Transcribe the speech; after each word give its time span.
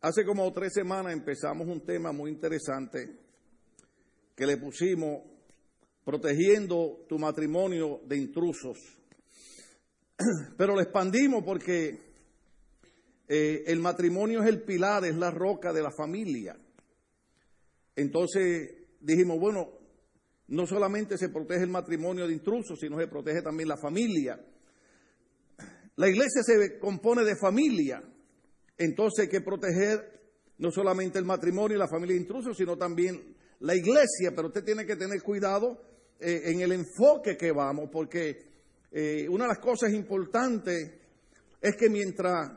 Hace 0.00 0.24
como 0.24 0.52
tres 0.52 0.74
semanas 0.74 1.12
empezamos 1.12 1.66
un 1.66 1.84
tema 1.84 2.12
muy 2.12 2.30
interesante 2.30 3.18
que 4.36 4.46
le 4.46 4.56
pusimos 4.56 5.24
protegiendo 6.04 7.04
tu 7.08 7.18
matrimonio 7.18 8.02
de 8.06 8.16
intrusos. 8.16 8.78
Pero 10.56 10.76
lo 10.76 10.80
expandimos 10.80 11.42
porque 11.42 11.98
eh, 13.26 13.64
el 13.66 13.80
matrimonio 13.80 14.40
es 14.40 14.48
el 14.48 14.62
pilar, 14.62 15.04
es 15.04 15.16
la 15.16 15.32
roca 15.32 15.72
de 15.72 15.82
la 15.82 15.90
familia. 15.90 16.56
Entonces 17.96 18.70
dijimos, 19.00 19.40
bueno, 19.40 19.68
no 20.46 20.64
solamente 20.68 21.18
se 21.18 21.28
protege 21.28 21.64
el 21.64 21.70
matrimonio 21.70 22.28
de 22.28 22.34
intrusos, 22.34 22.78
sino 22.78 23.00
se 23.00 23.08
protege 23.08 23.42
también 23.42 23.68
la 23.68 23.76
familia. 23.76 24.38
La 25.96 26.08
iglesia 26.08 26.44
se 26.44 26.78
compone 26.78 27.24
de 27.24 27.34
familia, 27.34 28.00
entonces 28.78 29.24
hay 29.24 29.28
que 29.28 29.40
proteger 29.40 30.18
no 30.58 30.70
solamente 30.70 31.18
el 31.18 31.24
matrimonio 31.24 31.76
y 31.76 31.80
la 31.80 31.88
familia 31.88 32.14
de 32.14 32.22
intrusos, 32.22 32.56
sino 32.56 32.76
también 32.76 33.36
la 33.60 33.74
iglesia, 33.74 34.32
pero 34.34 34.48
usted 34.48 34.64
tiene 34.64 34.86
que 34.86 34.96
tener 34.96 35.22
cuidado 35.22 35.80
eh, 36.20 36.42
en 36.46 36.60
el 36.60 36.72
enfoque 36.72 37.36
que 37.36 37.52
vamos, 37.52 37.90
porque 37.92 38.38
eh, 38.90 39.26
una 39.28 39.44
de 39.44 39.48
las 39.48 39.58
cosas 39.58 39.92
importantes 39.92 40.94
es 41.60 41.76
que 41.76 41.90
mientras 41.90 42.52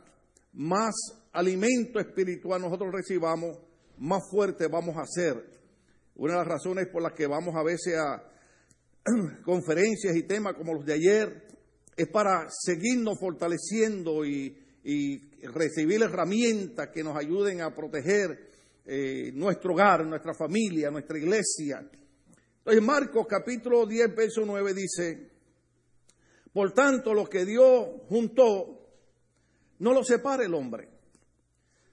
más 0.53 0.93
alimento 1.33 1.99
espiritual 1.99 2.61
nosotros 2.61 2.91
recibamos, 2.93 3.57
más 3.97 4.21
fuerte 4.29 4.67
vamos 4.67 4.95
a 4.97 5.05
ser. 5.05 5.49
Una 6.15 6.33
de 6.33 6.39
las 6.39 6.47
razones 6.47 6.87
por 6.87 7.01
las 7.01 7.13
que 7.13 7.27
vamos 7.27 7.55
a 7.55 7.63
veces 7.63 7.95
a 7.97 8.23
conferencias 9.43 10.15
y 10.15 10.23
temas 10.23 10.55
como 10.55 10.73
los 10.73 10.85
de 10.85 10.93
ayer 10.93 11.47
es 11.95 12.07
para 12.07 12.47
seguirnos 12.49 13.19
fortaleciendo 13.19 14.25
y, 14.25 14.57
recibir 14.83 16.01
herramientas 16.01 16.89
que 16.89 17.03
nos 17.03 17.15
ayuden 17.15 17.61
a 17.61 17.73
proteger 17.73 18.51
eh, 18.85 19.31
nuestro 19.33 19.73
hogar, 19.73 20.05
nuestra 20.05 20.33
familia, 20.33 20.89
nuestra 20.89 21.17
iglesia. 21.17 21.87
Entonces 22.57 22.83
Marcos 22.83 23.27
capítulo 23.27 23.85
10, 23.85 24.15
verso 24.15 24.41
9 24.45 24.73
dice, 24.73 25.31
por 26.51 26.73
tanto 26.73 27.13
lo 27.13 27.27
que 27.27 27.45
Dios 27.45 27.87
juntó, 28.09 28.87
no 29.79 29.93
lo 29.93 30.03
separe 30.03 30.45
el 30.45 30.53
hombre. 30.53 30.89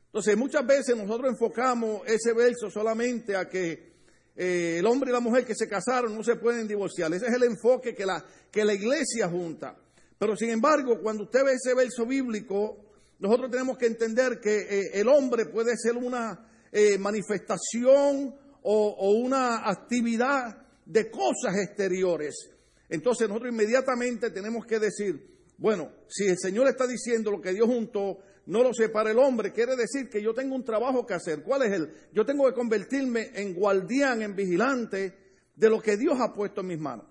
Entonces 0.06 0.36
muchas 0.36 0.66
veces 0.66 0.96
nosotros 0.96 1.30
enfocamos 1.30 2.02
ese 2.06 2.32
verso 2.32 2.70
solamente 2.70 3.36
a 3.36 3.48
que 3.48 3.92
eh, 4.34 4.76
el 4.78 4.86
hombre 4.86 5.10
y 5.10 5.12
la 5.12 5.20
mujer 5.20 5.44
que 5.44 5.54
se 5.54 5.68
casaron 5.68 6.16
no 6.16 6.24
se 6.24 6.36
pueden 6.36 6.66
divorciar. 6.66 7.12
Ese 7.12 7.26
es 7.26 7.34
el 7.34 7.42
enfoque 7.42 7.94
que 7.94 8.06
la, 8.06 8.24
que 8.50 8.64
la 8.64 8.72
iglesia 8.72 9.28
junta. 9.28 9.76
Pero 10.18 10.36
sin 10.36 10.50
embargo, 10.50 11.00
cuando 11.00 11.24
usted 11.24 11.44
ve 11.44 11.52
ese 11.52 11.74
verso 11.74 12.04
bíblico, 12.04 12.88
nosotros 13.20 13.50
tenemos 13.50 13.78
que 13.78 13.86
entender 13.86 14.40
que 14.40 14.56
eh, 14.56 14.90
el 14.94 15.08
hombre 15.08 15.46
puede 15.46 15.76
ser 15.76 15.96
una 15.96 16.46
eh, 16.72 16.98
manifestación 16.98 18.34
o, 18.62 19.12
una 19.12 19.68
actividad 19.68 20.66
de 20.84 21.10
cosas 21.10 21.56
exteriores. 21.56 22.50
Entonces 22.88 23.28
nosotros 23.28 23.52
inmediatamente 23.52 24.30
tenemos 24.30 24.66
que 24.66 24.78
decir, 24.78 25.38
bueno, 25.56 25.90
si 26.08 26.26
el 26.26 26.36
Señor 26.38 26.68
está 26.68 26.86
diciendo 26.86 27.30
lo 27.30 27.40
que 27.40 27.52
Dios 27.52 27.66
juntó, 27.66 28.18
no 28.46 28.62
lo 28.62 28.72
separa 28.72 29.10
el 29.10 29.18
hombre, 29.18 29.52
quiere 29.52 29.76
decir 29.76 30.08
que 30.08 30.22
yo 30.22 30.34
tengo 30.34 30.54
un 30.54 30.64
trabajo 30.64 31.06
que 31.06 31.14
hacer. 31.14 31.42
¿Cuál 31.42 31.62
es 31.62 31.72
el? 31.72 31.92
Yo 32.12 32.24
tengo 32.24 32.46
que 32.46 32.54
convertirme 32.54 33.30
en 33.34 33.54
guardián, 33.54 34.22
en 34.22 34.34
vigilante 34.34 35.14
de 35.54 35.70
lo 35.70 35.80
que 35.80 35.96
Dios 35.96 36.18
ha 36.20 36.32
puesto 36.32 36.62
en 36.62 36.66
mis 36.68 36.78
manos. 36.78 37.06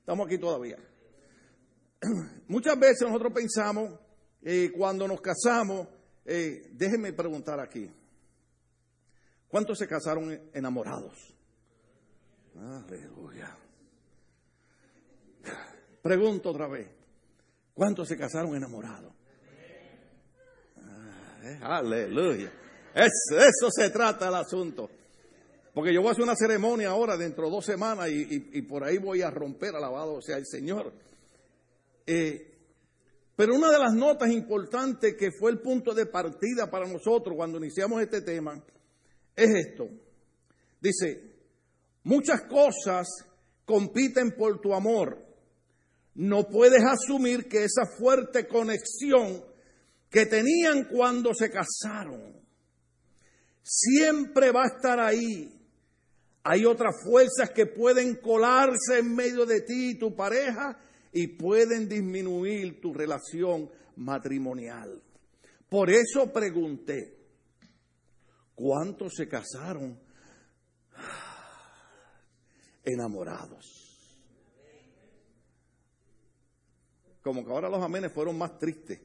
Estamos 0.00 0.26
aquí 0.26 0.38
todavía. 0.38 0.76
Muchas 2.48 2.78
veces 2.78 3.02
nosotros 3.02 3.32
pensamos, 3.32 3.98
eh, 4.42 4.70
cuando 4.76 5.06
nos 5.06 5.20
casamos, 5.20 5.88
eh, 6.24 6.70
déjenme 6.72 7.12
preguntar 7.12 7.60
aquí, 7.60 7.90
¿cuántos 9.48 9.78
se 9.78 9.86
casaron 9.86 10.50
enamorados? 10.54 11.34
Aleluya. 12.56 13.56
Pregunto 16.02 16.50
otra 16.50 16.66
vez, 16.66 16.88
¿cuántos 17.74 18.08
se 18.08 18.16
casaron 18.16 18.56
enamorados? 18.56 19.12
Ah, 20.78 21.40
eh, 21.42 21.58
aleluya. 21.62 22.50
eso 22.94 23.70
se 23.70 23.90
trata 23.90 24.28
el 24.28 24.34
asunto. 24.34 24.88
Porque 25.72 25.94
yo 25.94 26.00
voy 26.00 26.08
a 26.08 26.12
hacer 26.12 26.24
una 26.24 26.34
ceremonia 26.34 26.88
ahora 26.88 27.16
dentro 27.16 27.44
de 27.44 27.50
dos 27.52 27.64
semanas 27.64 28.08
y, 28.08 28.50
y 28.52 28.62
por 28.62 28.82
ahí 28.82 28.98
voy 28.98 29.22
a 29.22 29.30
romper 29.30 29.76
alabado 29.76 30.20
sea 30.20 30.36
el 30.36 30.46
Señor. 30.46 30.92
Eh, 32.12 32.44
pero 33.36 33.54
una 33.54 33.70
de 33.70 33.78
las 33.78 33.94
notas 33.94 34.30
importantes 34.32 35.14
que 35.16 35.30
fue 35.30 35.52
el 35.52 35.60
punto 35.60 35.94
de 35.94 36.06
partida 36.06 36.68
para 36.68 36.88
nosotros 36.88 37.36
cuando 37.36 37.58
iniciamos 37.58 38.02
este 38.02 38.20
tema 38.22 38.60
es 39.36 39.48
esto. 39.68 39.88
Dice, 40.80 41.36
muchas 42.02 42.42
cosas 42.48 43.06
compiten 43.64 44.32
por 44.32 44.60
tu 44.60 44.74
amor. 44.74 45.24
No 46.16 46.48
puedes 46.48 46.82
asumir 46.82 47.48
que 47.48 47.62
esa 47.62 47.86
fuerte 47.96 48.48
conexión 48.48 49.44
que 50.10 50.26
tenían 50.26 50.88
cuando 50.90 51.32
se 51.32 51.48
casaron 51.48 52.34
siempre 53.62 54.50
va 54.50 54.64
a 54.64 54.76
estar 54.76 54.98
ahí. 54.98 55.56
Hay 56.42 56.64
otras 56.64 56.96
fuerzas 57.04 57.50
que 57.54 57.66
pueden 57.66 58.16
colarse 58.16 58.98
en 58.98 59.14
medio 59.14 59.46
de 59.46 59.60
ti 59.60 59.90
y 59.90 59.98
tu 59.98 60.16
pareja 60.16 60.76
y 61.12 61.28
pueden 61.28 61.88
disminuir 61.88 62.80
tu 62.80 62.92
relación 62.94 63.70
matrimonial. 63.96 65.02
Por 65.68 65.90
eso 65.90 66.32
pregunté, 66.32 67.16
¿cuántos 68.54 69.14
se 69.14 69.28
casaron 69.28 69.98
enamorados? 72.84 73.88
Como 77.22 77.44
que 77.44 77.52
ahora 77.52 77.68
los 77.68 77.82
amenes 77.82 78.12
fueron 78.12 78.38
más 78.38 78.58
tristes. 78.58 79.00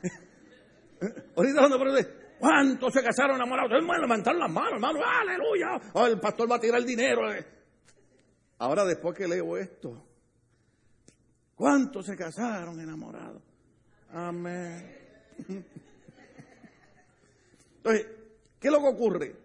Ahorita 1.36 1.58
cuando 1.58 1.78
pregunté, 1.80 2.36
¿cuántos 2.38 2.92
se 2.92 3.02
casaron 3.02 3.36
enamorados? 3.36 3.72
Levantaron 3.82 4.38
las 4.38 4.50
manos, 4.50 4.74
hermano, 4.74 5.00
aleluya. 5.04 5.90
Oh, 5.94 6.06
el 6.06 6.20
pastor 6.20 6.50
va 6.50 6.56
a 6.56 6.60
tirar 6.60 6.78
el 6.80 6.86
dinero. 6.86 7.22
Ahora 8.58 8.84
después 8.84 9.16
que 9.16 9.28
leo 9.28 9.56
esto, 9.56 10.04
¿cuántos 11.54 12.06
se 12.06 12.16
casaron 12.16 12.80
enamorados? 12.80 13.42
Amén. 14.10 14.96
Entonces, 17.76 18.06
¿qué 18.58 18.68
es 18.68 18.72
lo 18.72 18.80
que 18.80 18.88
ocurre? 18.88 19.36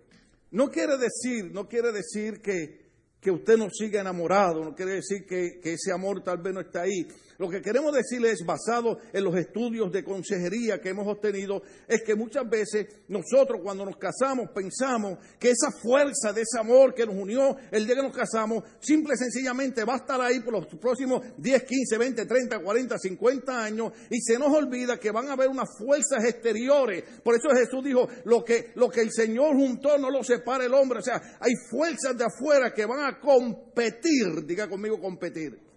No 0.52 0.70
quiere 0.70 0.98
decir, 0.98 1.52
no 1.52 1.68
quiere 1.68 1.92
decir 1.92 2.42
que, 2.42 2.84
que 3.20 3.32
usted 3.32 3.58
no 3.58 3.70
siga 3.70 4.02
enamorado, 4.02 4.64
no 4.64 4.76
quiere 4.76 4.94
decir 4.96 5.26
que, 5.26 5.60
que 5.62 5.74
ese 5.74 5.92
amor 5.92 6.24
tal 6.24 6.40
vez 6.40 6.54
no 6.54 6.62
está 6.62 6.82
ahí. 6.82 7.08
Lo 7.44 7.50
que 7.50 7.62
queremos 7.62 7.94
decirle 7.94 8.32
es, 8.32 8.46
basado 8.46 9.00
en 9.12 9.22
los 9.22 9.36
estudios 9.36 9.92
de 9.92 10.02
consejería 10.02 10.80
que 10.80 10.88
hemos 10.88 11.06
obtenido, 11.06 11.62
es 11.90 12.02
que 12.02 12.16
muchas 12.16 12.50
veces 12.50 12.88
nosotros 13.10 13.60
cuando 13.62 13.84
nos 13.84 13.98
casamos 13.98 14.52
pensamos 14.56 15.18
que 15.38 15.50
esa 15.50 15.70
fuerza 15.70 16.32
de 16.32 16.44
ese 16.44 16.58
amor 16.58 16.94
que 16.94 17.06
nos 17.06 17.16
unió 17.16 17.58
el 17.70 17.86
día 17.86 17.98
que 17.98 18.02
nos 18.02 18.16
casamos, 18.16 18.64
simple 18.80 19.16
y 19.16 19.18
sencillamente 19.18 19.84
va 19.84 19.96
a 19.96 19.98
estar 19.98 20.22
ahí 20.22 20.40
por 20.40 20.54
los 20.54 20.68
próximos 20.80 21.22
10, 21.38 21.64
15, 21.64 21.98
20, 21.98 22.26
30, 22.26 22.60
40, 22.60 22.98
50 22.98 23.62
años 23.62 23.92
y 24.10 24.22
se 24.22 24.40
nos 24.40 24.48
olvida 24.48 24.98
que 24.98 25.12
van 25.12 25.28
a 25.28 25.34
haber 25.34 25.50
unas 25.50 25.68
fuerzas 25.78 26.24
exteriores. 26.24 27.04
Por 27.26 27.36
eso 27.36 27.50
Jesús 27.50 27.84
dijo, 27.84 28.08
lo 28.24 28.42
que, 28.46 28.72
lo 28.76 28.88
que 28.88 29.02
el 29.02 29.12
Señor 29.12 29.58
juntó 29.58 29.98
no 29.98 30.10
lo 30.10 30.24
separa 30.24 30.64
el 30.64 30.74
hombre. 30.74 31.00
O 31.00 31.04
sea, 31.04 31.22
hay 31.42 31.52
fuerzas 31.70 32.18
de 32.18 32.24
afuera 32.24 32.74
que 32.74 32.86
van 32.86 33.04
a 33.04 33.20
competir, 33.20 34.46
diga 34.46 34.70
conmigo 34.70 34.98
competir 35.02 35.73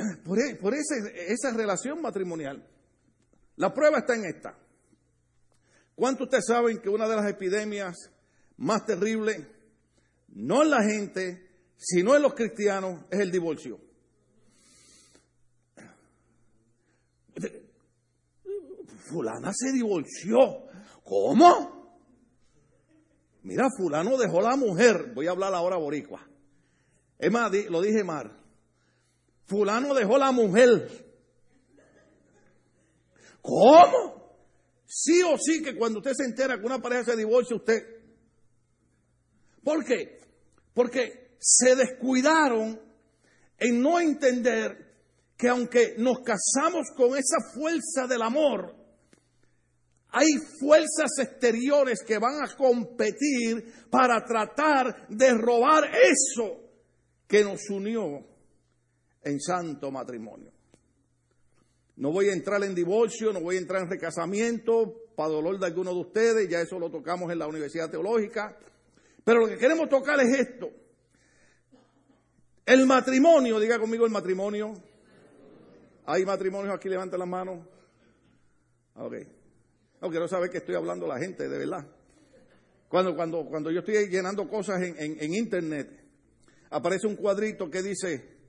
por, 0.24 0.38
e, 0.38 0.84
esa 1.28 1.52
relación 1.52 2.00
matrimonial. 2.00 2.66
La 3.56 3.72
prueba 3.72 3.98
está 3.98 4.14
en 4.14 4.24
esta. 4.24 4.58
¿Cuántos 5.94 6.26
ustedes 6.26 6.46
saben 6.46 6.80
que 6.80 6.88
una 6.88 7.06
de 7.08 7.16
las 7.16 7.28
epidemias 7.28 7.94
más 8.56 8.86
terribles, 8.86 9.46
no 10.28 10.62
en 10.62 10.70
la 10.70 10.82
gente, 10.82 11.46
sino 11.76 12.16
en 12.16 12.22
los 12.22 12.34
cristianos, 12.34 13.04
es 13.10 13.20
el 13.20 13.30
divorcio? 13.30 13.78
Fulana 19.10 19.52
se 19.52 19.72
divorció. 19.72 20.38
¿Cómo? 21.04 21.98
Mira, 23.42 23.68
fulano 23.76 24.16
dejó 24.16 24.40
la 24.40 24.56
mujer. 24.56 25.12
Voy 25.14 25.26
a 25.26 25.32
hablar 25.32 25.52
ahora 25.52 25.76
boricua. 25.76 26.26
Es 27.18 27.30
más, 27.30 27.52
lo 27.68 27.82
dije 27.82 28.04
mal 28.04 28.39
fulano 29.50 29.92
dejó 29.94 30.16
la 30.16 30.30
mujer. 30.30 30.88
¿Cómo? 33.42 34.36
Sí 34.86 35.22
o 35.22 35.36
sí 35.36 35.62
que 35.62 35.76
cuando 35.76 35.98
usted 35.98 36.12
se 36.14 36.24
entera 36.24 36.58
que 36.58 36.66
una 36.66 36.80
pareja 36.80 37.04
se 37.04 37.16
divorcia, 37.16 37.56
usted... 37.56 37.82
¿Por 39.64 39.84
qué? 39.84 40.20
Porque 40.72 41.36
se 41.38 41.74
descuidaron 41.74 42.80
en 43.58 43.82
no 43.82 43.98
entender 44.00 44.88
que 45.36 45.48
aunque 45.48 45.94
nos 45.98 46.20
casamos 46.20 46.86
con 46.96 47.16
esa 47.16 47.38
fuerza 47.52 48.06
del 48.08 48.22
amor, 48.22 48.74
hay 50.08 50.28
fuerzas 50.60 51.10
exteriores 51.18 52.02
que 52.06 52.18
van 52.18 52.42
a 52.42 52.56
competir 52.56 53.86
para 53.90 54.24
tratar 54.24 55.08
de 55.08 55.34
robar 55.34 55.84
eso 55.94 56.60
que 57.26 57.44
nos 57.44 57.68
unió 57.70 58.30
en 59.22 59.40
santo 59.40 59.90
matrimonio. 59.90 60.52
No 61.96 62.12
voy 62.12 62.28
a 62.28 62.32
entrar 62.32 62.62
en 62.64 62.74
divorcio, 62.74 63.32
no 63.32 63.40
voy 63.40 63.56
a 63.56 63.60
entrar 63.60 63.82
en 63.82 63.90
recasamiento, 63.90 64.94
para 65.14 65.28
dolor 65.28 65.58
de 65.58 65.66
alguno 65.66 65.92
de 65.92 66.00
ustedes, 66.00 66.48
ya 66.48 66.62
eso 66.62 66.78
lo 66.78 66.90
tocamos 66.90 67.30
en 67.30 67.38
la 67.38 67.46
Universidad 67.46 67.90
Teológica. 67.90 68.56
Pero 69.22 69.40
lo 69.40 69.48
que 69.48 69.58
queremos 69.58 69.88
tocar 69.90 70.18
es 70.20 70.40
esto. 70.40 70.70
El 72.64 72.86
matrimonio, 72.86 73.60
diga 73.60 73.78
conmigo 73.78 74.06
el 74.06 74.12
matrimonio. 74.12 74.72
¿Hay 76.06 76.24
matrimonios 76.24 76.74
aquí? 76.74 76.88
Levanta 76.88 77.18
la 77.18 77.26
mano. 77.26 77.66
Ok. 78.94 79.14
No 80.00 80.08
quiero 80.08 80.26
saber 80.26 80.48
que 80.48 80.58
estoy 80.58 80.76
hablando 80.76 81.06
la 81.06 81.18
gente, 81.18 81.48
de 81.48 81.58
verdad. 81.58 81.86
Cuando, 82.88 83.14
cuando, 83.14 83.44
cuando 83.44 83.70
yo 83.70 83.80
estoy 83.80 84.08
llenando 84.08 84.48
cosas 84.48 84.80
en, 84.82 84.96
en 84.98 85.34
internet, 85.34 86.02
aparece 86.70 87.06
un 87.06 87.16
cuadrito 87.16 87.70
que 87.70 87.82
dice, 87.82 88.39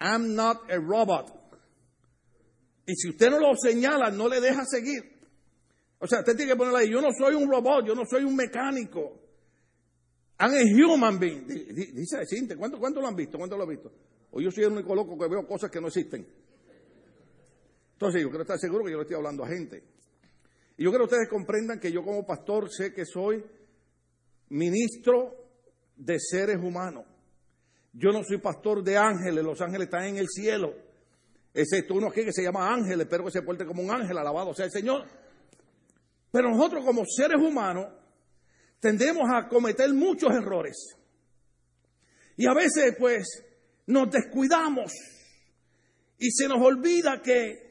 I'm 0.00 0.34
not 0.34 0.70
a 0.70 0.78
robot. 0.78 1.40
Y 2.86 2.94
si 2.96 3.10
usted 3.10 3.30
no 3.30 3.38
lo 3.38 3.54
señala, 3.54 4.10
no 4.10 4.28
le 4.28 4.40
deja 4.40 4.64
seguir. 4.64 5.02
O 5.98 6.06
sea, 6.06 6.20
usted 6.20 6.34
tiene 6.34 6.52
que 6.52 6.56
ponerle 6.56 6.80
ahí, 6.80 6.90
yo 6.90 7.00
no 7.00 7.10
soy 7.12 7.34
un 7.34 7.48
robot, 7.48 7.86
yo 7.86 7.94
no 7.94 8.04
soy 8.06 8.24
un 8.24 8.34
mecánico. 8.34 9.20
I'm 10.38 10.54
a 10.54 10.62
human 10.62 11.18
being. 11.18 11.46
Dice, 11.46 12.24
Cinte, 12.26 12.56
¿cuánto, 12.56 12.78
¿cuánto 12.78 13.00
lo 13.00 13.06
han 13.06 13.14
visto? 13.14 13.36
¿Cuánto 13.36 13.56
lo 13.56 13.64
han 13.64 13.68
visto? 13.68 13.92
O 14.30 14.40
yo 14.40 14.50
soy 14.50 14.64
el 14.64 14.72
único 14.72 14.94
loco 14.94 15.18
que 15.18 15.28
veo 15.28 15.46
cosas 15.46 15.70
que 15.70 15.80
no 15.80 15.88
existen. 15.88 16.26
Entonces, 17.92 18.22
yo 18.22 18.28
quiero 18.30 18.42
estar 18.42 18.58
seguro 18.58 18.84
que 18.84 18.92
yo 18.92 18.96
le 18.96 19.02
estoy 19.02 19.16
hablando 19.16 19.44
a 19.44 19.48
gente. 19.48 19.84
Y 20.78 20.84
yo 20.84 20.90
quiero 20.90 21.06
que 21.06 21.14
ustedes 21.14 21.28
comprendan 21.28 21.78
que 21.78 21.92
yo 21.92 22.02
como 22.02 22.26
pastor 22.26 22.70
sé 22.70 22.94
que 22.94 23.04
soy 23.04 23.44
ministro 24.48 25.34
de 25.96 26.18
seres 26.18 26.56
humanos. 26.56 27.04
Yo 27.92 28.12
no 28.12 28.22
soy 28.22 28.38
pastor 28.38 28.82
de 28.82 28.96
ángeles, 28.96 29.44
los 29.44 29.60
ángeles 29.60 29.86
están 29.86 30.04
en 30.04 30.16
el 30.16 30.28
cielo. 30.28 30.74
Excepto 31.52 31.94
uno 31.94 32.08
aquí 32.08 32.24
que 32.24 32.32
se 32.32 32.42
llama 32.42 32.72
ángel, 32.72 33.00
espero 33.00 33.24
que 33.24 33.32
se 33.32 33.42
porte 33.42 33.66
como 33.66 33.82
un 33.82 33.90
ángel, 33.90 34.16
alabado 34.16 34.54
sea 34.54 34.66
el 34.66 34.70
Señor. 34.70 35.06
Pero 36.30 36.50
nosotros 36.50 36.84
como 36.84 37.04
seres 37.04 37.38
humanos 37.40 37.86
tendemos 38.78 39.28
a 39.32 39.48
cometer 39.48 39.92
muchos 39.92 40.30
errores. 40.32 40.76
Y 42.36 42.46
a 42.46 42.54
veces 42.54 42.94
pues 42.98 43.44
nos 43.86 44.10
descuidamos 44.10 44.92
y 46.18 46.30
se 46.30 46.46
nos 46.46 46.60
olvida 46.60 47.20
que 47.20 47.69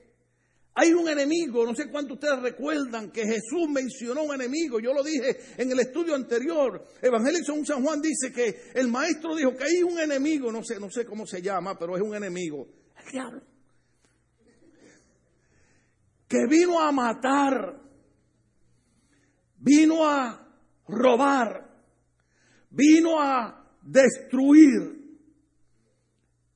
hay 0.79 0.93
un 0.93 1.09
enemigo, 1.09 1.65
no 1.65 1.75
sé 1.75 1.89
cuántos 1.89 2.13
ustedes 2.13 2.41
recuerdan 2.41 3.11
que 3.11 3.23
Jesús 3.25 3.67
mencionó 3.69 4.23
un 4.23 4.33
enemigo, 4.33 4.79
yo 4.79 4.93
lo 4.93 5.03
dije 5.03 5.37
en 5.57 5.69
el 5.69 5.79
estudio 5.81 6.15
anterior, 6.15 6.85
Evangelio 7.01 7.43
San 7.43 7.83
Juan 7.83 8.01
dice 8.01 8.31
que 8.31 8.71
el 8.75 8.87
maestro 8.87 9.35
dijo 9.35 9.53
que 9.57 9.65
hay 9.65 9.83
un 9.83 9.99
enemigo, 9.99 10.53
no 10.53 10.63
sé, 10.63 10.79
no 10.79 10.89
sé 10.89 11.03
cómo 11.03 11.27
se 11.27 11.41
llama, 11.41 11.77
pero 11.77 11.97
es 11.97 12.01
un 12.01 12.15
enemigo, 12.15 12.65
el 12.97 13.11
diablo, 13.11 13.41
que 16.29 16.45
vino 16.47 16.79
a 16.79 16.93
matar, 16.93 17.81
vino 19.57 20.07
a 20.07 20.47
robar, 20.87 21.75
vino 22.69 23.21
a 23.21 23.69
destruir. 23.81 24.97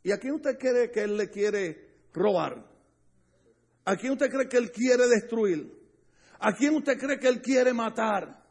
¿Y 0.02 0.12
a 0.12 0.18
quién 0.18 0.36
usted 0.36 0.58
cree 0.58 0.92
que 0.92 1.02
él 1.02 1.18
le 1.18 1.30
quiere 1.30 2.08
robar? 2.14 2.73
¿A 3.85 3.95
quién 3.95 4.13
usted 4.13 4.30
cree 4.30 4.47
que 4.47 4.57
él 4.57 4.71
quiere 4.71 5.07
destruir? 5.07 5.71
¿A 6.39 6.53
quién 6.53 6.75
usted 6.75 6.97
cree 6.97 7.19
que 7.19 7.27
él 7.27 7.41
quiere 7.41 7.74
matar? 7.74 8.44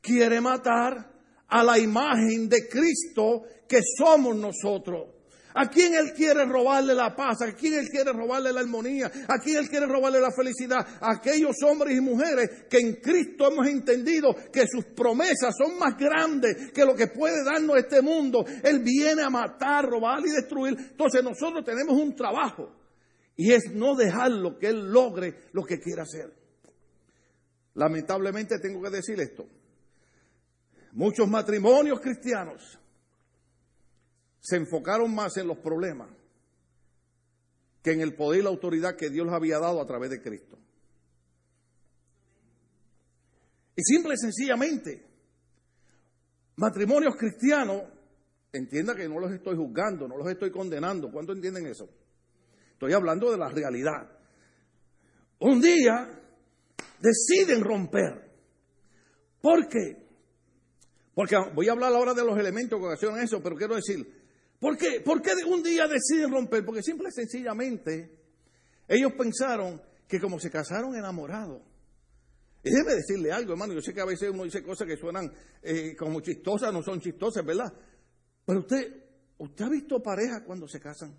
Quiere 0.00 0.40
matar 0.40 1.10
a 1.48 1.64
la 1.64 1.78
imagen 1.78 2.48
de 2.48 2.68
Cristo 2.68 3.42
que 3.68 3.80
somos 3.98 4.36
nosotros. 4.36 5.08
¿A 5.54 5.68
quién 5.68 5.94
Él 5.94 6.12
quiere 6.14 6.44
robarle 6.44 6.94
la 6.94 7.14
paz? 7.14 7.42
¿A 7.42 7.52
quién 7.52 7.74
Él 7.74 7.88
quiere 7.88 8.12
robarle 8.12 8.52
la 8.52 8.60
armonía? 8.60 9.10
¿A 9.26 9.38
quién 9.40 9.58
Él 9.58 9.68
quiere 9.68 9.86
robarle 9.86 10.20
la 10.20 10.30
felicidad? 10.30 10.78
A 11.00 11.14
aquellos 11.14 11.56
hombres 11.66 11.96
y 11.96 12.00
mujeres 12.00 12.66
que 12.70 12.78
en 12.78 12.94
Cristo 12.96 13.50
hemos 13.50 13.66
entendido 13.66 14.34
que 14.52 14.66
sus 14.68 14.84
promesas 14.94 15.54
son 15.58 15.76
más 15.76 15.96
grandes 15.98 16.70
que 16.72 16.84
lo 16.84 16.94
que 16.94 17.08
puede 17.08 17.44
darnos 17.44 17.78
este 17.78 18.00
mundo. 18.00 18.44
Él 18.62 18.80
viene 18.80 19.22
a 19.22 19.30
matar, 19.30 19.86
robar 19.86 20.20
y 20.24 20.30
destruir. 20.30 20.76
Entonces 20.78 21.24
nosotros 21.24 21.64
tenemos 21.64 22.00
un 22.00 22.14
trabajo 22.14 22.79
y 23.42 23.54
es 23.54 23.72
no 23.72 23.96
dejarlo 23.96 24.58
que 24.58 24.66
Él 24.66 24.92
logre 24.92 25.48
lo 25.52 25.64
que 25.64 25.80
quiera 25.80 26.02
hacer. 26.02 26.30
Lamentablemente 27.72 28.58
tengo 28.58 28.82
que 28.82 28.90
decir 28.90 29.18
esto. 29.18 29.46
Muchos 30.92 31.26
matrimonios 31.26 32.00
cristianos 32.00 32.78
se 34.40 34.56
enfocaron 34.56 35.14
más 35.14 35.38
en 35.38 35.46
los 35.46 35.56
problemas 35.56 36.10
que 37.82 37.92
en 37.92 38.02
el 38.02 38.14
poder 38.14 38.40
y 38.40 38.42
la 38.42 38.50
autoridad 38.50 38.94
que 38.94 39.08
Dios 39.08 39.24
les 39.24 39.34
había 39.34 39.58
dado 39.58 39.80
a 39.80 39.86
través 39.86 40.10
de 40.10 40.20
Cristo. 40.20 40.58
Y 43.74 43.82
simple 43.82 44.12
y 44.12 44.18
sencillamente, 44.18 45.06
matrimonios 46.56 47.16
cristianos, 47.16 47.84
entienda 48.52 48.94
que 48.94 49.08
no 49.08 49.18
los 49.18 49.32
estoy 49.32 49.56
juzgando, 49.56 50.06
no 50.06 50.18
los 50.18 50.28
estoy 50.28 50.50
condenando. 50.50 51.10
¿Cuánto 51.10 51.32
entienden 51.32 51.66
eso? 51.68 51.88
Estoy 52.80 52.94
hablando 52.94 53.30
de 53.30 53.36
la 53.36 53.50
realidad. 53.50 54.10
Un 55.40 55.60
día 55.60 56.18
deciden 56.98 57.62
romper. 57.62 58.30
¿Por 59.42 59.68
qué? 59.68 60.08
Porque 61.14 61.36
voy 61.54 61.68
a 61.68 61.72
hablar 61.72 61.92
ahora 61.92 62.14
de 62.14 62.24
los 62.24 62.38
elementos 62.38 62.80
que 62.80 62.86
ocasionan 62.86 63.20
eso, 63.20 63.42
pero 63.42 63.54
quiero 63.54 63.74
decir, 63.74 64.10
¿por 64.58 64.78
qué? 64.78 65.02
¿Por 65.02 65.20
qué 65.20 65.32
un 65.46 65.62
día 65.62 65.86
deciden 65.86 66.30
romper? 66.30 66.64
Porque 66.64 66.82
simple 66.82 67.10
y 67.10 67.12
sencillamente 67.12 68.18
ellos 68.88 69.12
pensaron 69.12 69.82
que 70.08 70.18
como 70.18 70.40
se 70.40 70.50
casaron 70.50 70.96
enamorados, 70.96 71.60
y 72.64 72.70
déjeme 72.70 72.94
decirle 72.94 73.30
algo, 73.30 73.52
hermano, 73.52 73.74
yo 73.74 73.82
sé 73.82 73.92
que 73.92 74.00
a 74.00 74.06
veces 74.06 74.30
uno 74.30 74.44
dice 74.44 74.62
cosas 74.62 74.88
que 74.88 74.96
suenan 74.96 75.30
eh, 75.62 75.94
como 75.98 76.22
chistosas, 76.22 76.72
no 76.72 76.82
son 76.82 76.98
chistosas, 76.98 77.44
¿verdad? 77.44 77.70
Pero 78.46 78.60
usted, 78.60 79.04
¿usted 79.36 79.66
ha 79.66 79.68
visto 79.68 80.02
parejas 80.02 80.44
cuando 80.46 80.66
se 80.66 80.80
casan? 80.80 81.14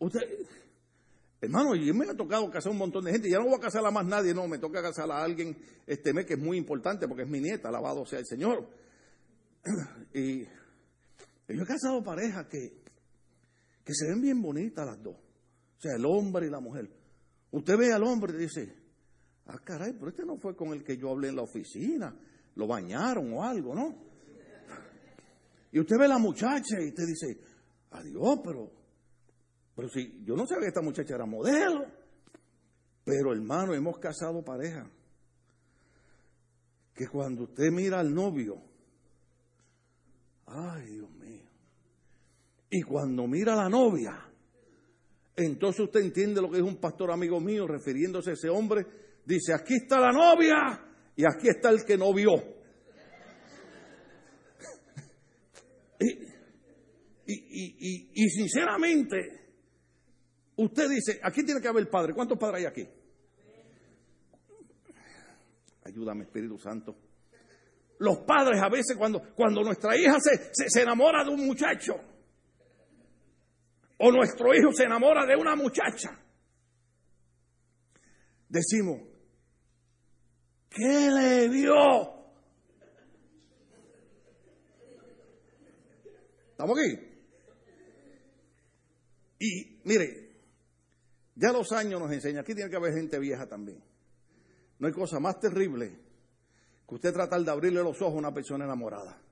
Usted, 0.00 0.20
hermano, 1.40 1.74
y 1.74 1.92
me 1.92 2.06
ha 2.06 2.14
tocado 2.16 2.50
casar 2.50 2.72
un 2.72 2.78
montón 2.78 3.04
de 3.04 3.12
gente, 3.12 3.30
ya 3.30 3.38
no 3.38 3.46
voy 3.46 3.54
a 3.54 3.60
casar 3.60 3.84
a 3.84 3.90
más 3.90 4.06
nadie, 4.06 4.32
no, 4.32 4.46
me 4.46 4.58
toca 4.58 4.80
casar 4.80 5.10
a 5.10 5.22
alguien 5.22 5.56
este 5.86 6.12
mes 6.12 6.26
que 6.26 6.34
es 6.34 6.40
muy 6.40 6.56
importante 6.56 7.08
porque 7.08 7.22
es 7.22 7.28
mi 7.28 7.40
nieta, 7.40 7.68
alabado 7.68 8.06
sea 8.06 8.20
el 8.20 8.26
Señor. 8.26 8.68
Y 10.14 10.44
yo 11.54 11.62
he 11.62 11.66
casado 11.66 12.02
parejas 12.02 12.46
que, 12.46 12.82
que 13.84 13.94
se 13.94 14.06
ven 14.08 14.20
bien 14.20 14.42
bonitas 14.42 14.86
las 14.86 15.02
dos, 15.02 15.16
o 15.16 15.80
sea, 15.80 15.96
el 15.96 16.04
hombre 16.06 16.46
y 16.46 16.50
la 16.50 16.60
mujer. 16.60 16.88
Usted 17.50 17.76
ve 17.76 17.92
al 17.92 18.02
hombre 18.04 18.34
y 18.34 18.38
dice, 18.38 18.74
ah, 19.46 19.58
caray, 19.64 19.92
pero 19.94 20.08
este 20.08 20.24
no 20.24 20.36
fue 20.36 20.54
con 20.54 20.68
el 20.68 20.84
que 20.84 20.96
yo 20.96 21.10
hablé 21.10 21.28
en 21.28 21.36
la 21.36 21.42
oficina, 21.42 22.14
lo 22.54 22.66
bañaron 22.66 23.32
o 23.32 23.42
algo, 23.42 23.74
¿no? 23.74 23.94
Y 25.72 25.80
usted 25.80 25.96
ve 25.98 26.06
a 26.06 26.08
la 26.08 26.18
muchacha 26.18 26.80
y 26.80 26.88
usted 26.88 27.06
dice, 27.06 27.40
adiós, 27.90 28.40
pero 28.44 28.77
pero 29.78 29.88
si 29.90 30.24
yo 30.24 30.34
no 30.34 30.44
sabía 30.44 30.62
que 30.62 30.68
esta 30.70 30.82
muchacha 30.82 31.14
era 31.14 31.24
modelo. 31.24 31.86
Pero 33.04 33.32
hermano, 33.32 33.74
hemos 33.74 33.96
casado 34.00 34.42
pareja. 34.42 34.90
Que 36.92 37.06
cuando 37.06 37.44
usted 37.44 37.70
mira 37.70 38.00
al 38.00 38.12
novio, 38.12 38.60
ay 40.46 40.84
Dios 40.84 41.08
mío. 41.12 41.48
Y 42.68 42.82
cuando 42.82 43.28
mira 43.28 43.52
a 43.52 43.62
la 43.62 43.68
novia, 43.68 44.18
entonces 45.36 45.82
usted 45.82 46.00
entiende 46.00 46.42
lo 46.42 46.50
que 46.50 46.56
es 46.56 46.64
un 46.64 46.80
pastor 46.80 47.12
amigo 47.12 47.38
mío 47.38 47.68
refiriéndose 47.68 48.30
a 48.30 48.32
ese 48.32 48.48
hombre. 48.48 48.84
Dice, 49.24 49.54
aquí 49.54 49.76
está 49.76 50.00
la 50.00 50.10
novia 50.10 50.56
y 51.14 51.24
aquí 51.24 51.50
está 51.50 51.70
el 51.70 51.84
que 51.84 51.96
no 51.96 52.12
vio. 52.12 52.34
y, 56.00 56.08
y, 57.28 58.10
y 58.12 58.28
sinceramente, 58.30 59.46
Usted 60.58 60.88
dice, 60.88 61.20
aquí 61.22 61.44
tiene 61.44 61.60
que 61.60 61.68
haber 61.68 61.88
padre. 61.88 62.12
¿Cuántos 62.12 62.36
padres 62.36 62.58
hay 62.58 62.66
aquí? 62.66 62.88
Ayúdame, 65.84 66.24
Espíritu 66.24 66.58
Santo. 66.58 66.96
Los 67.98 68.18
padres 68.18 68.60
a 68.60 68.68
veces 68.68 68.96
cuando, 68.96 69.22
cuando 69.36 69.62
nuestra 69.62 69.96
hija 69.96 70.16
se, 70.18 70.50
se, 70.52 70.82
enamora 70.82 71.22
de 71.22 71.30
un 71.30 71.46
muchacho 71.46 71.94
o 73.98 74.10
nuestro 74.10 74.52
hijo 74.52 74.72
se 74.72 74.82
enamora 74.82 75.24
de 75.26 75.36
una 75.36 75.54
muchacha, 75.54 76.20
decimos, 78.48 79.00
¿qué 80.70 81.08
le 81.08 81.48
vio? 81.48 81.74
¿Estamos 86.50 86.76
aquí? 86.76 87.08
Y 89.38 89.80
mire, 89.84 90.27
Ya 91.38 91.52
los 91.52 91.70
años 91.70 92.00
nos 92.00 92.10
enseñan, 92.10 92.40
aquí 92.40 92.52
tiene 92.52 92.68
que 92.68 92.76
haber 92.76 92.92
gente 92.94 93.16
vieja 93.20 93.46
también. 93.46 93.80
No 94.80 94.88
hay 94.88 94.92
cosa 94.92 95.20
más 95.20 95.38
terrible 95.38 95.96
que 96.86 96.94
usted 96.96 97.12
tratar 97.12 97.40
de 97.42 97.50
abrirle 97.50 97.80
los 97.80 98.02
ojos 98.02 98.14
a 98.14 98.18
una 98.18 98.34
persona 98.34 98.64
enamorada. 98.64 99.22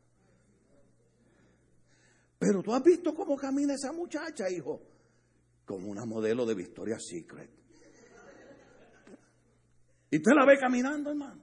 Pero 2.38 2.62
tú 2.62 2.72
has 2.72 2.82
visto 2.84 3.12
cómo 3.12 3.36
camina 3.36 3.74
esa 3.74 3.92
muchacha, 3.92 4.48
hijo, 4.48 4.80
como 5.64 5.88
una 5.88 6.04
modelo 6.04 6.46
de 6.46 6.54
Victoria's 6.54 7.04
Secret. 7.04 7.50
Y 10.08 10.18
usted 10.18 10.32
la 10.32 10.46
ve 10.46 10.58
caminando, 10.60 11.10
hermano. 11.10 11.42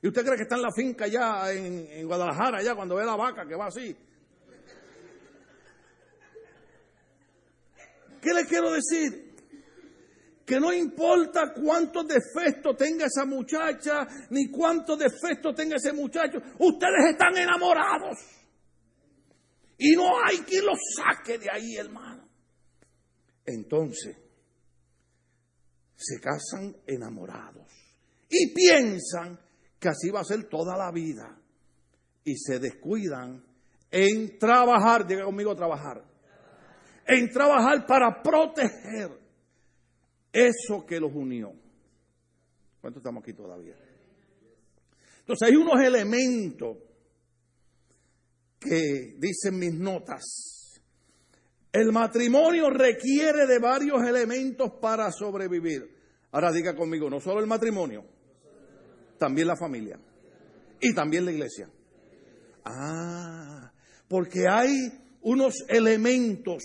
Y 0.00 0.08
usted 0.08 0.24
cree 0.24 0.36
que 0.36 0.44
está 0.44 0.56
en 0.56 0.62
la 0.62 0.72
finca 0.72 1.06
ya 1.06 1.52
en, 1.52 2.06
Guadalajara, 2.06 2.58
allá 2.58 2.74
cuando 2.74 2.96
ve 2.96 3.04
la 3.04 3.14
vaca 3.14 3.46
que 3.46 3.56
va 3.56 3.66
así. 3.66 3.94
¿Qué 8.22 8.32
le 8.32 8.46
quiero 8.46 8.72
decir? 8.72 9.31
Que 10.44 10.58
no 10.58 10.72
importa 10.72 11.52
cuántos 11.52 12.06
defectos 12.06 12.76
tenga 12.76 13.06
esa 13.06 13.24
muchacha, 13.24 14.06
ni 14.30 14.50
cuántos 14.50 14.98
defectos 14.98 15.54
tenga 15.54 15.76
ese 15.76 15.92
muchacho, 15.92 16.38
ustedes 16.58 17.10
están 17.12 17.36
enamorados. 17.36 18.18
Y 19.78 19.96
no 19.96 20.10
hay 20.24 20.38
quien 20.38 20.64
los 20.64 20.78
saque 20.96 21.38
de 21.38 21.50
ahí, 21.50 21.76
hermano. 21.76 22.28
Entonces, 23.44 24.16
se 25.96 26.20
casan 26.20 26.76
enamorados 26.86 27.66
y 28.28 28.52
piensan 28.52 29.38
que 29.78 29.88
así 29.88 30.10
va 30.10 30.20
a 30.20 30.24
ser 30.24 30.48
toda 30.48 30.76
la 30.76 30.90
vida. 30.90 31.38
Y 32.24 32.36
se 32.36 32.58
descuidan 32.58 33.44
en 33.90 34.38
trabajar, 34.38 35.06
diga 35.06 35.24
conmigo 35.24 35.54
trabajar, 35.56 36.04
en 37.06 37.28
trabajar 37.30 37.84
para 37.86 38.22
proteger 38.22 39.21
eso 40.32 40.86
que 40.86 40.98
los 40.98 41.12
unió. 41.14 41.52
¿Cuánto 42.80 42.98
estamos 42.98 43.22
aquí 43.22 43.32
todavía? 43.32 43.76
Entonces 45.20 45.48
hay 45.48 45.56
unos 45.56 45.80
elementos 45.80 46.78
que 48.58 49.14
dicen 49.18 49.58
mis 49.58 49.74
notas. 49.74 50.80
El 51.72 51.92
matrimonio 51.92 52.70
requiere 52.70 53.46
de 53.46 53.58
varios 53.58 54.02
elementos 54.02 54.72
para 54.80 55.10
sobrevivir. 55.10 55.96
Ahora 56.32 56.52
diga 56.52 56.74
conmigo, 56.74 57.08
no 57.08 57.20
solo 57.20 57.40
el 57.40 57.46
matrimonio, 57.46 58.04
también 59.18 59.46
la 59.46 59.56
familia 59.56 59.98
y 60.80 60.94
también 60.94 61.24
la 61.24 61.32
iglesia. 61.32 61.70
Ah, 62.64 63.72
porque 64.08 64.48
hay 64.48 64.72
unos 65.22 65.64
elementos 65.68 66.62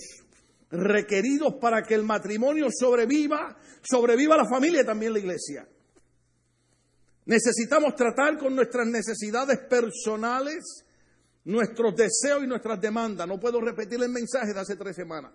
requeridos 0.70 1.54
para 1.60 1.82
que 1.82 1.94
el 1.94 2.02
matrimonio 2.02 2.68
sobreviva, 2.70 3.56
sobreviva 3.82 4.36
la 4.36 4.48
familia 4.48 4.82
y 4.82 4.86
también 4.86 5.12
la 5.12 5.18
iglesia. 5.18 5.68
Necesitamos 7.26 7.94
tratar 7.94 8.38
con 8.38 8.54
nuestras 8.54 8.86
necesidades 8.86 9.58
personales, 9.68 10.84
nuestros 11.44 11.94
deseos 11.94 12.44
y 12.44 12.46
nuestras 12.46 12.80
demandas. 12.80 13.26
No 13.26 13.38
puedo 13.38 13.60
repetir 13.60 14.02
el 14.02 14.10
mensaje 14.10 14.52
de 14.52 14.60
hace 14.60 14.76
tres 14.76 14.96
semanas. 14.96 15.32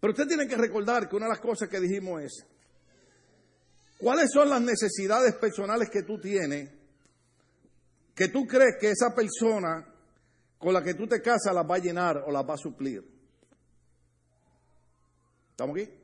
Pero 0.00 0.12
usted 0.12 0.26
tiene 0.26 0.46
que 0.46 0.56
recordar 0.56 1.08
que 1.08 1.16
una 1.16 1.26
de 1.26 1.32
las 1.32 1.40
cosas 1.40 1.68
que 1.68 1.80
dijimos 1.80 2.22
es, 2.22 2.46
¿Cuáles 4.02 4.32
son 4.32 4.50
las 4.50 4.60
necesidades 4.60 5.36
personales 5.36 5.88
que 5.88 6.02
tú 6.02 6.18
tienes 6.18 6.68
que 8.16 8.26
tú 8.28 8.44
crees 8.48 8.74
que 8.80 8.90
esa 8.90 9.14
persona 9.14 9.86
con 10.58 10.74
la 10.74 10.82
que 10.82 10.94
tú 10.94 11.06
te 11.06 11.22
casas 11.22 11.54
las 11.54 11.64
va 11.64 11.76
a 11.76 11.78
llenar 11.78 12.24
o 12.26 12.32
las 12.32 12.42
va 12.42 12.54
a 12.54 12.58
suplir? 12.58 13.11
¿Estamos 15.62 15.80
aquí? 15.80 15.94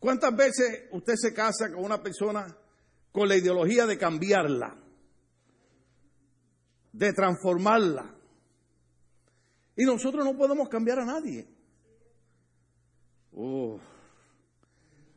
¿Cuántas 0.00 0.34
veces 0.34 0.88
usted 0.90 1.14
se 1.14 1.32
casa 1.32 1.70
con 1.72 1.84
una 1.84 2.02
persona 2.02 2.56
con 3.12 3.28
la 3.28 3.36
ideología 3.36 3.86
de 3.86 3.96
cambiarla, 3.96 4.76
de 6.92 7.12
transformarla? 7.12 8.12
Y 9.76 9.84
nosotros 9.84 10.24
no 10.24 10.36
podemos 10.36 10.68
cambiar 10.68 10.98
a 10.98 11.04
nadie. 11.04 11.46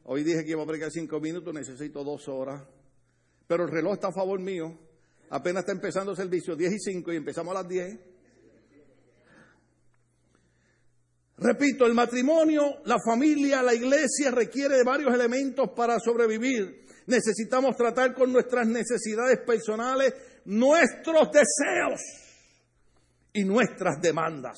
Hoy 0.04 0.24
dije 0.24 0.46
que 0.46 0.52
iba 0.52 0.62
a 0.62 0.68
predicar 0.68 0.92
cinco 0.92 1.20
minutos, 1.20 1.52
necesito 1.56 2.04
dos 2.04 2.28
horas. 2.28 2.62
Pero 3.48 3.64
el 3.64 3.72
reloj 3.72 3.94
está 3.94 4.10
a 4.10 4.14
favor 4.14 4.40
mío. 4.40 4.78
Apenas 5.32 5.62
está 5.62 5.72
empezando 5.72 6.12
el 6.12 6.18
servicio, 6.18 6.56
diez 6.56 6.74
y 6.74 6.80
cinco, 6.80 7.12
y 7.12 7.16
empezamos 7.16 7.56
a 7.56 7.64
las 7.64 7.68
diez. 7.68 8.13
Repito, 11.44 11.86
el 11.86 11.94
matrimonio, 11.94 12.78
la 12.86 12.96
familia, 13.06 13.62
la 13.62 13.74
iglesia 13.74 14.32
requiere 14.32 14.78
de 14.78 14.84
varios 14.86 15.14
elementos 15.14 15.72
para 15.76 16.00
sobrevivir. 16.00 16.86
Necesitamos 17.06 17.76
tratar 17.76 18.14
con 18.14 18.32
nuestras 18.32 18.66
necesidades 18.66 19.40
personales, 19.46 20.14
nuestros 20.46 21.30
deseos 21.34 22.02
y 23.34 23.44
nuestras 23.44 24.02
demandas. 24.02 24.58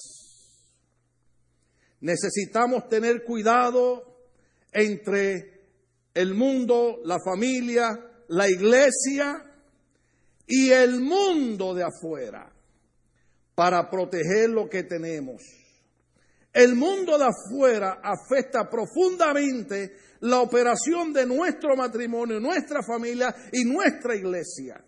Necesitamos 2.02 2.88
tener 2.88 3.24
cuidado 3.24 4.20
entre 4.72 5.64
el 6.14 6.36
mundo, 6.36 7.00
la 7.04 7.18
familia, 7.26 8.00
la 8.28 8.48
iglesia 8.48 9.44
y 10.46 10.70
el 10.70 11.02
mundo 11.02 11.74
de 11.74 11.84
afuera 11.84 12.54
para 13.56 13.90
proteger 13.90 14.52
lo 14.52 14.70
que 14.70 14.84
tenemos. 14.84 15.65
El 16.56 16.76
mundo 16.76 17.18
de 17.18 17.26
afuera 17.26 18.00
afecta 18.02 18.70
profundamente 18.70 19.98
la 20.22 20.40
operación 20.40 21.12
de 21.12 21.26
nuestro 21.26 21.76
matrimonio, 21.76 22.40
nuestra 22.40 22.82
familia 22.82 23.36
y 23.52 23.66
nuestra 23.66 24.16
iglesia. 24.16 24.82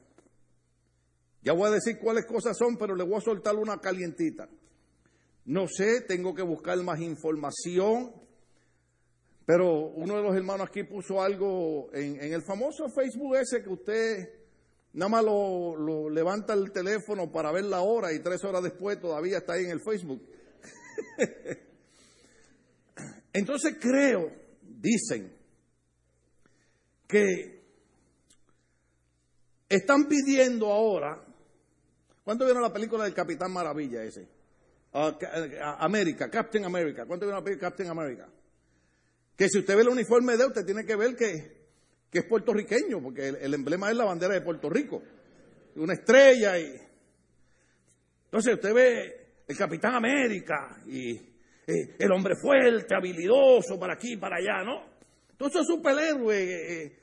Ya 1.41 1.51
voy 1.51 1.67
a 1.67 1.71
decir 1.71 1.99
cuáles 1.99 2.25
cosas 2.25 2.57
son, 2.57 2.77
pero 2.77 2.95
le 2.95 3.03
voy 3.03 3.17
a 3.17 3.21
soltar 3.21 3.57
una 3.57 3.81
calientita. 3.81 4.47
No 5.43 5.67
sé, 5.67 6.03
tengo 6.07 6.33
que 6.33 6.41
buscar 6.41 6.81
más 6.83 7.01
información. 7.01 8.13
Pero 9.45 9.87
uno 9.87 10.15
de 10.15 10.23
los 10.23 10.37
hermanos 10.37 10.69
aquí 10.69 10.83
puso 10.83 11.21
algo 11.21 11.89
en, 11.91 12.31
el 12.31 12.43
famoso 12.43 12.87
Facebook 12.87 13.35
ese 13.35 13.61
que 13.61 13.69
usted 13.69 14.29
nada 14.93 15.09
más 15.09 15.25
lo, 15.25 16.09
levanta 16.09 16.53
el 16.53 16.71
teléfono 16.71 17.29
para 17.29 17.51
ver 17.51 17.65
la 17.65 17.81
hora 17.81 18.13
y 18.13 18.19
tres 18.19 18.41
horas 18.45 18.63
después 18.63 19.01
todavía 19.01 19.39
está 19.39 19.53
ahí 19.53 19.65
en 19.65 19.71
el 19.71 19.81
Facebook. 19.81 20.21
Entonces 23.33 23.77
creo, 23.79 24.31
dicen, 24.61 25.31
que 27.07 27.61
están 29.69 30.07
pidiendo 30.07 30.71
ahora, 30.71 31.23
¿cuánto 32.23 32.45
vieron 32.45 32.63
la 32.63 32.73
película 32.73 33.03
del 33.03 33.13
Capitán 33.13 33.51
Maravilla 33.51 34.03
ese? 34.03 34.27
Ah, 34.93 35.15
América, 35.79 36.29
Captain 36.29 36.65
America, 36.65 37.05
¿cuánto 37.05 37.25
vieron 37.25 37.39
la 37.39 37.43
película 37.43 37.69
Captain 37.69 37.89
America? 37.89 38.27
Que 39.35 39.49
si 39.49 39.59
usted 39.59 39.75
ve 39.75 39.83
el 39.83 39.89
uniforme 39.89 40.35
de 40.35 40.43
él, 40.43 40.47
usted 40.49 40.65
tiene 40.65 40.85
que 40.85 40.95
ver 40.95 41.15
que, 41.15 41.57
es 42.11 42.25
puertorriqueño, 42.25 43.03
porque 43.03 43.27
el, 43.27 43.53
emblema 43.53 43.91
es 43.91 43.95
la 43.97 44.05
bandera 44.05 44.33
de 44.33 44.41
Puerto 44.41 44.71
Rico. 44.71 45.03
Una 45.75 45.93
estrella 45.93 46.57
y... 46.57 46.81
Entonces 48.25 48.55
usted 48.55 48.73
ve 48.73 49.26
el 49.47 49.57
Capitán 49.57 49.95
América 49.95 50.81
y 50.85 51.17
el 51.67 52.11
hombre 52.11 52.35
fuerte, 52.35 52.95
habilidoso, 52.95 53.79
para 53.79 53.93
aquí, 53.93 54.17
para 54.17 54.37
allá, 54.37 54.63
¿no? 54.63 54.85
Entonces 55.31 55.61
es 55.61 55.67
superhéroe. 55.67 56.83
Eh, 56.83 56.99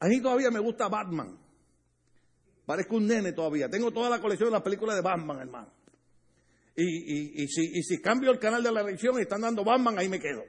a 0.00 0.06
mí 0.06 0.20
todavía 0.20 0.50
me 0.50 0.60
gusta 0.60 0.88
Batman. 0.88 1.38
Parezco 2.64 2.96
un 2.96 3.06
nene 3.06 3.32
todavía. 3.32 3.68
Tengo 3.68 3.90
toda 3.90 4.08
la 4.08 4.20
colección 4.20 4.48
de 4.48 4.54
las 4.54 4.62
películas 4.62 4.96
de 4.96 5.02
Batman, 5.02 5.40
hermano. 5.40 5.72
Y, 6.74 7.46
si, 7.48 7.78
y 7.78 7.82
si 7.82 8.00
cambio 8.00 8.30
el 8.30 8.38
canal 8.38 8.62
de 8.62 8.72
la 8.72 8.80
elección 8.80 9.18
y 9.18 9.22
están 9.22 9.42
dando 9.42 9.62
Batman, 9.62 9.98
ahí 9.98 10.08
me 10.08 10.18
quedo. 10.18 10.42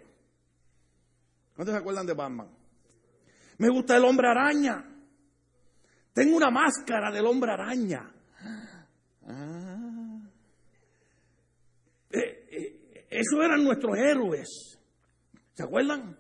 ¿Cuántos 1.54 1.76
se 1.76 1.80
acuerdan 1.80 2.06
de 2.06 2.14
Batman? 2.14 2.50
Me 3.58 3.70
gusta 3.70 3.98
el 3.98 4.06
hombre 4.06 4.28
araña. 4.30 4.90
Tengo 6.14 6.38
una 6.38 6.50
máscara 6.50 7.12
del 7.12 7.26
hombre 7.26 7.52
araña. 7.52 8.10
Ah. 9.28 9.64
Eh, 12.12 12.48
eh, 12.52 13.03
esos 13.20 13.44
eran 13.44 13.64
nuestros 13.64 13.98
héroes. 13.98 14.80
¿Se 15.54 15.64
acuerdan? 15.64 16.18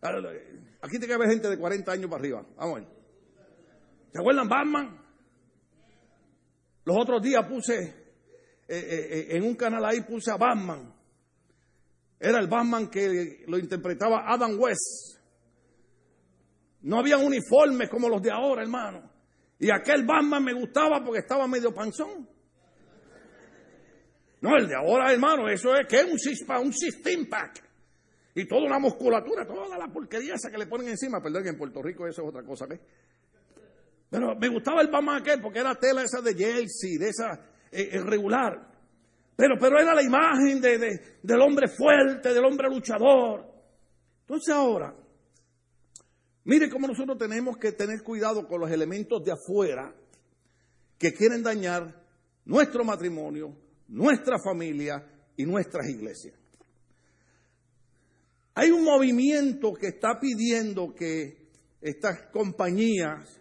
Aquí 0.00 0.92
tiene 0.92 1.06
que 1.06 1.14
haber 1.14 1.30
gente 1.30 1.48
de 1.48 1.58
40 1.58 1.92
años 1.92 2.10
para 2.10 2.20
arriba. 2.20 2.46
Vamos 2.56 2.76
a 2.76 2.80
ver. 2.80 2.88
¿Se 4.12 4.18
acuerdan 4.18 4.48
Batman? 4.48 4.98
Los 6.84 6.96
otros 6.98 7.22
días 7.22 7.46
puse, 7.46 7.94
eh, 8.68 9.26
en 9.30 9.42
un 9.42 9.54
canal 9.54 9.84
ahí 9.84 10.00
puse 10.02 10.30
a 10.30 10.36
Batman. 10.36 10.94
Era 12.20 12.38
el 12.40 12.48
Batman 12.48 12.88
que 12.88 13.44
lo 13.46 13.58
interpretaba 13.58 14.24
Adam 14.26 14.58
West. 14.58 15.18
No 16.82 16.98
había 16.98 17.18
uniformes 17.18 17.88
como 17.90 18.08
los 18.08 18.22
de 18.22 18.30
ahora, 18.30 18.62
hermano. 18.62 19.10
Y 19.58 19.70
aquel 19.70 20.04
Batman 20.06 20.44
me 20.44 20.54
gustaba 20.54 21.02
porque 21.04 21.20
estaba 21.20 21.46
medio 21.46 21.74
panzón. 21.74 22.28
No, 24.40 24.56
el 24.56 24.68
de 24.68 24.76
ahora, 24.76 25.12
hermano, 25.12 25.48
eso 25.48 25.74
es 25.74 25.86
que 25.88 26.00
es 26.00 26.04
un 26.04 26.18
six 26.18 26.44
un 26.46 27.26
pack. 27.26 27.64
y 28.34 28.46
toda 28.46 28.62
una 28.62 28.78
musculatura, 28.78 29.46
toda 29.46 29.76
la 29.76 29.88
porquería 29.88 30.34
esa 30.34 30.50
que 30.50 30.58
le 30.58 30.66
ponen 30.66 30.88
encima. 30.88 31.20
Perdón, 31.20 31.42
que 31.42 31.48
en 31.48 31.58
Puerto 31.58 31.82
Rico 31.82 32.06
eso 32.06 32.22
es 32.22 32.28
otra 32.28 32.44
cosa, 32.44 32.66
¿ves? 32.66 32.80
Pero 34.10 34.36
me 34.36 34.48
gustaba 34.48 34.80
el 34.80 34.88
Batman 34.88 35.20
aquel 35.20 35.40
porque 35.40 35.58
era 35.58 35.74
tela 35.74 36.02
esa 36.02 36.22
de 36.22 36.34
jersey, 36.34 36.96
de 36.96 37.08
esa 37.08 37.34
eh, 37.70 37.90
eh, 37.92 38.00
regular. 38.00 38.68
Pero, 39.36 39.56
pero 39.60 39.78
era 39.78 39.94
la 39.94 40.02
imagen 40.02 40.60
de, 40.60 41.18
del 41.22 41.40
hombre 41.40 41.68
fuerte, 41.68 42.32
del 42.32 42.44
hombre 42.44 42.68
luchador. 42.68 43.46
Entonces 44.20 44.54
ahora, 44.54 44.94
mire 46.44 46.68
cómo 46.70 46.86
nosotros 46.86 47.18
tenemos 47.18 47.56
que 47.56 47.72
tener 47.72 48.02
cuidado 48.02 48.46
con 48.48 48.60
los 48.60 48.70
elementos 48.70 49.22
de 49.24 49.32
afuera 49.32 49.94
que 50.98 51.12
quieren 51.12 51.42
dañar 51.42 52.02
nuestro 52.44 52.82
matrimonio, 52.84 53.54
nuestra 53.88 54.36
familia 54.38 55.04
y 55.36 55.44
nuestras 55.44 55.88
iglesias. 55.88 56.34
Hay 58.54 58.70
un 58.70 58.84
movimiento 58.84 59.72
que 59.72 59.88
está 59.88 60.18
pidiendo 60.20 60.94
que 60.94 61.48
estas 61.80 62.26
compañías, 62.32 63.40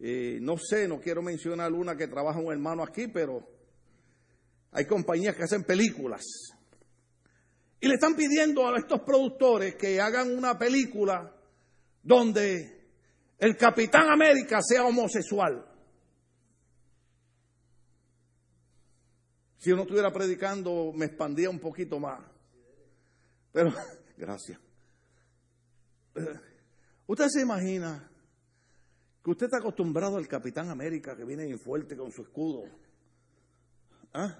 eh, 0.00 0.38
no 0.40 0.56
sé, 0.56 0.88
no 0.88 1.00
quiero 1.00 1.22
mencionar 1.22 1.72
una 1.72 1.96
que 1.96 2.08
trabaja 2.08 2.40
un 2.40 2.52
hermano 2.52 2.82
aquí, 2.82 3.06
pero 3.08 3.46
hay 4.72 4.86
compañías 4.86 5.36
que 5.36 5.42
hacen 5.42 5.62
películas. 5.64 6.22
Y 7.80 7.88
le 7.88 7.94
están 7.94 8.16
pidiendo 8.16 8.66
a 8.66 8.78
estos 8.78 9.00
productores 9.02 9.74
que 9.76 10.00
hagan 10.00 10.36
una 10.36 10.58
película 10.58 11.34
donde 12.02 12.76
el 13.38 13.56
Capitán 13.56 14.10
América 14.10 14.58
sea 14.62 14.84
homosexual. 14.84 15.66
Si 19.66 19.70
yo 19.70 19.74
no 19.74 19.82
estuviera 19.82 20.12
predicando, 20.12 20.92
me 20.94 21.06
expandía 21.06 21.50
un 21.50 21.58
poquito 21.58 21.98
más. 21.98 22.20
Pero, 23.50 23.72
gracias. 24.16 24.60
Usted 27.04 27.26
se 27.26 27.40
imagina 27.40 28.08
que 29.24 29.30
usted 29.32 29.46
está 29.46 29.58
acostumbrado 29.58 30.18
al 30.18 30.28
Capitán 30.28 30.70
América 30.70 31.16
que 31.16 31.24
viene 31.24 31.46
bien 31.46 31.58
fuerte 31.58 31.96
con 31.96 32.12
su 32.12 32.22
escudo. 32.22 32.62
¿Ah? 34.14 34.38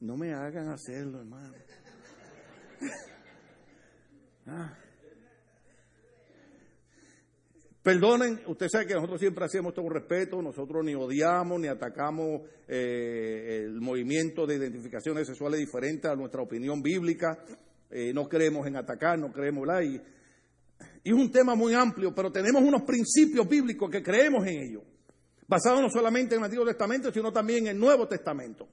No 0.00 0.16
me 0.16 0.34
hagan 0.34 0.70
hacerlo, 0.70 1.20
hermano. 1.20 1.54
¿Ah? 4.48 4.76
Perdonen, 7.84 8.40
usted 8.46 8.68
sabe 8.70 8.86
que 8.86 8.94
nosotros 8.94 9.20
siempre 9.20 9.44
hacemos 9.44 9.74
todo 9.74 9.90
respeto, 9.90 10.40
nosotros 10.40 10.82
ni 10.82 10.94
odiamos 10.94 11.60
ni 11.60 11.68
atacamos 11.68 12.40
eh, 12.66 13.64
el 13.66 13.78
movimiento 13.78 14.46
de 14.46 14.56
identificaciones 14.56 15.26
sexuales 15.26 15.60
diferentes 15.60 16.10
a 16.10 16.16
nuestra 16.16 16.40
opinión 16.40 16.80
bíblica, 16.80 17.44
eh, 17.90 18.10
no 18.14 18.26
creemos 18.26 18.66
en 18.66 18.76
atacar, 18.76 19.18
no 19.18 19.30
creemos, 19.30 19.66
¿verdad? 19.66 19.82
Y, 19.82 19.96
y, 19.96 21.10
es 21.10 21.12
un 21.12 21.30
tema 21.30 21.54
muy 21.54 21.74
amplio, 21.74 22.14
pero 22.14 22.32
tenemos 22.32 22.62
unos 22.62 22.84
principios 22.84 23.46
bíblicos 23.46 23.90
que 23.90 24.02
creemos 24.02 24.46
en 24.46 24.62
ellos, 24.62 24.82
basados 25.46 25.82
no 25.82 25.90
solamente 25.90 26.36
en 26.36 26.40
el 26.40 26.44
Antiguo 26.46 26.64
Testamento, 26.64 27.12
sino 27.12 27.30
también 27.34 27.66
en 27.66 27.72
el 27.72 27.78
Nuevo 27.78 28.08
Testamento. 28.08 28.66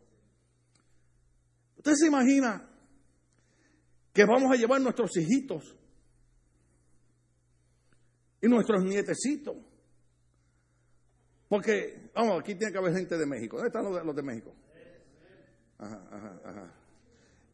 ¿Usted 1.76 1.96
se 1.96 2.08
imagina 2.08 2.66
que 4.14 4.24
vamos 4.24 4.54
a 4.54 4.56
llevar 4.56 4.80
nuestros 4.80 5.12
hijitos 5.18 5.76
y 8.42 8.48
nuestros 8.48 8.84
nietecitos. 8.84 9.56
Porque, 11.48 12.10
vamos, 12.16 12.40
aquí 12.40 12.56
tiene 12.56 12.72
que 12.72 12.80
haber 12.80 12.94
gente 12.94 13.18
de 13.18 13.26
México. 13.26 13.58
¿Dónde 13.58 13.68
están 13.68 14.06
los 14.06 14.16
de, 14.16 14.24
México? 14.24 14.56
Ajá, 15.78 16.02
ajá, 16.10 16.42
ajá. 16.46 16.74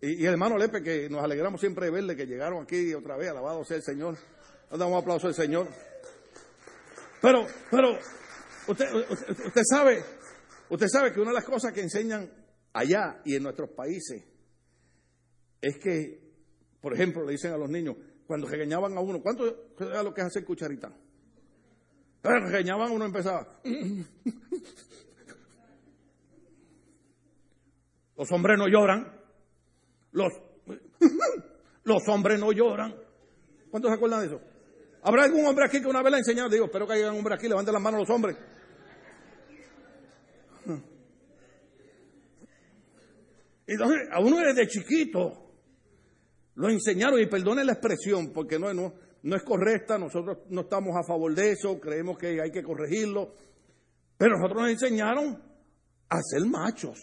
Y, 0.01 0.23
el 0.23 0.33
hermano 0.33 0.57
Lepe, 0.57 0.83
que 0.83 1.09
nos 1.09 1.23
alegramos 1.23 1.59
siempre 1.59 1.87
de 1.87 1.91
verle, 1.91 2.15
que 2.15 2.27
llegaron 2.27 2.63
aquí 2.63 2.93
otra 2.93 3.17
vez, 3.17 3.29
alabado 3.29 3.65
sea 3.65 3.77
el 3.77 3.83
Señor. 3.83 4.15
Nos 4.69 4.79
damos 4.79 4.93
un 4.93 5.01
aplauso 5.01 5.27
al 5.27 5.33
Señor. 5.33 5.67
Pero, 7.21 7.47
pero, 7.71 7.97
usted, 8.67 8.85
usted, 8.93 9.61
sabe, 9.63 10.03
usted 10.69 10.87
sabe 10.87 11.11
que 11.11 11.19
una 11.19 11.31
de 11.31 11.35
las 11.35 11.45
cosas 11.45 11.73
que 11.73 11.81
enseñan 11.81 12.31
allá 12.73 13.21
y 13.25 13.35
en 13.35 13.43
nuestros 13.43 13.71
países 13.71 14.23
es 15.59 15.77
que, 15.79 16.21
por 16.79 16.93
ejemplo, 16.93 17.25
le 17.25 17.31
dicen 17.31 17.51
a 17.51 17.57
los 17.57 17.69
niños, 17.69 17.95
cuando 18.27 18.47
regañaban 18.47 18.97
a 18.97 18.99
uno, 18.99 19.21
¿cuánto 19.21 19.73
era 19.79 20.03
lo 20.03 20.13
que 20.13 20.21
es 20.21 20.27
hacer 20.27 20.43
cucharita? 20.43 20.91
Regañaban 22.21 22.89
a 22.89 22.91
uno 22.91 23.05
empezaba. 23.05 23.61
Los 28.17 28.31
hombres 28.31 28.57
no 28.57 28.67
lloran. 28.67 29.13
Los, 30.11 30.33
los 31.83 32.07
hombres 32.09 32.39
no 32.39 32.51
lloran. 32.51 32.95
¿Cuántos 33.69 33.91
se 33.91 33.95
acuerdan 33.95 34.21
de 34.21 34.25
eso? 34.27 34.41
¿Habrá 35.03 35.23
algún 35.23 35.45
hombre 35.45 35.65
aquí 35.65 35.79
que 35.79 35.87
una 35.87 36.01
vez 36.01 36.11
le 36.11 36.17
ha 36.17 36.19
enseñado? 36.19 36.49
Digo, 36.49 36.65
espero 36.65 36.87
que 36.87 36.93
haya 36.93 37.11
un 37.11 37.19
hombre 37.19 37.35
aquí, 37.35 37.47
levanten 37.47 37.73
las 37.73 37.81
manos 37.81 38.01
los 38.01 38.09
hombres. 38.09 38.35
Entonces, 43.67 44.07
a 44.11 44.19
uno 44.19 44.37
desde 44.39 44.67
chiquito 44.67 45.46
lo 46.57 46.69
enseñaron, 46.69 47.19
y 47.21 47.27
perdone 47.27 47.63
la 47.63 47.73
expresión, 47.73 48.31
porque 48.33 48.57
no, 48.57 48.73
no, 48.73 48.93
no 49.21 49.35
es 49.35 49.43
correcta, 49.43 49.97
nosotros 49.99 50.39
no 50.49 50.61
estamos 50.61 50.95
a 50.95 51.03
favor 51.07 51.33
de 51.35 51.51
eso, 51.51 51.79
creemos 51.79 52.17
que 52.17 52.41
hay 52.41 52.49
que 52.49 52.63
corregirlo, 52.63 53.31
pero 54.17 54.37
nosotros 54.37 54.63
nos 54.63 54.71
enseñaron 54.71 55.39
a 56.09 56.17
ser 56.19 56.45
machos. 56.47 56.99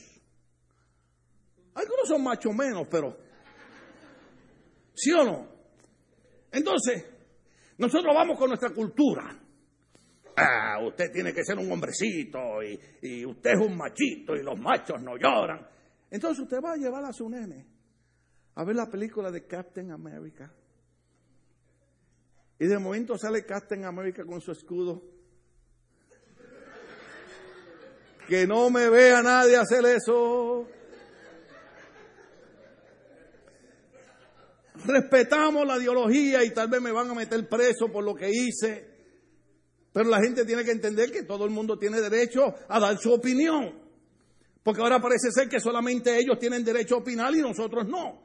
Algunos 1.75 2.09
son 2.09 2.23
machos 2.25 2.53
menos, 2.53 2.89
pero... 2.91 3.17
¿Sí 4.93 5.13
o 5.13 5.25
no? 5.25 5.49
Entonces, 6.51 7.05
nosotros 7.79 8.13
vamos 8.15 8.39
con 8.39 8.49
nuestra 8.49 8.71
cultura. 8.71 9.41
Ah, 10.37 10.79
usted 10.85 11.13
tiene 11.13 11.33
que 11.33 11.45
ser 11.45 11.59
un 11.59 11.71
hombrecito 11.71 12.61
y, 12.63 12.79
y 13.03 13.25
usted 13.25 13.53
es 13.53 13.61
un 13.61 13.77
machito 13.77 14.35
y 14.35 14.43
los 14.43 14.59
machos 14.59 15.01
no 15.01 15.17
lloran. 15.17 15.65
Entonces 16.11 16.43
usted 16.43 16.59
va 16.59 16.73
a 16.73 16.77
llevar 16.77 17.05
a 17.05 17.13
su 17.13 17.29
nene 17.29 17.74
a 18.57 18.65
ver 18.65 18.77
la 18.77 18.91
película 18.91 19.31
de 19.31 19.47
Captain 19.47 19.91
America. 19.91 20.53
Y 22.59 22.67
de 22.67 22.79
momento 22.79 23.19
sale 23.19 23.45
Captain 23.45 23.85
America 23.85 24.25
con 24.25 24.41
su 24.41 24.53
escudo. 24.53 25.03
Que 28.29 28.47
no 28.47 28.71
me 28.71 28.89
vea 28.89 29.23
nadie 29.23 29.57
hacer 29.57 29.85
eso. 29.85 30.67
Respetamos 34.87 35.67
la 35.67 35.79
ideología 35.79 36.45
y 36.45 36.51
tal 36.51 36.69
vez 36.69 36.81
me 36.81 36.93
van 36.93 37.11
a 37.11 37.15
meter 37.15 37.49
preso 37.49 37.89
por 37.93 38.05
lo 38.05 38.15
que 38.15 38.31
hice. 38.31 38.95
Pero 39.93 40.09
la 40.09 40.21
gente 40.21 40.45
tiene 40.45 40.65
que 40.65 40.73
entender 40.73 41.11
que 41.11 41.23
todo 41.23 41.45
el 41.45 41.51
mundo 41.51 41.79
tiene 41.79 42.01
derecho 42.01 42.55
a 42.69 42.81
dar 42.81 42.99
su 42.99 43.13
opinión. 43.13 43.83
Porque 44.63 44.81
ahora 44.81 45.01
parece 45.01 45.31
ser 45.31 45.49
que 45.49 45.61
solamente 45.61 46.19
ellos 46.19 46.39
tienen 46.39 46.65
derecho 46.65 46.97
a 46.97 46.99
opinar 46.99 47.35
y 47.35 47.41
nosotros 47.41 47.87
no. 47.87 48.24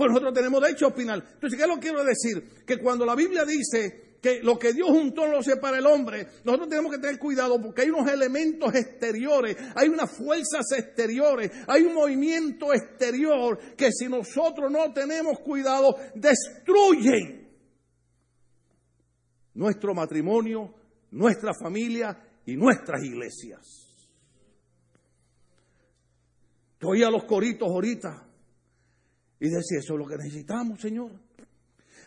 Pues 0.00 0.12
nosotros 0.12 0.32
tenemos 0.32 0.62
derecho 0.62 0.86
a 0.86 0.88
opinar. 0.88 1.22
Entonces, 1.34 1.60
¿qué 1.60 1.66
lo 1.66 1.78
quiero 1.78 2.02
decir? 2.02 2.64
Que 2.64 2.78
cuando 2.78 3.04
la 3.04 3.14
Biblia 3.14 3.44
dice 3.44 4.16
que 4.22 4.42
lo 4.42 4.58
que 4.58 4.72
Dios 4.72 4.88
juntó 4.88 5.26
lo 5.26 5.42
separa 5.42 5.76
el 5.76 5.84
hombre, 5.84 6.26
nosotros 6.42 6.70
tenemos 6.70 6.92
que 6.92 7.02
tener 7.02 7.18
cuidado 7.18 7.60
porque 7.60 7.82
hay 7.82 7.90
unos 7.90 8.10
elementos 8.10 8.74
exteriores, 8.74 9.58
hay 9.74 9.90
unas 9.90 10.10
fuerzas 10.10 10.64
exteriores, 10.74 11.50
hay 11.66 11.82
un 11.82 11.92
movimiento 11.92 12.72
exterior 12.72 13.58
que 13.76 13.92
si 13.92 14.08
nosotros 14.08 14.72
no 14.72 14.90
tenemos 14.94 15.38
cuidado, 15.40 15.94
destruyen 16.14 17.50
nuestro 19.52 19.92
matrimonio, 19.92 20.72
nuestra 21.10 21.52
familia 21.52 22.18
y 22.46 22.56
nuestras 22.56 23.04
iglesias. 23.04 23.66
Yo 26.80 26.88
oía 26.88 27.10
los 27.10 27.24
coritos 27.24 27.68
ahorita. 27.68 28.29
Y 29.40 29.48
decía, 29.48 29.78
eso 29.78 29.94
es 29.94 29.98
lo 29.98 30.06
que 30.06 30.16
necesitamos, 30.16 30.80
Señor. 30.80 31.10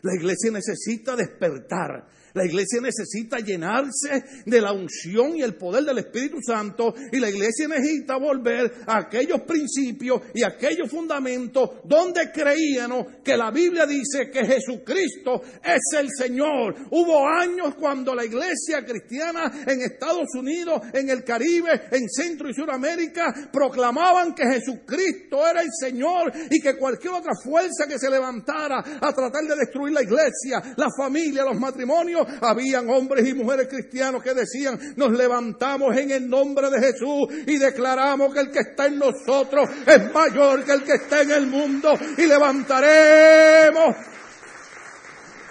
La 0.03 0.15
iglesia 0.15 0.51
necesita 0.51 1.15
despertar. 1.15 2.07
La 2.33 2.45
iglesia 2.45 2.81
necesita 2.81 3.37
llenarse 3.37 4.23
de 4.45 4.59
la 4.59 4.71
unción 4.71 5.37
y 5.37 5.43
el 5.43 5.53
poder 5.53 5.83
del 5.83 5.99
Espíritu 5.99 6.37
Santo 6.41 6.95
y 7.11 7.19
la 7.19 7.29
iglesia 7.29 7.67
necesita 7.67 8.17
volver 8.17 8.73
a 8.87 8.97
aquellos 8.97 9.41
principios 9.41 10.19
y 10.33 10.43
aquellos 10.43 10.89
fundamentos 10.89 11.69
donde 11.83 12.31
creíamos 12.31 13.05
que 13.23 13.37
la 13.37 13.51
Biblia 13.51 13.85
dice 13.85 14.31
que 14.31 14.45
Jesucristo 14.45 15.43
es 15.63 15.99
el 15.99 16.09
Señor. 16.09 16.75
Hubo 16.89 17.27
años 17.27 17.75
cuando 17.75 18.15
la 18.15 18.25
iglesia 18.25 18.83
cristiana 18.83 19.65
en 19.67 19.81
Estados 19.81 20.33
Unidos, 20.33 20.81
en 20.91 21.11
el 21.11 21.23
Caribe, 21.23 21.83
en 21.91 22.09
Centro 22.09 22.49
y 22.49 22.53
Sudamérica 22.55 23.49
proclamaban 23.51 24.33
que 24.33 24.47
Jesucristo 24.47 25.47
era 25.47 25.61
el 25.61 25.69
Señor 25.71 26.31
y 26.49 26.59
que 26.59 26.77
cualquier 26.77 27.13
otra 27.13 27.33
fuerza 27.43 27.85
que 27.87 27.99
se 27.99 28.09
levantara 28.09 28.79
a 28.79 29.13
tratar 29.13 29.43
de 29.43 29.55
destruir 29.55 29.93
la 29.93 30.01
iglesia, 30.01 30.73
la 30.77 30.87
familia, 30.97 31.43
los 31.43 31.59
matrimonios, 31.59 32.22
habían 32.41 32.89
hombres 32.89 33.27
y 33.27 33.33
mujeres 33.33 33.67
cristianos 33.67 34.23
que 34.23 34.33
decían, 34.33 34.79
nos 34.95 35.11
levantamos 35.11 35.95
en 35.97 36.11
el 36.11 36.29
nombre 36.29 36.69
de 36.69 36.79
Jesús 36.79 37.27
y 37.47 37.57
declaramos 37.57 38.33
que 38.33 38.39
el 38.39 38.51
que 38.51 38.59
está 38.59 38.87
en 38.87 38.99
nosotros 38.99 39.69
es 39.85 40.13
mayor 40.13 40.63
que 40.63 40.71
el 40.71 40.83
que 40.83 40.93
está 40.93 41.21
en 41.21 41.31
el 41.31 41.47
mundo 41.47 41.93
y 42.17 42.25
levantaremos. 42.25 43.95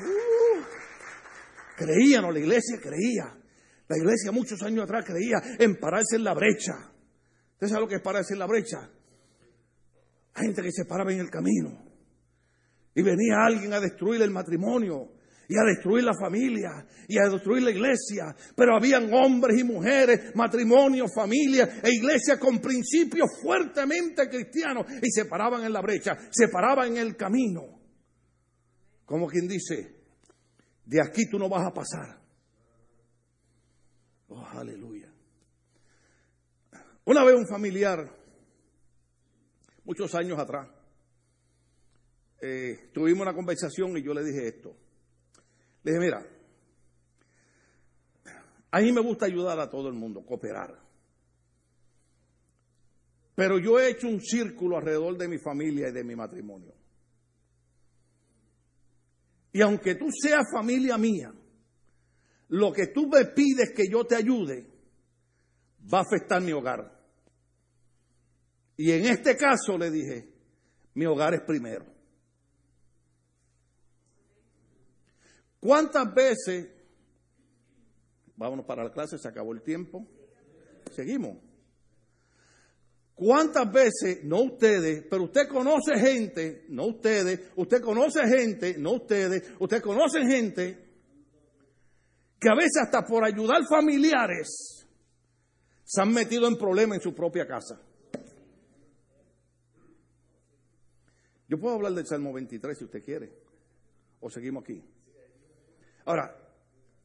Uh, 0.00 0.62
creían, 1.76 2.32
la 2.32 2.38
iglesia 2.38 2.78
creía. 2.80 3.36
La 3.88 3.98
iglesia 3.98 4.32
muchos 4.32 4.62
años 4.62 4.84
atrás 4.84 5.04
creía 5.04 5.42
en 5.58 5.76
pararse 5.76 6.16
en 6.16 6.24
la 6.24 6.34
brecha. 6.34 6.72
¿Usted 7.54 7.68
sabe 7.68 7.82
lo 7.82 7.88
que 7.88 7.96
es 7.96 8.02
pararse 8.02 8.32
en 8.32 8.38
la 8.38 8.46
brecha? 8.46 8.90
Gente 10.34 10.62
que 10.62 10.72
se 10.72 10.86
paraba 10.86 11.12
en 11.12 11.20
el 11.20 11.30
camino. 11.30 11.92
Y 12.94 13.02
venía 13.02 13.44
alguien 13.44 13.72
a 13.72 13.80
destruir 13.80 14.22
el 14.22 14.30
matrimonio 14.30 15.12
y 15.48 15.56
a 15.56 15.64
destruir 15.64 16.04
la 16.04 16.14
familia 16.14 16.86
y 17.08 17.18
a 17.18 17.28
destruir 17.28 17.62
la 17.62 17.70
iglesia. 17.70 18.34
Pero 18.56 18.76
habían 18.76 19.12
hombres 19.12 19.58
y 19.58 19.64
mujeres, 19.64 20.34
matrimonio, 20.34 21.06
familia 21.14 21.80
e 21.82 21.90
iglesia 21.90 22.38
con 22.38 22.60
principios 22.60 23.28
fuertemente 23.42 24.28
cristianos 24.28 24.86
y 25.02 25.10
se 25.10 25.26
paraban 25.26 25.64
en 25.64 25.72
la 25.72 25.80
brecha, 25.80 26.16
se 26.30 26.48
paraban 26.48 26.88
en 26.88 26.98
el 26.98 27.16
camino. 27.16 27.80
Como 29.04 29.26
quien 29.26 29.46
dice, 29.46 29.96
de 30.86 31.00
aquí 31.00 31.28
tú 31.28 31.38
no 31.38 31.48
vas 31.48 31.66
a 31.66 31.74
pasar. 31.74 32.20
Oh, 34.28 34.46
aleluya. 34.54 35.12
Una 37.04 37.24
vez 37.24 37.34
un 37.34 37.46
familiar, 37.46 37.98
muchos 39.84 40.14
años 40.14 40.38
atrás, 40.38 40.68
eh, 42.40 42.90
tuvimos 42.92 43.22
una 43.22 43.34
conversación 43.34 43.96
y 43.96 44.02
yo 44.02 44.14
le 44.14 44.24
dije 44.24 44.48
esto. 44.48 44.76
Le 45.82 45.92
dije, 45.92 46.04
mira, 46.04 46.26
a 48.70 48.80
mí 48.80 48.92
me 48.92 49.00
gusta 49.00 49.26
ayudar 49.26 49.58
a 49.60 49.68
todo 49.68 49.88
el 49.88 49.94
mundo, 49.94 50.24
cooperar. 50.24 50.78
Pero 53.34 53.58
yo 53.58 53.78
he 53.78 53.90
hecho 53.90 54.08
un 54.08 54.20
círculo 54.20 54.76
alrededor 54.76 55.16
de 55.16 55.28
mi 55.28 55.38
familia 55.38 55.88
y 55.88 55.92
de 55.92 56.04
mi 56.04 56.14
matrimonio. 56.14 56.74
Y 59.52 59.60
aunque 59.60 59.94
tú 59.94 60.06
seas 60.10 60.44
familia 60.52 60.96
mía, 60.96 61.32
lo 62.48 62.72
que 62.72 62.88
tú 62.88 63.08
me 63.08 63.26
pides 63.26 63.72
que 63.74 63.84
yo 63.90 64.04
te 64.04 64.16
ayude 64.16 64.66
va 65.92 65.98
a 65.98 66.02
afectar 66.02 66.40
mi 66.40 66.52
hogar. 66.52 67.00
Y 68.76 68.90
en 68.92 69.06
este 69.06 69.36
caso 69.36 69.76
le 69.76 69.90
dije, 69.90 70.32
mi 70.94 71.06
hogar 71.06 71.34
es 71.34 71.42
primero. 71.42 71.86
¿Cuántas 75.62 76.12
veces, 76.12 76.68
vámonos 78.34 78.66
para 78.66 78.82
la 78.82 78.90
clase, 78.90 79.16
se 79.16 79.28
acabó 79.28 79.52
el 79.52 79.62
tiempo, 79.62 80.04
seguimos? 80.90 81.38
¿Cuántas 83.14 83.70
veces, 83.70 84.24
no 84.24 84.42
ustedes, 84.42 85.06
pero 85.08 85.22
usted 85.22 85.46
conoce 85.46 85.96
gente, 86.00 86.64
no 86.68 86.86
ustedes, 86.86 87.52
usted 87.54 87.80
conoce 87.80 88.26
gente, 88.26 88.76
no 88.76 88.94
ustedes, 88.94 89.52
usted 89.60 89.80
conoce 89.80 90.26
gente 90.26 90.84
que 92.40 92.48
a 92.48 92.56
veces 92.56 92.82
hasta 92.82 93.06
por 93.06 93.24
ayudar 93.24 93.62
familiares 93.70 94.84
se 95.84 96.02
han 96.02 96.12
metido 96.12 96.48
en 96.48 96.56
problemas 96.56 96.96
en 96.96 97.02
su 97.02 97.14
propia 97.14 97.46
casa? 97.46 97.80
Yo 101.46 101.60
puedo 101.60 101.76
hablar 101.76 101.92
del 101.92 102.06
Salmo 102.08 102.32
23 102.32 102.76
si 102.76 102.84
usted 102.84 103.04
quiere, 103.04 103.32
o 104.18 104.28
seguimos 104.28 104.64
aquí. 104.64 104.82
Ahora, 106.04 106.36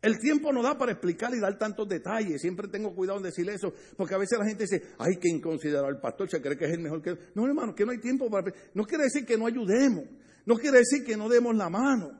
el 0.01 0.19
tiempo 0.19 0.53
no 0.53 0.61
da 0.61 0.77
para 0.77 0.91
explicar 0.91 1.33
y 1.33 1.39
dar 1.39 1.57
tantos 1.57 1.87
detalles. 1.87 2.41
Siempre 2.41 2.67
tengo 2.67 2.93
cuidado 2.93 3.17
en 3.17 3.23
decir 3.23 3.49
eso, 3.49 3.73
porque 3.95 4.15
a 4.15 4.17
veces 4.17 4.37
la 4.37 4.45
gente 4.45 4.63
dice, 4.63 4.93
ay, 4.99 5.17
que 5.17 5.29
inconsiderado 5.29 5.89
el 5.89 5.99
pastor, 5.99 6.29
se 6.29 6.41
cree 6.41 6.57
que 6.57 6.65
es 6.65 6.71
el 6.71 6.79
mejor 6.79 7.01
que... 7.01 7.17
No, 7.33 7.45
hermano, 7.45 7.73
que 7.73 7.85
no 7.85 7.91
hay 7.91 7.99
tiempo 7.99 8.29
para... 8.29 8.53
No 8.73 8.83
quiere 8.85 9.05
decir 9.05 9.25
que 9.25 9.37
no 9.37 9.47
ayudemos, 9.47 10.05
no 10.45 10.55
quiere 10.55 10.79
decir 10.79 11.03
que 11.03 11.17
no 11.17 11.27
demos 11.27 11.55
la 11.55 11.69
mano. 11.69 12.19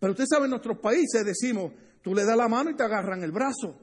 Pero 0.00 0.12
usted 0.12 0.24
sabe, 0.28 0.44
en 0.44 0.50
nuestros 0.50 0.78
países 0.78 1.24
decimos, 1.24 1.72
tú 2.02 2.14
le 2.14 2.24
das 2.24 2.36
la 2.36 2.48
mano 2.48 2.70
y 2.70 2.74
te 2.74 2.82
agarran 2.82 3.22
el 3.22 3.32
brazo. 3.32 3.80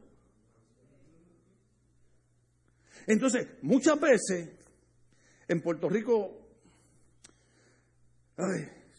Entonces, 3.07 3.47
muchas 3.62 3.99
veces, 3.99 4.49
en 5.47 5.62
Puerto 5.62 5.89
Rico, 5.89 6.41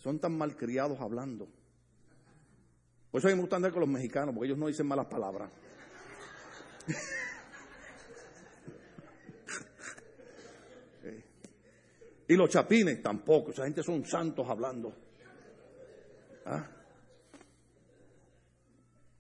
son 0.03 0.19
tan 0.21 0.37
malcriados 0.37 1.01
hablando. 1.01 1.49
Por 3.13 3.19
eso 3.19 3.29
a 3.29 3.31
mí 3.31 3.37
me 3.37 3.43
gusta 3.43 3.57
andar 3.57 3.71
con 3.71 3.81
los 3.81 3.89
mexicanos, 3.91 4.35
porque 4.35 4.47
ellos 4.47 4.59
no 4.59 4.67
dicen 4.69 4.87
malas 4.87 5.07
palabras. 5.07 5.51
Y 12.29 12.35
los 12.35 12.49
chapines 12.49 13.03
tampoco, 13.03 13.51
esa 13.51 13.65
gente 13.65 13.83
son 13.83 14.07
santos 14.07 14.49
hablando. 14.49 14.95
¿Ah? 16.47 16.67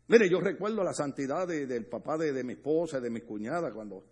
Mire, 0.09 0.31
yo 0.31 0.41
recuerdo 0.41 0.83
la 0.83 0.95
santidad 0.95 1.47
del 1.47 1.85
papá 1.85 2.17
de, 2.17 2.43
mi 2.43 2.55
esposa, 2.55 3.01
de 3.01 3.11
mi 3.11 3.21
cuñada, 3.21 3.71
cuando, 3.71 4.03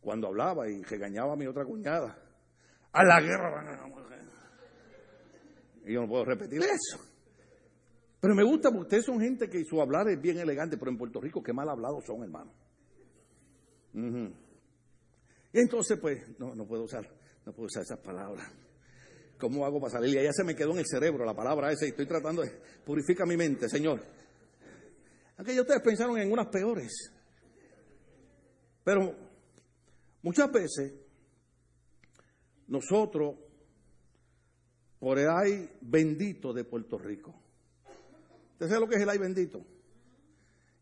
cuando 0.00 0.28
hablaba 0.28 0.68
y 0.68 0.84
regañaba 0.84 1.32
a 1.32 1.36
mi 1.36 1.48
otra 1.48 1.64
cuñada. 1.64 2.16
A 2.92 3.04
la 3.04 3.20
guerra. 3.20 3.88
Y 5.84 5.92
yo 5.92 6.02
no 6.02 6.08
puedo 6.08 6.24
repetir 6.24 6.62
eso. 6.62 7.11
Pero 8.22 8.36
me 8.36 8.44
gusta 8.44 8.70
porque 8.70 8.82
ustedes 8.82 9.04
son 9.04 9.20
gente 9.20 9.50
que 9.50 9.64
su 9.64 9.82
hablar 9.82 10.08
es 10.08 10.22
bien 10.22 10.38
elegante, 10.38 10.78
pero 10.78 10.92
en 10.92 10.96
Puerto 10.96 11.20
Rico 11.20 11.42
qué 11.42 11.52
mal 11.52 11.68
hablados 11.68 12.04
son, 12.06 12.22
hermano. 12.22 12.52
Y 15.52 15.58
entonces, 15.58 15.98
pues, 15.98 16.22
no, 16.38 16.54
no 16.54 16.64
puedo 16.64 16.84
usar, 16.84 17.04
no 17.44 17.52
puedo 17.52 17.66
usar 17.66 17.82
esas 17.82 17.98
palabras. 17.98 18.48
¿Cómo 19.40 19.66
hago 19.66 19.80
para 19.80 19.94
salir? 19.94 20.10
Y 20.10 20.22
ya 20.22 20.32
se 20.32 20.44
me 20.44 20.54
quedó 20.54 20.70
en 20.70 20.78
el 20.78 20.86
cerebro 20.86 21.24
la 21.24 21.34
palabra 21.34 21.72
esa 21.72 21.84
y 21.84 21.88
estoy 21.88 22.06
tratando 22.06 22.42
de 22.42 22.50
purificar 22.86 23.26
mi 23.26 23.36
mente, 23.36 23.68
Señor. 23.68 24.00
Ya 25.44 25.60
ustedes 25.60 25.82
pensaron 25.82 26.16
en 26.16 26.30
unas 26.30 26.46
peores. 26.46 27.12
Pero 28.84 29.16
muchas 30.22 30.52
veces 30.52 30.94
nosotros, 32.68 33.34
por 35.00 35.18
ay 35.18 35.68
bendito 35.80 36.52
de 36.52 36.62
Puerto 36.62 36.98
Rico, 36.98 37.42
¿Usted 38.62 38.74
sabe 38.76 38.86
lo 38.86 38.88
que 38.88 38.94
es 38.94 39.02
el 39.02 39.08
ay 39.08 39.18
bendito? 39.18 39.60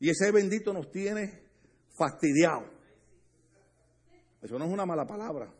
Y 0.00 0.10
ese 0.10 0.30
bendito 0.30 0.70
nos 0.70 0.90
tiene 0.90 1.44
fastidiado. 1.96 2.66
Eso 4.42 4.58
no 4.58 4.66
es 4.66 4.70
una 4.70 4.84
mala 4.84 5.06
palabra. 5.06 5.50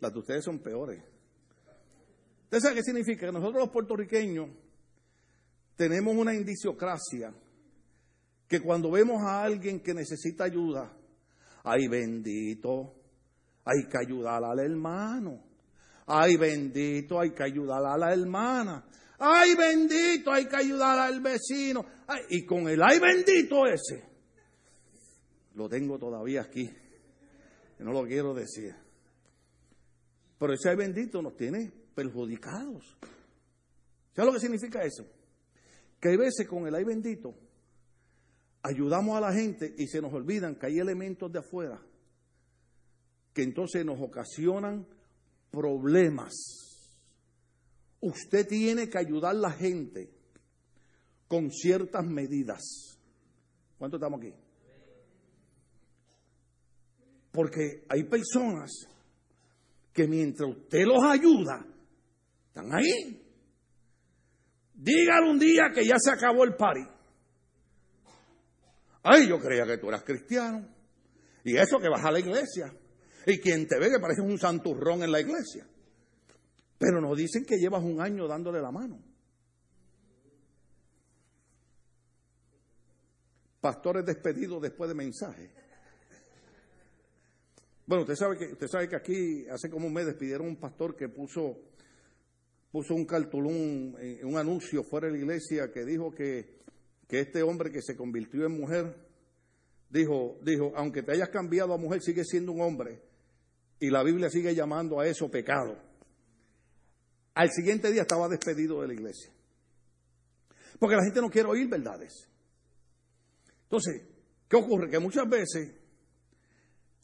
Las 0.00 0.12
de 0.12 0.18
ustedes 0.18 0.44
son 0.44 0.58
peores. 0.58 1.00
¿Usted 2.46 2.58
sabe 2.58 2.74
qué 2.74 2.82
significa? 2.82 3.26
Que 3.26 3.32
nosotros 3.32 3.62
los 3.62 3.70
puertorriqueños 3.70 4.48
tenemos 5.76 6.16
una 6.16 6.34
indiciocracia 6.34 7.32
que 8.48 8.60
cuando 8.60 8.90
vemos 8.90 9.22
a 9.22 9.44
alguien 9.44 9.78
que 9.78 9.94
necesita 9.94 10.42
ayuda, 10.42 10.92
ay 11.62 11.86
bendito, 11.86 12.92
hay 13.64 13.86
que 13.88 13.98
ayudar 13.98 14.42
al 14.42 14.58
hermano. 14.58 15.44
Ay 16.06 16.36
bendito, 16.36 17.20
hay 17.20 17.30
que 17.30 17.44
ayudar 17.44 17.86
a 17.86 17.96
la 17.96 18.12
hermana. 18.12 18.84
Ay 19.18 19.54
bendito, 19.54 20.32
hay 20.32 20.46
que 20.46 20.56
ayudar 20.56 20.98
al 20.98 21.20
vecino. 21.20 21.84
y 22.30 22.44
con 22.44 22.68
el 22.68 22.82
ay 22.82 22.98
bendito 22.98 23.66
ese, 23.66 24.04
lo 25.54 25.68
tengo 25.68 25.98
todavía 25.98 26.42
aquí. 26.42 26.70
No 27.78 27.92
lo 27.92 28.04
quiero 28.04 28.34
decir. 28.34 28.74
Pero 30.38 30.52
ese 30.52 30.70
ay 30.70 30.76
bendito 30.76 31.22
nos 31.22 31.36
tiene 31.36 31.72
perjudicados. 31.94 32.96
¿Sabes 34.14 34.26
lo 34.26 34.32
que 34.32 34.40
significa 34.40 34.82
eso? 34.82 35.06
Que 36.00 36.10
hay 36.10 36.16
veces 36.16 36.46
con 36.46 36.66
el 36.66 36.74
ay 36.74 36.84
bendito 36.84 37.34
ayudamos 38.66 39.16
a 39.16 39.20
la 39.20 39.32
gente 39.32 39.74
y 39.78 39.86
se 39.86 40.02
nos 40.02 40.12
olvidan 40.12 40.56
que 40.56 40.66
hay 40.66 40.78
elementos 40.78 41.30
de 41.30 41.38
afuera 41.38 41.80
que 43.32 43.42
entonces 43.42 43.84
nos 43.84 44.00
ocasionan 44.00 44.86
problemas 45.52 46.32
usted 48.06 48.46
tiene 48.46 48.88
que 48.88 48.98
ayudar 48.98 49.32
a 49.32 49.38
la 49.38 49.50
gente 49.50 50.10
con 51.28 51.50
ciertas 51.50 52.04
medidas. 52.04 52.98
¿Cuánto 53.78 53.96
estamos 53.96 54.20
aquí? 54.20 54.32
Porque 57.32 57.84
hay 57.88 58.04
personas 58.04 58.86
que 59.92 60.06
mientras 60.06 60.50
usted 60.50 60.84
los 60.86 61.02
ayuda, 61.04 61.66
están 62.48 62.72
ahí. 62.74 63.22
Dígale 64.74 65.30
un 65.30 65.38
día 65.38 65.70
que 65.74 65.84
ya 65.84 65.96
se 65.98 66.10
acabó 66.10 66.44
el 66.44 66.54
party. 66.54 66.80
Ay, 69.02 69.28
yo 69.28 69.38
creía 69.38 69.66
que 69.66 69.78
tú 69.78 69.88
eras 69.88 70.02
cristiano. 70.02 70.66
Y 71.44 71.56
eso 71.56 71.78
que 71.78 71.88
vas 71.88 72.04
a 72.04 72.10
la 72.10 72.20
iglesia. 72.20 72.72
Y 73.26 73.38
quien 73.38 73.66
te 73.66 73.78
ve 73.78 73.90
que 73.90 74.00
parece 74.00 74.20
un 74.20 74.38
santurrón 74.38 75.02
en 75.02 75.12
la 75.12 75.20
iglesia. 75.20 75.66
Pero 76.78 77.00
nos 77.00 77.16
dicen 77.16 77.44
que 77.44 77.56
llevas 77.56 77.82
un 77.82 78.00
año 78.00 78.26
dándole 78.26 78.60
la 78.60 78.70
mano. 78.70 78.98
Pastores 83.60 84.04
despedidos 84.04 84.62
después 84.62 84.88
de 84.88 84.94
mensaje. 84.94 85.50
Bueno, 87.86 88.02
usted 88.02 88.16
sabe 88.16 88.36
que 88.36 88.46
usted 88.52 88.66
sabe 88.66 88.88
que 88.88 88.96
aquí 88.96 89.46
hace 89.48 89.70
como 89.70 89.86
un 89.86 89.92
mes 89.92 90.06
despidieron 90.06 90.48
un 90.48 90.56
pastor 90.56 90.96
que 90.96 91.08
puso 91.08 91.56
puso 92.72 92.94
un 92.94 93.06
cartulón, 93.06 93.94
eh, 94.00 94.20
un 94.24 94.36
anuncio 94.36 94.82
fuera 94.82 95.06
de 95.06 95.12
la 95.12 95.18
iglesia 95.18 95.70
que 95.72 95.84
dijo 95.84 96.12
que, 96.12 96.58
que 97.08 97.20
este 97.20 97.42
hombre 97.42 97.70
que 97.70 97.80
se 97.80 97.96
convirtió 97.96 98.44
en 98.44 98.58
mujer 98.58 98.92
dijo 99.88 100.38
dijo, 100.42 100.72
aunque 100.74 101.04
te 101.04 101.12
hayas 101.12 101.28
cambiado 101.28 101.72
a 101.72 101.78
mujer 101.78 102.02
sigue 102.02 102.24
siendo 102.24 102.50
un 102.52 102.60
hombre 102.60 103.00
y 103.78 103.88
la 103.88 104.02
Biblia 104.02 104.30
sigue 104.30 104.54
llamando 104.54 104.98
a 104.98 105.06
eso 105.06 105.30
pecado. 105.30 105.85
Al 107.36 107.50
siguiente 107.50 107.92
día 107.92 108.02
estaba 108.02 108.28
despedido 108.28 108.80
de 108.80 108.88
la 108.88 108.94
iglesia. 108.94 109.30
Porque 110.78 110.96
la 110.96 111.04
gente 111.04 111.20
no 111.20 111.28
quiere 111.28 111.50
oír 111.50 111.68
verdades. 111.68 112.30
Entonces, 113.64 114.06
¿qué 114.48 114.56
ocurre? 114.56 114.88
Que 114.88 114.98
muchas 114.98 115.28
veces 115.28 115.74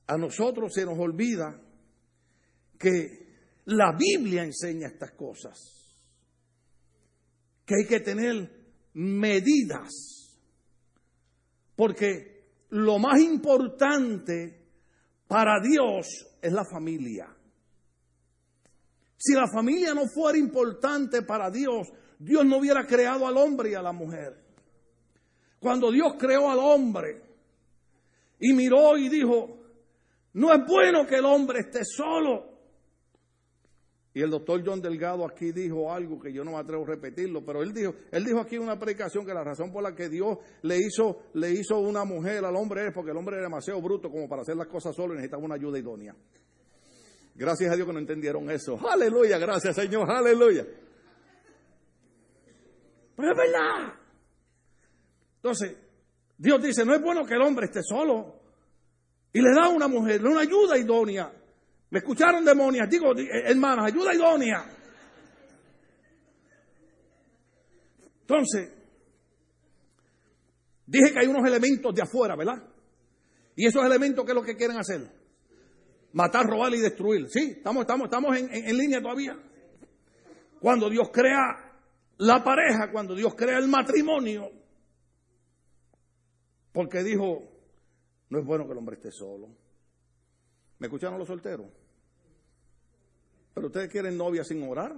a 0.07 0.16
nosotros 0.16 0.73
se 0.73 0.87
nos 0.87 0.99
olvida 0.99 1.61
que 2.79 3.27
la 3.66 3.95
Biblia 3.95 4.42
enseña 4.42 4.88
estas 4.88 5.12
cosas. 5.12 5.59
Que 7.66 7.75
hay 7.75 7.87
que 7.87 8.01
tener 8.01 8.51
medidas. 8.95 9.90
Porque 11.77 12.55
lo 12.71 12.99
más 12.99 13.21
importante 13.21 14.66
para 15.27 15.61
Dios 15.61 16.07
es 16.40 16.53
la 16.53 16.64
familia. 16.64 17.32
Si 19.25 19.35
la 19.35 19.47
familia 19.47 19.95
no 19.95 20.09
fuera 20.09 20.37
importante 20.37 21.23
para 21.23 21.49
Dios, 21.49 21.87
Dios 22.19 22.45
no 22.45 22.57
hubiera 22.57 22.85
creado 22.85 23.25
al 23.25 23.37
hombre 23.37 23.71
y 23.71 23.75
a 23.75 23.81
la 23.81 23.93
mujer. 23.93 24.37
Cuando 25.61 25.93
Dios 25.93 26.15
creó 26.19 26.51
al 26.51 26.59
hombre 26.59 27.23
y 28.41 28.53
miró 28.53 28.99
y 28.99 29.09
dijo, 29.09 29.61
no 30.33 30.53
es 30.53 30.67
bueno 30.67 31.07
que 31.07 31.19
el 31.19 31.25
hombre 31.25 31.61
esté 31.61 31.85
solo. 31.85 32.51
Y 34.13 34.23
el 34.23 34.31
doctor 34.31 34.61
John 34.67 34.83
Delgado 34.83 35.25
aquí 35.25 35.53
dijo 35.53 35.93
algo 35.93 36.19
que 36.19 36.33
yo 36.33 36.43
no 36.43 36.51
me 36.51 36.59
atrevo 36.59 36.83
a 36.83 36.89
repetirlo, 36.89 37.45
pero 37.47 37.63
él 37.63 37.73
dijo, 37.73 37.95
él 38.11 38.25
dijo 38.25 38.41
aquí 38.41 38.59
una 38.59 38.77
predicación 38.77 39.25
que 39.25 39.33
la 39.33 39.45
razón 39.45 39.71
por 39.71 39.85
la 39.85 39.95
que 39.95 40.09
Dios 40.09 40.37
le 40.63 40.79
hizo, 40.79 41.31
le 41.35 41.53
hizo 41.53 41.79
una 41.79 42.05
mujer 42.05 42.45
al 42.45 42.57
hombre 42.57 42.89
es 42.89 42.93
porque 42.93 43.13
el 43.13 43.17
hombre 43.17 43.37
era 43.37 43.45
demasiado 43.45 43.81
bruto 43.81 44.11
como 44.11 44.29
para 44.29 44.43
hacer 44.43 44.57
las 44.57 44.67
cosas 44.67 44.97
solo 44.97 45.15
y 45.15 45.19
necesitaba 45.19 45.45
una 45.45 45.55
ayuda 45.55 45.79
idónea. 45.79 46.17
Gracias 47.35 47.73
a 47.73 47.77
Dios 47.77 47.87
que 47.87 47.92
no 47.92 47.99
entendieron 47.99 48.51
eso. 48.51 48.79
Aleluya, 48.88 49.38
gracias 49.38 49.75
Señor, 49.75 50.11
aleluya. 50.11 50.66
Pero 53.16 53.31
es 53.31 53.37
verdad. 53.37 53.95
Entonces, 55.37 55.77
Dios 56.37 56.62
dice, 56.62 56.85
no 56.85 56.95
es 56.95 57.01
bueno 57.01 57.25
que 57.25 57.35
el 57.35 57.42
hombre 57.42 57.66
esté 57.66 57.83
solo. 57.83 58.40
Y 59.33 59.40
le 59.40 59.51
da 59.55 59.66
a 59.66 59.68
una 59.68 59.88
mujer, 59.88 60.25
una 60.25 60.40
ayuda 60.40 60.77
idónea. 60.77 61.33
¿Me 61.90 61.99
escucharon 61.99 62.45
demonias? 62.45 62.88
Digo, 62.88 63.12
eh, 63.16 63.45
hermanos, 63.47 63.87
ayuda 63.87 64.14
idónea. 64.14 64.64
Entonces, 68.21 68.73
dije 70.87 71.12
que 71.12 71.18
hay 71.21 71.27
unos 71.27 71.47
elementos 71.47 71.95
de 71.95 72.03
afuera, 72.03 72.35
¿verdad? 72.37 72.62
Y 73.57 73.66
esos 73.66 73.85
elementos, 73.85 74.25
¿qué 74.25 74.33
es 74.33 74.37
lo 74.37 74.42
que 74.42 74.57
quieren 74.57 74.79
hacer? 74.79 75.22
Matar, 76.12 76.46
robar 76.46 76.72
y 76.75 76.81
destruir. 76.81 77.29
Sí, 77.29 77.55
estamos, 77.57 77.83
estamos, 77.83 78.05
estamos 78.07 78.37
en, 78.37 78.53
en, 78.53 78.77
línea 78.77 79.01
todavía. 79.01 79.38
Cuando 80.61 80.88
Dios 80.88 81.11
crea 81.12 81.72
la 82.18 82.44
pareja, 82.44 82.90
cuando 82.90 83.14
Dios 83.14 83.35
crea 83.35 83.59
el 83.59 83.68
matrimonio, 83.68 84.51
porque 86.72 87.03
dijo, 87.03 87.42
no 88.29 88.38
es 88.38 88.44
bueno 88.44 88.66
que 88.66 88.72
el 88.72 88.79
hombre 88.79 88.96
esté 88.96 89.11
solo. 89.11 89.48
¿Me 90.79 90.87
escucharon 90.87 91.18
los 91.18 91.29
solteros? 91.29 91.66
¿Pero 93.55 93.66
ustedes 93.66 93.90
quieren 93.90 94.16
novia 94.16 94.44
sin 94.44 94.62
orar? 94.62 94.94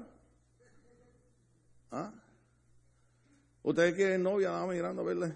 ¿Ah? 1.91 2.13
¿Ustedes 3.63 3.95
quieren 3.95 4.23
novia 4.23 4.61
ah, 4.61 4.67
mirando 4.67 5.03
a 5.03 5.05
verle? 5.05 5.35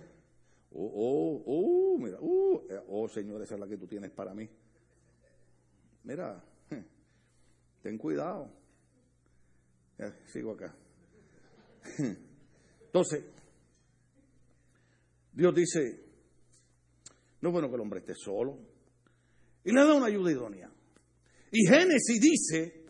Oh, 0.70 0.92
oh, 0.94 1.42
oh, 1.46 1.98
mira, 1.98 2.18
uh, 2.20 2.60
oh, 2.88 3.08
Señor, 3.08 3.42
esa 3.42 3.54
es 3.54 3.60
la 3.60 3.66
que 3.66 3.78
tú 3.78 3.86
tienes 3.86 4.10
para 4.10 4.34
mí 4.34 4.48
mira, 6.04 6.42
ten 7.82 7.98
cuidado. 7.98 8.50
sigo 10.26 10.52
acá. 10.52 10.74
Entonces, 12.86 13.24
Dios 15.32 15.54
dice, 15.54 16.04
no 17.40 17.48
es 17.48 17.52
bueno 17.52 17.68
que 17.68 17.74
el 17.74 17.80
hombre 17.80 18.00
esté 18.00 18.14
solo. 18.14 18.58
Y 19.64 19.72
le 19.72 19.84
da 19.84 19.94
una 19.94 20.06
ayuda 20.06 20.30
idónea. 20.30 20.70
Y 21.50 21.66
Génesis 21.66 22.20
dice, 22.20 22.86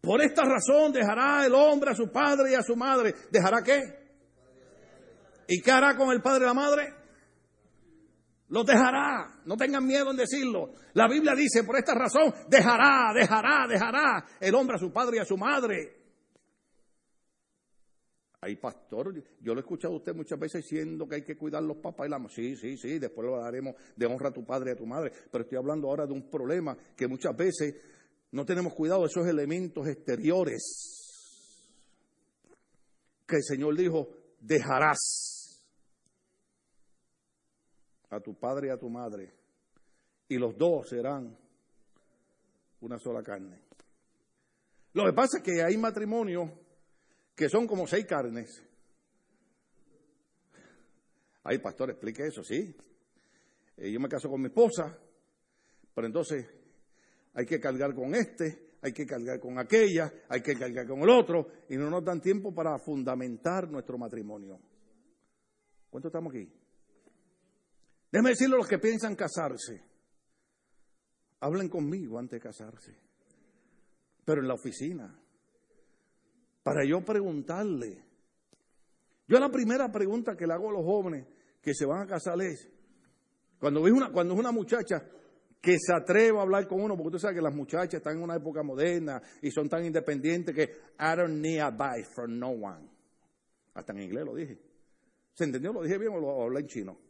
por 0.00 0.22
esta 0.22 0.42
razón 0.44 0.92
dejará 0.92 1.44
el 1.46 1.54
hombre 1.54 1.90
a 1.90 1.94
su 1.94 2.10
padre 2.10 2.52
y 2.52 2.54
a 2.54 2.62
su 2.62 2.76
madre. 2.76 3.14
¿Dejará 3.30 3.62
qué? 3.62 3.82
¿Y 5.48 5.60
qué 5.60 5.70
hará 5.70 5.96
con 5.96 6.10
el 6.10 6.20
padre 6.22 6.44
y 6.44 6.46
la 6.46 6.54
madre? 6.54 6.94
Los 8.48 8.64
dejará. 8.64 9.40
No 9.44 9.56
tengan 9.56 9.86
miedo 9.86 10.10
en 10.10 10.16
decirlo. 10.16 10.72
La 10.94 11.08
Biblia 11.08 11.34
dice, 11.34 11.64
por 11.64 11.76
esta 11.76 11.94
razón, 11.94 12.32
dejará, 12.48 13.12
dejará, 13.14 13.66
dejará 13.68 14.24
el 14.40 14.54
hombre 14.54 14.76
a 14.76 14.78
su 14.78 14.92
padre 14.92 15.18
y 15.18 15.20
a 15.20 15.24
su 15.24 15.36
madre. 15.36 15.96
Hay 18.40 18.54
pastor, 18.56 19.12
yo 19.40 19.52
lo 19.52 19.60
he 19.60 19.62
escuchado 19.62 19.94
a 19.94 19.96
usted 19.96 20.14
muchas 20.14 20.38
veces 20.38 20.62
diciendo 20.62 21.08
que 21.08 21.16
hay 21.16 21.22
que 21.22 21.36
cuidar 21.36 21.60
los 21.62 21.78
papás 21.78 22.06
y 22.06 22.10
la 22.10 22.18
mamá. 22.18 22.30
Sí, 22.32 22.54
sí, 22.56 22.76
sí, 22.76 22.98
después 22.98 23.26
lo 23.26 23.36
daremos 23.36 23.74
de 23.96 24.06
honra 24.06 24.28
a 24.28 24.32
tu 24.32 24.44
padre 24.44 24.70
y 24.70 24.74
a 24.74 24.76
tu 24.76 24.86
madre. 24.86 25.12
Pero 25.30 25.42
estoy 25.42 25.58
hablando 25.58 25.88
ahora 25.88 26.06
de 26.06 26.12
un 26.12 26.30
problema 26.30 26.76
que 26.96 27.08
muchas 27.08 27.36
veces 27.36 27.74
no 28.30 28.44
tenemos 28.44 28.74
cuidado 28.74 29.00
de 29.00 29.08
esos 29.08 29.26
elementos 29.26 29.88
exteriores. 29.88 30.62
Que 33.26 33.36
el 33.36 33.42
Señor 33.42 33.76
dijo, 33.76 34.08
dejarás 34.40 35.37
a 38.10 38.20
tu 38.20 38.34
padre 38.38 38.68
y 38.68 38.70
a 38.70 38.78
tu 38.78 38.88
madre, 38.88 39.32
y 40.28 40.36
los 40.36 40.56
dos 40.56 40.88
serán 40.88 41.36
una 42.80 42.98
sola 42.98 43.22
carne. 43.22 43.60
Lo 44.94 45.04
que 45.04 45.12
pasa 45.12 45.38
es 45.38 45.42
que 45.42 45.62
hay 45.62 45.76
matrimonios 45.76 46.50
que 47.34 47.48
son 47.48 47.66
como 47.66 47.86
seis 47.86 48.06
carnes. 48.06 48.62
Ay, 51.44 51.58
pastor, 51.58 51.90
explique 51.90 52.26
eso, 52.26 52.42
sí. 52.42 52.74
Eh, 53.76 53.92
yo 53.92 54.00
me 54.00 54.08
caso 54.08 54.28
con 54.28 54.40
mi 54.40 54.48
esposa, 54.48 54.98
pero 55.94 56.06
entonces 56.06 56.46
hay 57.34 57.46
que 57.46 57.60
cargar 57.60 57.94
con 57.94 58.14
este, 58.14 58.76
hay 58.82 58.92
que 58.92 59.06
cargar 59.06 59.38
con 59.38 59.58
aquella, 59.58 60.12
hay 60.28 60.42
que 60.42 60.54
cargar 60.56 60.86
con 60.86 61.00
el 61.00 61.10
otro, 61.10 61.48
y 61.68 61.76
no 61.76 61.88
nos 61.88 62.04
dan 62.04 62.20
tiempo 62.20 62.54
para 62.54 62.78
fundamentar 62.78 63.70
nuestro 63.70 63.96
matrimonio. 63.98 64.60
¿Cuánto 65.90 66.08
estamos 66.08 66.32
aquí? 66.32 66.52
Déjame 68.10 68.30
decirle 68.30 68.54
a 68.54 68.58
los 68.58 68.68
que 68.68 68.78
piensan 68.78 69.14
casarse. 69.14 69.82
Hablen 71.40 71.68
conmigo 71.68 72.18
antes 72.18 72.40
de 72.40 72.40
casarse. 72.40 72.96
Pero 74.24 74.40
en 74.40 74.48
la 74.48 74.54
oficina. 74.54 75.18
Para 76.62 76.84
yo 76.84 77.04
preguntarle. 77.04 78.04
Yo 79.26 79.38
la 79.38 79.50
primera 79.50 79.90
pregunta 79.92 80.36
que 80.36 80.46
le 80.46 80.54
hago 80.54 80.70
a 80.70 80.72
los 80.72 80.84
jóvenes 80.84 81.26
que 81.60 81.74
se 81.74 81.84
van 81.84 82.02
a 82.02 82.06
casar 82.06 82.40
es, 82.40 82.70
cuando, 83.58 83.86
es 83.86 83.92
una, 83.92 84.10
cuando 84.10 84.34
es 84.34 84.40
una 84.40 84.52
muchacha 84.52 85.06
que 85.60 85.76
se 85.78 85.92
atreva 85.92 86.40
a 86.40 86.42
hablar 86.42 86.66
con 86.66 86.80
uno, 86.80 86.94
porque 86.96 87.08
usted 87.08 87.18
sabe 87.18 87.34
que 87.34 87.42
las 87.42 87.54
muchachas 87.54 87.94
están 87.94 88.16
en 88.16 88.22
una 88.22 88.36
época 88.36 88.62
moderna 88.62 89.20
y 89.42 89.50
son 89.50 89.68
tan 89.68 89.84
independientes 89.84 90.54
que 90.54 90.62
I 90.98 91.16
don't 91.16 91.40
need 91.40 91.60
advice 91.60 92.08
from 92.14 92.38
no 92.38 92.50
one. 92.50 92.88
Hasta 93.74 93.92
en 93.92 94.02
inglés 94.02 94.24
lo 94.24 94.34
dije. 94.34 94.58
¿Se 95.34 95.44
entendió? 95.44 95.72
¿Lo 95.72 95.82
dije 95.82 95.98
bien 95.98 96.12
o 96.14 96.20
lo 96.20 96.42
hablé 96.42 96.60
en 96.60 96.66
chino? 96.66 97.07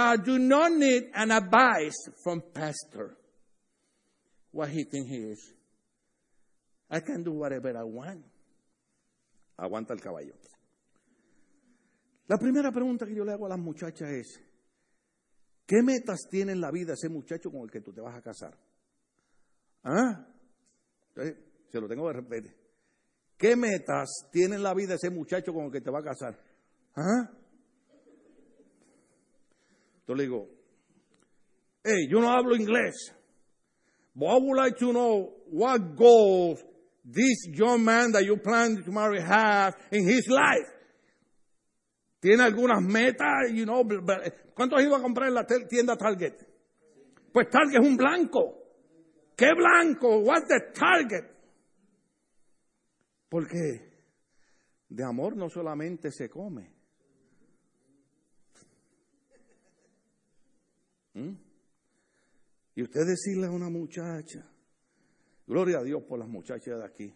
I 0.00 0.16
do 0.16 0.38
not 0.38 0.70
need 0.70 1.10
an 1.12 1.32
advice 1.32 2.08
from 2.22 2.40
pastor. 2.54 3.16
What 4.52 4.68
he 4.68 4.84
think 4.84 5.08
he 5.08 5.16
is. 5.16 5.52
I 6.88 7.00
can 7.00 7.24
do 7.24 7.32
whatever 7.32 7.76
I 7.76 7.82
want. 7.82 8.24
Aguanta 9.58 9.94
el 9.94 10.00
caballo. 10.00 10.34
La 12.28 12.38
primera 12.38 12.70
pregunta 12.70 13.06
que 13.06 13.14
yo 13.14 13.24
le 13.24 13.32
hago 13.32 13.46
a 13.46 13.48
las 13.48 13.58
muchachas 13.58 14.08
es, 14.10 14.40
¿qué 15.66 15.82
metas 15.82 16.28
tiene 16.30 16.52
en 16.52 16.60
la 16.60 16.70
vida 16.70 16.92
ese 16.92 17.08
muchacho 17.08 17.50
con 17.50 17.62
el 17.62 17.70
que 17.70 17.80
tú 17.80 17.92
te 17.92 18.00
vas 18.00 18.16
a 18.16 18.22
casar? 18.22 18.56
¿Ah? 19.82 20.26
se 21.72 21.80
lo 21.80 21.88
tengo 21.88 22.06
que 22.06 22.12
repetir. 22.12 22.56
¿Qué 23.36 23.56
metas 23.56 24.28
tiene 24.30 24.54
en 24.54 24.62
la 24.62 24.74
vida 24.74 24.94
ese 24.94 25.10
muchacho 25.10 25.52
con 25.52 25.64
el 25.64 25.72
que 25.72 25.80
te 25.80 25.90
va 25.90 25.98
a 25.98 26.04
casar? 26.04 26.38
¿Ah? 26.94 27.37
Le 30.14 30.24
digo, 30.24 30.48
hey, 31.84 32.06
yo 32.08 32.20
no 32.20 32.28
hablo 32.28 32.56
inglés. 32.56 32.94
But 34.14 34.26
I 34.26 34.38
would 34.38 34.56
like 34.56 34.78
to 34.78 34.92
know 34.92 35.30
what 35.50 35.96
goals 35.96 36.58
this 37.04 37.46
young 37.52 37.84
man 37.84 38.12
that 38.12 38.24
you 38.24 38.36
plan 38.36 38.82
to 38.82 38.90
marry 38.90 39.20
have 39.20 39.74
in 39.92 40.08
his 40.08 40.26
life. 40.28 40.78
tiene 42.20 42.42
algunas 42.42 42.82
metas, 42.82 43.50
you 43.52 43.64
know, 43.64 43.84
¿cuánto 44.54 44.76
has 44.76 44.84
ido 44.84 44.96
a 44.96 45.00
comprar 45.02 45.28
en 45.28 45.34
la 45.34 45.44
tienda 45.44 45.96
Target? 45.96 46.34
Pues 47.32 47.48
Target 47.48 47.80
es 47.80 47.86
un 47.86 47.96
blanco. 47.96 48.54
¿Qué 49.36 49.52
blanco? 49.54 50.18
What's 50.18 50.48
the 50.48 50.72
target? 50.72 51.24
Porque 53.28 53.88
de 54.88 55.04
amor 55.04 55.36
no 55.36 55.48
solamente 55.48 56.10
se 56.10 56.28
come. 56.28 56.77
¿Mm? 61.18 61.36
Y 62.76 62.82
usted 62.82 63.06
decirle 63.06 63.48
a 63.48 63.50
una 63.50 63.68
muchacha, 63.68 64.48
gloria 65.46 65.78
a 65.78 65.82
Dios 65.82 66.02
por 66.04 66.18
las 66.18 66.28
muchachas 66.28 66.78
de 66.78 66.84
aquí, 66.84 67.14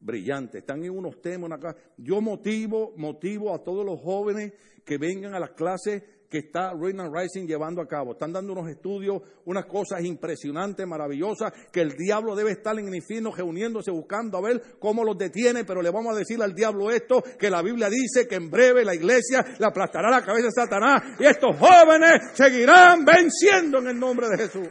brillantes, 0.00 0.60
están 0.60 0.84
en 0.84 0.90
unos 0.90 1.20
temas, 1.22 1.50
una 1.50 1.74
Yo 1.96 2.20
motivo, 2.20 2.92
motivo 2.96 3.54
a 3.54 3.62
todos 3.64 3.86
los 3.86 4.00
jóvenes 4.00 4.52
que 4.84 4.98
vengan 4.98 5.34
a 5.34 5.40
las 5.40 5.52
clases 5.52 6.02
que 6.28 6.38
está 6.38 6.72
Reina 6.74 7.08
Rising 7.08 7.46
llevando 7.46 7.80
a 7.80 7.88
cabo. 7.88 8.12
Están 8.12 8.32
dando 8.32 8.52
unos 8.52 8.68
estudios, 8.68 9.22
unas 9.46 9.64
cosas 9.66 10.04
impresionantes, 10.04 10.86
maravillosas, 10.86 11.52
que 11.72 11.80
el 11.80 11.96
diablo 11.96 12.36
debe 12.36 12.52
estar 12.52 12.78
en 12.78 12.88
el 12.88 12.94
infierno 12.94 13.32
reuniéndose, 13.34 13.90
buscando 13.90 14.36
a 14.36 14.42
ver 14.42 14.78
cómo 14.78 15.04
los 15.04 15.16
detiene, 15.16 15.64
pero 15.64 15.80
le 15.80 15.90
vamos 15.90 16.14
a 16.14 16.18
decir 16.18 16.40
al 16.42 16.54
diablo 16.54 16.90
esto, 16.90 17.22
que 17.38 17.48
la 17.48 17.62
Biblia 17.62 17.88
dice 17.88 18.28
que 18.28 18.34
en 18.34 18.50
breve 18.50 18.84
la 18.84 18.94
iglesia 18.94 19.44
le 19.58 19.66
aplastará 19.66 20.10
la 20.10 20.24
cabeza 20.24 20.46
de 20.46 20.52
Satanás 20.52 21.02
y 21.18 21.24
estos 21.24 21.56
jóvenes 21.56 22.32
seguirán 22.34 23.04
venciendo 23.04 23.78
en 23.78 23.88
el 23.88 23.98
nombre 23.98 24.28
de 24.28 24.36
Jesús. 24.36 24.68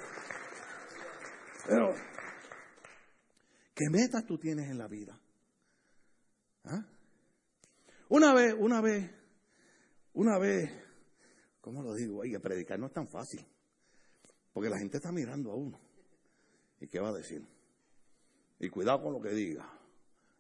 Pero, 1.67 1.93
¿qué 3.73 3.85
metas 3.89 4.25
tú 4.25 4.37
tienes 4.37 4.69
en 4.69 4.77
la 4.77 4.87
vida? 4.87 5.19
¿Ah? 6.65 6.85
Una 8.09 8.33
vez, 8.33 8.55
una 8.57 8.79
vez, 8.79 9.09
una 10.13 10.37
vez, 10.37 10.71
¿cómo 11.67 11.83
lo 11.83 11.93
digo? 11.93 12.19
Oye, 12.19 12.39
predicar 12.39 12.79
no 12.79 12.85
es 12.85 12.93
tan 12.93 13.05
fácil. 13.09 13.45
Porque 14.53 14.69
la 14.69 14.79
gente 14.79 14.97
está 14.97 15.11
mirando 15.11 15.51
a 15.51 15.55
uno. 15.55 15.77
¿Y 16.79 16.87
qué 16.87 17.01
va 17.01 17.09
a 17.09 17.13
decir? 17.13 17.45
Y 18.57 18.69
cuidado 18.69 19.03
con 19.03 19.11
lo 19.11 19.21
que 19.21 19.31
diga. 19.31 19.69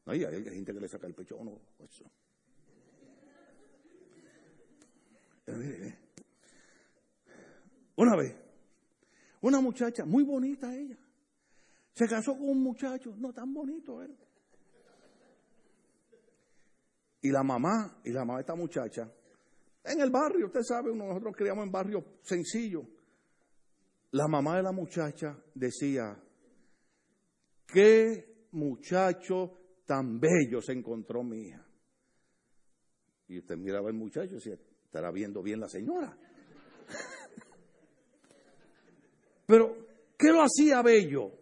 No, 0.05 0.13
hay 0.13 0.21
gente 0.21 0.73
que 0.73 0.79
le 0.79 0.87
saca 0.87 1.05
el 1.05 1.13
pecho 1.13 1.35
a 1.35 1.39
uno. 1.39 1.59
Eso. 1.79 2.09
Una 7.97 8.15
vez, 8.15 8.33
una 9.41 9.59
muchacha, 9.59 10.05
muy 10.05 10.23
bonita 10.23 10.73
ella, 10.73 10.97
se 11.93 12.07
casó 12.07 12.37
con 12.37 12.47
un 12.47 12.63
muchacho, 12.63 13.13
no 13.17 13.33
tan 13.33 13.53
bonito 13.53 14.01
él. 14.01 14.15
Y 17.21 17.31
la 17.31 17.43
mamá, 17.43 17.99
y 18.05 18.11
la 18.11 18.21
mamá 18.21 18.35
de 18.35 18.41
esta 18.41 18.55
muchacha, 18.55 19.11
en 19.87 20.01
el 20.01 20.09
barrio, 20.09 20.47
usted 20.47 20.63
sabe, 20.63 20.95
nosotros 20.95 21.35
criamos 21.35 21.65
en 21.65 21.71
barrio 21.71 22.03
sencillo. 22.21 22.83
La 24.11 24.27
mamá 24.27 24.57
de 24.57 24.63
la 24.63 24.71
muchacha 24.71 25.37
decía, 25.53 26.17
qué 27.65 28.47
muchacho 28.51 29.57
tan 29.85 30.19
bello 30.19 30.61
se 30.61 30.73
encontró 30.73 31.23
mi 31.23 31.47
hija. 31.47 31.65
Y 33.27 33.39
usted 33.39 33.57
miraba 33.57 33.89
al 33.89 33.95
muchacho 33.95 34.31
y 34.31 34.35
decía, 34.35 34.57
estará 34.85 35.11
viendo 35.11 35.43
bien 35.43 35.59
la 35.59 35.67
señora. 35.67 36.17
Pero, 39.45 39.75
¿qué 40.17 40.31
lo 40.31 40.41
hacía 40.41 40.81
bello? 40.81 41.33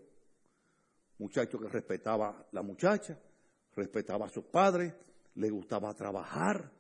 muchacho 1.18 1.60
que 1.60 1.68
respetaba 1.68 2.30
a 2.30 2.48
la 2.52 2.62
muchacha, 2.62 3.18
respetaba 3.76 4.26
a 4.26 4.30
sus 4.30 4.46
padres, 4.46 4.94
le 5.36 5.50
gustaba 5.50 5.94
trabajar. 5.94 6.72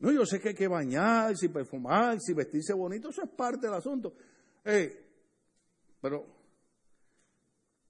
No, 0.00 0.10
yo 0.10 0.24
sé 0.24 0.40
que 0.40 0.50
hay 0.50 0.54
que 0.54 0.68
bañarse 0.68 1.46
y 1.46 1.48
perfumarse 1.48 2.32
y 2.32 2.34
vestirse 2.34 2.72
bonito, 2.72 3.10
eso 3.10 3.22
es 3.22 3.30
parte 3.30 3.66
del 3.66 3.76
asunto. 3.76 4.14
Pero 6.00 6.26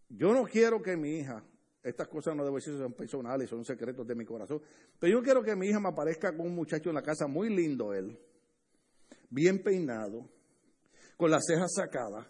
yo 0.08 0.32
no 0.32 0.44
quiero 0.44 0.82
que 0.82 0.96
mi 0.96 1.18
hija, 1.18 1.44
estas 1.82 2.08
cosas 2.08 2.36
no 2.36 2.44
debo 2.44 2.56
decir 2.56 2.76
son 2.76 2.92
personales, 2.92 3.48
son 3.48 3.64
secretos 3.64 4.06
de 4.06 4.14
mi 4.14 4.24
corazón, 4.24 4.60
pero 4.98 5.12
yo 5.12 5.22
quiero 5.22 5.42
que 5.42 5.54
mi 5.54 5.68
hija 5.68 5.80
me 5.80 5.88
aparezca 5.88 6.36
con 6.36 6.46
un 6.46 6.54
muchacho 6.54 6.90
en 6.90 6.96
la 6.96 7.02
casa 7.02 7.26
muy 7.26 7.48
lindo 7.48 7.94
él, 7.94 8.18
bien 9.30 9.62
peinado, 9.62 10.28
con 11.16 11.30
las 11.30 11.44
cejas 11.46 11.72
sacadas, 11.74 12.26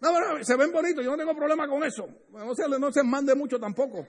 no, 0.00 0.44
se 0.44 0.56
ven 0.56 0.72
bonitos, 0.72 1.04
yo 1.04 1.10
no 1.10 1.16
tengo 1.18 1.34
problema 1.34 1.68
con 1.68 1.84
eso. 1.84 2.08
No 2.32 2.54
se, 2.54 2.68
no 2.68 2.92
se 2.92 3.02
mande 3.02 3.34
mucho 3.34 3.58
tampoco. 3.58 4.06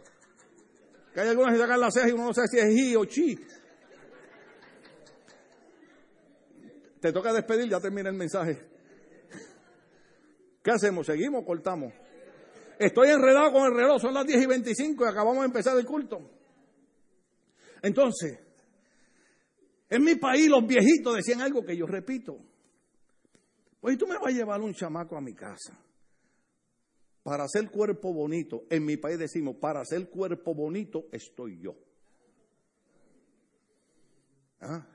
Que 1.14 1.20
hay 1.20 1.30
algunas 1.30 1.54
que 1.54 1.60
sacan 1.60 1.80
las 1.80 1.94
cejas 1.94 2.10
y 2.10 2.14
uno 2.14 2.28
no 2.28 2.34
sabe 2.34 2.48
si 2.48 2.60
es 2.60 2.72
hi 2.72 2.96
o 2.96 3.06
chi. 3.06 3.38
Te 7.02 7.12
toca 7.12 7.34
despedir, 7.34 7.68
ya 7.68 7.80
termina 7.80 8.10
el 8.10 8.16
mensaje. 8.16 8.62
¿Qué 10.64 10.72
hacemos? 10.72 11.08
¿Seguimos 11.08 11.42
o 11.42 11.46
cortamos? 11.46 11.92
Estoy 12.78 13.10
enredado 13.10 13.52
con 13.52 13.64
el 13.64 13.76
reloj, 13.76 14.00
son 14.00 14.14
las 14.14 14.26
10 14.26 14.44
y 14.44 14.46
25 14.46 15.04
y 15.04 15.08
acabamos 15.08 15.40
de 15.40 15.46
empezar 15.46 15.76
el 15.78 15.86
culto. 15.86 16.22
Entonces, 17.82 18.40
en 19.90 20.04
mi 20.04 20.16
país 20.16 20.48
los 20.48 20.66
viejitos 20.66 21.16
decían 21.16 21.42
algo 21.42 21.66
que 21.66 21.76
yo 21.76 21.88
repito. 21.88 22.38
Pues 23.80 23.98
tú 23.98 24.06
me 24.06 24.16
vas 24.16 24.28
a 24.28 24.32
llevar 24.32 24.62
un 24.62 24.76
chamaco 24.76 25.18
a 25.18 25.22
mi 25.22 25.34
casa. 25.34 25.78
Para 27.24 27.46
hacer 27.46 27.72
cuerpo 27.72 28.14
bonito, 28.14 28.64
en 28.70 28.86
mi 28.86 28.98
país 28.98 29.18
decimos, 29.18 29.56
para 29.60 29.82
hacer 29.82 30.08
cuerpo 30.10 30.54
bonito 30.54 31.06
estoy 31.12 31.60
yo. 31.60 31.76
¿Ah? 34.60 34.86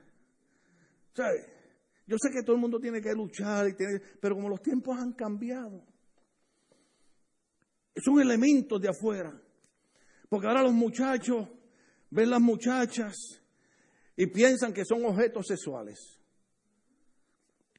Yo 2.07 2.15
sé 2.17 2.29
que 2.31 2.41
todo 2.41 2.55
el 2.55 2.61
mundo 2.61 2.79
tiene 2.79 3.01
que 3.01 3.13
luchar, 3.13 3.67
y 3.67 3.75
pero 4.21 4.35
como 4.35 4.49
los 4.49 4.61
tiempos 4.61 4.97
han 4.97 5.11
cambiado, 5.11 5.85
son 7.97 8.21
elementos 8.21 8.81
de 8.81 8.89
afuera. 8.89 9.39
Porque 10.29 10.47
ahora 10.47 10.63
los 10.63 10.73
muchachos 10.73 11.47
ven 12.09 12.29
las 12.29 12.41
muchachas 12.41 13.15
y 14.15 14.27
piensan 14.27 14.73
que 14.73 14.85
son 14.85 15.05
objetos 15.05 15.47
sexuales. 15.47 16.17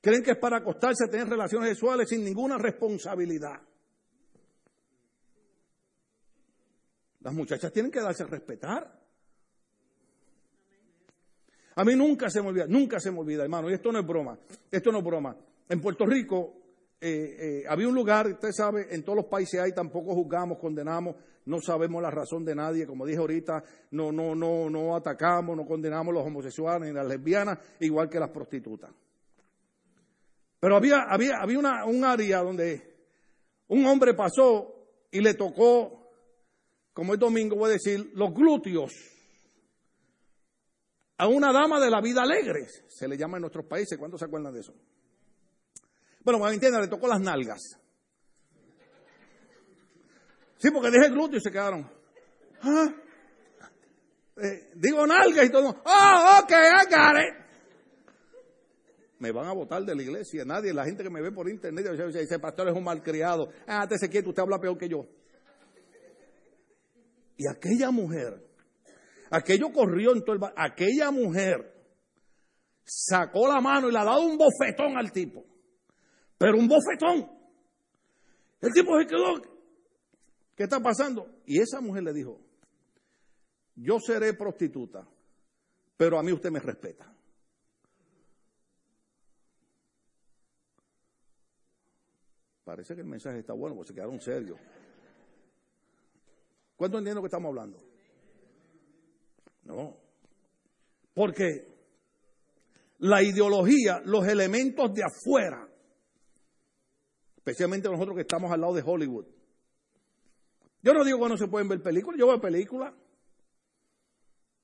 Creen 0.01 0.23
que 0.23 0.33
es 0.33 0.39
para 0.39 0.59
acostarse 0.59 1.05
a 1.05 1.11
tener 1.11 1.29
relaciones 1.29 1.71
sexuales 1.71 2.09
sin 2.09 2.23
ninguna 2.23 2.57
responsabilidad. 2.59 3.61
Las 7.21 7.35
muchachas 7.35 7.73
tienen 7.73 7.91
que 7.91 8.01
darse 8.01 8.23
a 8.23 8.27
respetar. 8.27 8.98
A 11.79 11.85
mí 11.85 11.95
nunca 11.95 12.29
se 12.29 12.43
me 12.43 12.49
olvida, 12.49 12.67
nunca 12.67 12.99
se 12.99 13.13
me 13.13 13.21
olvida, 13.21 13.45
hermano, 13.45 13.71
y 13.71 13.75
esto 13.75 13.93
no 13.93 14.01
es 14.01 14.07
broma, 14.07 14.37
esto 14.69 14.91
no 14.91 14.99
es 14.99 15.05
broma. 15.05 15.37
En 15.69 15.81
Puerto 15.81 16.05
Rico 16.07 16.55
eh, 17.01 17.37
eh, 17.39 17.65
había 17.69 17.87
un 17.87 17.95
lugar, 17.95 18.27
usted 18.27 18.51
sabe, 18.51 18.93
en 18.93 19.05
todos 19.05 19.15
los 19.15 19.27
países 19.27 19.61
hay, 19.61 19.73
tampoco 19.73 20.13
juzgamos, 20.13 20.59
condenamos, 20.59 21.15
no 21.45 21.61
sabemos 21.61 22.03
la 22.03 22.11
razón 22.11 22.45
de 22.45 22.57
nadie, 22.57 22.85
como 22.85 23.07
dije 23.07 23.21
ahorita, 23.21 23.63
no, 23.93 24.11
no, 24.11 24.35
no, 24.35 24.69
no 24.69 24.97
atacamos, 24.97 25.57
no 25.57 25.65
condenamos 25.65 26.09
a 26.09 26.19
los 26.19 26.27
homosexuales 26.27 26.89
ni 26.89 26.93
las 26.93 27.07
lesbianas, 27.07 27.61
igual 27.79 28.09
que 28.09 28.19
las 28.19 28.31
prostitutas. 28.31 28.91
Pero 30.59 30.75
había, 30.75 31.03
había, 31.09 31.37
había 31.41 31.61
una, 31.61 31.85
un 31.85 32.05
área 32.05 32.43
donde 32.43 32.83
un 33.69 33.87
hombre 33.87 34.15
pasó 34.15 34.75
y 35.13 35.21
le 35.21 35.35
tocó, 35.35 36.11
como 36.93 37.15
es 37.15 37.21
domingo, 37.21 37.55
voy 37.55 37.71
a 37.71 37.75
decir, 37.75 38.11
los 38.15 38.35
glúteos 38.35 39.18
a 41.19 41.29
una 41.29 41.53
dama 41.53 41.81
de 41.81 41.91
la 41.91 42.01
vida 42.01 42.23
alegre. 42.23 42.67
Se 42.89 43.07
le 43.07 43.17
llama 43.17 43.37
en 43.37 43.43
nuestros 43.43 43.67
países. 43.67 43.99
¿Cuántos 43.99 44.21
se 44.21 44.27
acuerdan 44.27 44.55
de 44.55 44.61
eso? 44.61 44.73
Bueno, 46.25 46.39
cuando 46.39 46.55
entiendan, 46.55 46.83
le 46.83 46.89
tocó 46.89 47.07
las 47.07 47.21
nalgas. 47.21 47.61
Sí, 50.57 50.71
porque 50.71 50.91
dije 50.91 51.11
glúteos 51.11 51.43
y 51.43 51.45
se 51.45 51.53
quedaron. 51.53 51.89
¿Ah? 52.63 52.89
Eh, 54.37 54.71
digo 54.75 55.07
nalgas 55.07 55.47
y 55.47 55.51
todo. 55.51 55.69
Oh, 55.85 56.41
ok, 56.43 56.51
I 56.51 56.85
got 56.91 57.17
it 57.21 57.49
me 59.19 59.33
van 59.33 59.47
a 59.47 59.53
votar 59.53 59.85
de 59.85 59.95
la 59.95 60.03
iglesia. 60.03 60.45
Nadie, 60.45 60.73
la 60.73 60.85
gente 60.85 61.03
que 61.03 61.11
me 61.11 61.21
ve 61.21 61.33
por 61.33 61.49
internet, 61.49 61.87
dice, 62.15 62.39
pastor 62.39 62.69
es 62.69 62.75
un 62.75 62.85
malcriado. 62.85 63.49
Ah, 63.67 63.89
se 63.91 64.09
quieto, 64.09 64.31
usted 64.31 64.43
habla 64.43 64.61
peor 64.61 64.79
que 64.79 64.89
yo. 64.89 65.07
Y 67.37 67.45
aquella 67.49 67.91
mujer, 67.91 68.48
aquello 69.31 69.73
corrió 69.73 70.15
en 70.15 70.25
todo 70.25 70.37
el 70.37 70.43
aquella 70.57 71.11
mujer 71.11 71.75
sacó 72.85 73.47
la 73.47 73.61
mano 73.61 73.89
y 73.89 73.93
le 73.93 73.99
ha 73.99 74.05
dado 74.05 74.23
un 74.23 74.39
bofetón 74.39 74.97
al 74.97 75.13
tipo. 75.13 75.45
Pero 76.39 76.57
un 76.57 76.69
bofetón. 76.69 77.31
El 78.61 78.73
tipo 78.73 78.99
se 78.99 79.07
quedó. 79.07 79.43
¿Qué 80.57 80.65
está 80.65 80.81
pasando? 80.81 81.43
Y 81.47 81.61
esa 81.61 81.81
mujer 81.81 82.03
le 82.03 82.13
dijo, 82.13 82.41
yo 83.77 84.01
seré 84.01 84.35
prostituta, 84.35 85.07
pero 85.97 86.19
a 86.19 86.23
mí 86.23 86.33
usted 86.33 86.51
me 86.51 86.59
respeta. 86.59 87.15
Parece 92.65 92.95
que 92.95 93.01
el 93.01 93.07
mensaje 93.07 93.39
está 93.39 93.53
bueno, 93.53 93.77
porque 93.77 93.89
se 93.89 93.95
quedaron 93.95 94.21
serios. 94.21 94.59
¿Cuánto 96.77 96.99
entiendo 96.99 97.23
que 97.23 97.27
estamos 97.27 97.49
hablando? 97.49 97.79
No. 99.69 99.97
Porque 101.15 101.69
la 102.99 103.23
ideología, 103.23 104.01
los 104.05 104.27
elementos 104.27 104.93
de 104.95 105.03
afuera, 105.05 105.69
especialmente 107.37 107.89
nosotros 107.89 108.17
que 108.17 108.23
estamos 108.23 108.51
al 108.51 108.61
lado 108.61 108.75
de 108.75 108.83
Hollywood. 108.85 109.27
Yo 110.83 110.95
no 110.95 111.05
digo 111.05 111.19
que 111.21 111.29
no 111.29 111.37
se 111.37 111.49
pueden 111.49 111.69
ver 111.69 111.83
películas, 111.83 112.19
yo 112.19 112.27
veo 112.27 112.41
películas. 112.41 112.95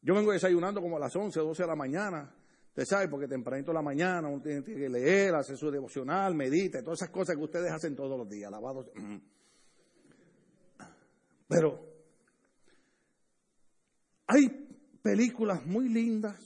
Yo 0.01 0.15
vengo 0.15 0.33
desayunando 0.33 0.81
como 0.81 0.97
a 0.97 1.01
las 1.01 1.15
11, 1.15 1.39
12 1.39 1.63
de 1.63 1.67
la 1.67 1.77
mañana. 1.77 2.35
Usted 2.69 2.85
sabe, 2.85 3.09
porque 3.09 3.29
tempranito 3.29 3.71
de 3.71 3.75
la 3.75 3.83
mañana 3.83 4.29
uno 4.29 4.43
tiene, 4.43 4.63
que 4.63 4.89
leer, 4.89 5.35
hacer 5.35 5.57
su 5.57 5.71
devocional, 5.71 6.35
medita, 6.35 6.83
todas 6.83 7.01
esas 7.01 7.11
cosas 7.11 7.37
que 7.37 7.43
ustedes 7.43 7.71
hacen 7.71 7.95
todos 7.95 8.19
los 8.19 8.29
días, 8.29 8.51
lavados. 8.51 8.91
Pero 11.49 11.95
hay 14.27 14.64
películas 15.05 15.67
muy 15.67 15.91
lindas, 15.91 16.41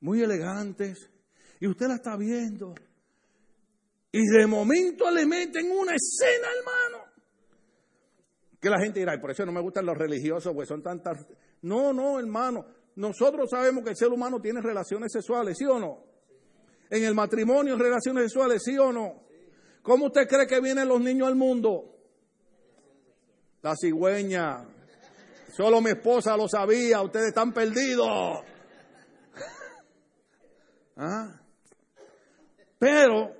muy 0.00 0.22
elegantes, 0.22 1.10
y 1.60 1.66
usted 1.66 1.86
la 1.86 1.96
está 1.96 2.16
viendo, 2.16 2.74
y 4.10 4.22
de 4.24 4.46
momento 4.46 5.10
le 5.10 5.26
meten 5.26 5.70
una 5.70 5.92
escena, 5.94 6.48
hermano, 6.58 7.04
que 8.58 8.70
la 8.70 8.80
gente 8.80 9.00
dirá, 9.00 9.14
y 9.14 9.20
por 9.20 9.30
eso 9.30 9.44
no 9.44 9.52
me 9.52 9.60
gustan 9.60 9.84
los 9.84 9.98
religiosos, 9.98 10.50
pues 10.54 10.66
son 10.66 10.82
tantas... 10.82 11.26
No, 11.60 11.92
no, 11.92 12.18
hermano, 12.18 12.64
nosotros 12.96 13.50
sabemos 13.50 13.84
que 13.84 13.90
el 13.90 13.96
ser 13.96 14.08
humano 14.08 14.40
tiene 14.40 14.62
relaciones 14.62 15.12
sexuales, 15.12 15.58
¿sí 15.58 15.66
o 15.66 15.78
no? 15.78 16.04
En 16.88 17.04
el 17.04 17.14
matrimonio, 17.14 17.76
relaciones 17.76 18.32
sexuales, 18.32 18.62
¿sí 18.64 18.78
o 18.78 18.90
no? 18.90 19.24
¿Cómo 19.82 20.06
usted 20.06 20.26
cree 20.26 20.46
que 20.46 20.60
vienen 20.62 20.88
los 20.88 21.02
niños 21.02 21.28
al 21.28 21.36
mundo? 21.36 21.98
La 23.60 23.74
cigüeña. 23.76 24.77
Solo 25.58 25.80
mi 25.80 25.90
esposa 25.90 26.36
lo 26.36 26.48
sabía, 26.48 27.02
ustedes 27.02 27.30
están 27.30 27.52
perdidos. 27.52 28.44
¿Ah? 30.96 31.40
Pero 32.78 33.34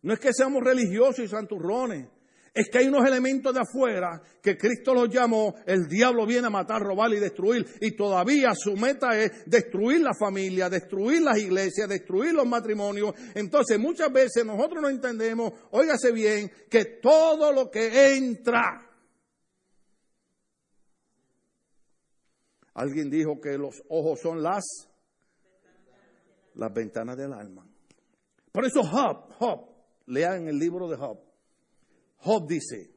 no 0.00 0.14
es 0.14 0.18
que 0.18 0.32
seamos 0.32 0.64
religiosos 0.64 1.18
y 1.18 1.28
santurrones. 1.28 2.08
Es 2.54 2.70
que 2.70 2.78
hay 2.78 2.88
unos 2.88 3.06
elementos 3.06 3.52
de 3.52 3.60
afuera 3.60 4.22
que 4.42 4.56
Cristo 4.56 4.94
los 4.94 5.10
llamó, 5.10 5.56
el 5.66 5.88
diablo 5.88 6.24
viene 6.24 6.46
a 6.46 6.50
matar, 6.50 6.80
robar 6.80 7.12
y 7.12 7.20
destruir. 7.20 7.66
Y 7.82 7.94
todavía 7.94 8.54
su 8.54 8.74
meta 8.74 9.10
es 9.14 9.44
destruir 9.44 10.00
la 10.00 10.14
familia, 10.18 10.70
destruir 10.70 11.20
las 11.20 11.36
iglesias, 11.36 11.86
destruir 11.86 12.32
los 12.32 12.46
matrimonios. 12.46 13.12
Entonces 13.34 13.78
muchas 13.78 14.10
veces 14.10 14.42
nosotros 14.42 14.80
no 14.80 14.88
entendemos, 14.88 15.52
óigase 15.70 16.12
bien, 16.12 16.50
que 16.70 16.98
todo 17.02 17.52
lo 17.52 17.70
que 17.70 18.16
entra 18.16 18.87
Alguien 22.78 23.10
dijo 23.10 23.40
que 23.40 23.58
los 23.58 23.82
ojos 23.88 24.20
son 24.20 24.40
las, 24.40 24.64
las 26.54 26.72
ventanas 26.72 27.16
del 27.16 27.32
alma. 27.32 27.68
Por 28.52 28.64
eso 28.64 28.84
Job, 28.84 29.32
Job, 29.32 29.68
lean 30.06 30.46
el 30.46 30.60
libro 30.60 30.88
de 30.88 30.96
Job. 30.96 31.18
Job 32.18 32.46
dice, 32.46 32.94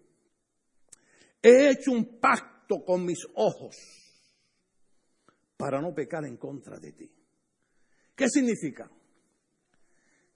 he 1.42 1.72
hecho 1.72 1.94
un 1.94 2.20
pacto 2.20 2.86
con 2.86 3.04
mis 3.04 3.26
ojos 3.34 3.76
para 5.58 5.82
no 5.82 5.96
pecar 5.96 6.26
en 6.26 6.38
contra 6.38 6.78
de 6.78 6.92
ti. 6.92 7.12
¿Qué 8.16 8.30
significa? 8.30 8.88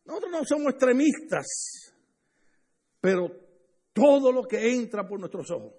Nosotros 0.06 0.32
no 0.32 0.44
somos 0.44 0.72
extremistas, 0.72 1.94
pero 3.00 3.30
todo 3.94 4.32
lo 4.32 4.48
que 4.48 4.74
entra 4.74 5.08
por 5.08 5.20
nuestros 5.20 5.52
ojos 5.52 5.74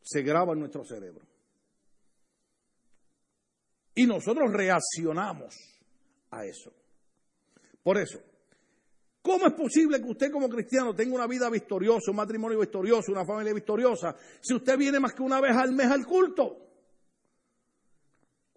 se 0.00 0.22
graba 0.22 0.54
en 0.54 0.60
nuestro 0.60 0.86
cerebro. 0.86 1.31
Y 3.94 4.06
nosotros 4.06 4.52
reaccionamos 4.52 5.54
a 6.30 6.44
eso. 6.44 6.72
Por 7.82 7.98
eso, 7.98 8.20
¿cómo 9.20 9.46
es 9.46 9.52
posible 9.54 10.00
que 10.00 10.08
usted 10.08 10.30
como 10.30 10.48
cristiano 10.48 10.94
tenga 10.94 11.14
una 11.14 11.26
vida 11.26 11.50
victoriosa, 11.50 12.10
un 12.10 12.16
matrimonio 12.16 12.58
victorioso, 12.58 13.12
una 13.12 13.26
familia 13.26 13.52
victoriosa, 13.52 14.16
si 14.40 14.54
usted 14.54 14.78
viene 14.78 15.00
más 15.00 15.12
que 15.12 15.22
una 15.22 15.40
vez 15.40 15.56
al 15.56 15.72
mes 15.72 15.88
al 15.88 16.06
culto? 16.06 16.58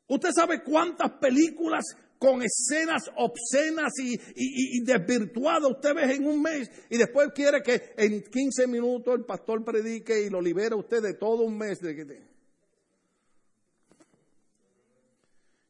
¿Usted 0.08 0.30
sabe 0.34 0.64
cuántas 0.64 1.12
películas 1.14 1.84
con 2.18 2.42
escenas 2.42 3.04
obscenas 3.18 3.94
y, 4.00 4.84
desvirtuadas 4.84 5.70
usted 5.70 5.94
ve 5.94 6.16
en 6.16 6.26
un 6.26 6.42
mes 6.42 6.70
y 6.90 6.98
después 6.98 7.30
quiere 7.34 7.62
que 7.62 7.94
en 7.98 8.24
15 8.24 8.68
minutos 8.68 9.16
el 9.16 9.26
pastor 9.26 9.64
predique 9.64 10.22
y 10.22 10.30
lo 10.30 10.42
libere 10.42 10.76
usted 10.76 11.02
de 11.02 11.14
todo 11.16 11.44
un 11.44 11.58
mes 11.58 11.80
de 11.80 11.96
que... 11.96 12.36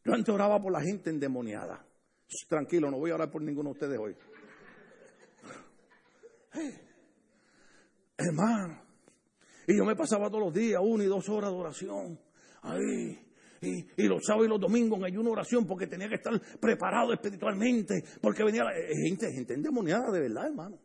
Yo 0.05 0.13
antes 0.13 0.33
oraba 0.33 0.61
por 0.61 0.71
la 0.71 0.81
gente 0.81 1.09
endemoniada. 1.09 1.83
Tranquilo, 2.47 2.91
no 2.91 2.97
voy 2.97 3.09
a 3.09 3.15
orar 3.15 3.31
por 3.31 3.41
ninguno 3.41 3.69
de 3.69 3.73
ustedes 3.73 3.99
hoy. 3.99 4.15
hermano, 8.17 8.81
y 9.67 9.77
yo 9.77 9.83
me 9.83 9.95
pasaba 9.95 10.29
todos 10.29 10.45
los 10.45 10.53
días 10.53 10.79
una 10.83 11.03
y 11.03 11.07
dos 11.07 11.27
horas 11.27 11.49
de 11.51 11.57
oración. 11.57 12.19
Ahí. 12.61 13.19
Y, 13.61 14.03
los 14.03 14.23
sábados 14.23 14.45
y 14.45 14.49
los 14.49 14.59
domingos 14.59 14.99
en 14.99 15.05
ayuno 15.05 15.31
oración 15.31 15.65
porque 15.65 15.87
tenía 15.87 16.07
que 16.07 16.15
estar 16.15 16.39
preparado 16.59 17.11
espiritualmente. 17.13 18.03
Porque 18.21 18.43
venía 18.43 18.63
eh, 18.75 18.93
gente, 19.07 19.31
gente 19.31 19.55
endemoniada 19.55 20.11
de 20.11 20.19
verdad, 20.19 20.45
hermano. 20.45 20.77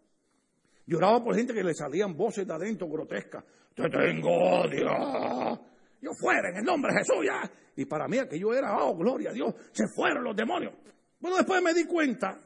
Lloraba 0.86 1.22
por 1.22 1.36
gente 1.36 1.52
que 1.52 1.62
le 1.62 1.74
salían 1.74 2.16
voces 2.16 2.46
de 2.46 2.54
adentro 2.54 2.88
grotescas. 2.88 3.44
Te 3.74 3.82
tengo 3.90 4.30
odio 4.30 5.69
yo 6.00 6.12
fuera 6.14 6.50
en 6.50 6.56
el 6.56 6.64
nombre 6.64 6.92
de 6.92 7.00
Jesús 7.00 7.24
ya. 7.24 7.50
Y 7.76 7.84
para 7.84 8.08
mí 8.08 8.18
aquello 8.18 8.52
era, 8.54 8.76
oh, 8.78 8.96
gloria 8.96 9.30
a 9.30 9.32
Dios, 9.32 9.54
se 9.72 9.84
fueron 9.94 10.24
los 10.24 10.36
demonios. 10.36 10.74
Bueno, 11.18 11.36
después 11.36 11.62
me 11.62 11.74
di 11.74 11.84
cuenta 11.84 12.40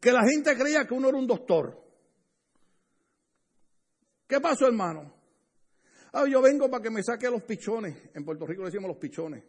que 0.00 0.12
la 0.12 0.22
gente 0.24 0.56
creía 0.56 0.86
que 0.86 0.94
uno 0.94 1.08
era 1.08 1.18
un 1.18 1.26
doctor. 1.26 1.80
¿Qué 4.26 4.40
pasó, 4.40 4.66
hermano? 4.66 5.14
Ah, 6.12 6.26
yo 6.28 6.40
vengo 6.40 6.70
para 6.70 6.82
que 6.82 6.90
me 6.90 7.02
saque 7.02 7.28
los 7.30 7.42
pichones. 7.42 8.10
En 8.14 8.24
Puerto 8.24 8.46
Rico 8.46 8.62
le 8.62 8.66
decimos 8.66 8.88
los 8.88 8.98
pichones. 8.98 9.44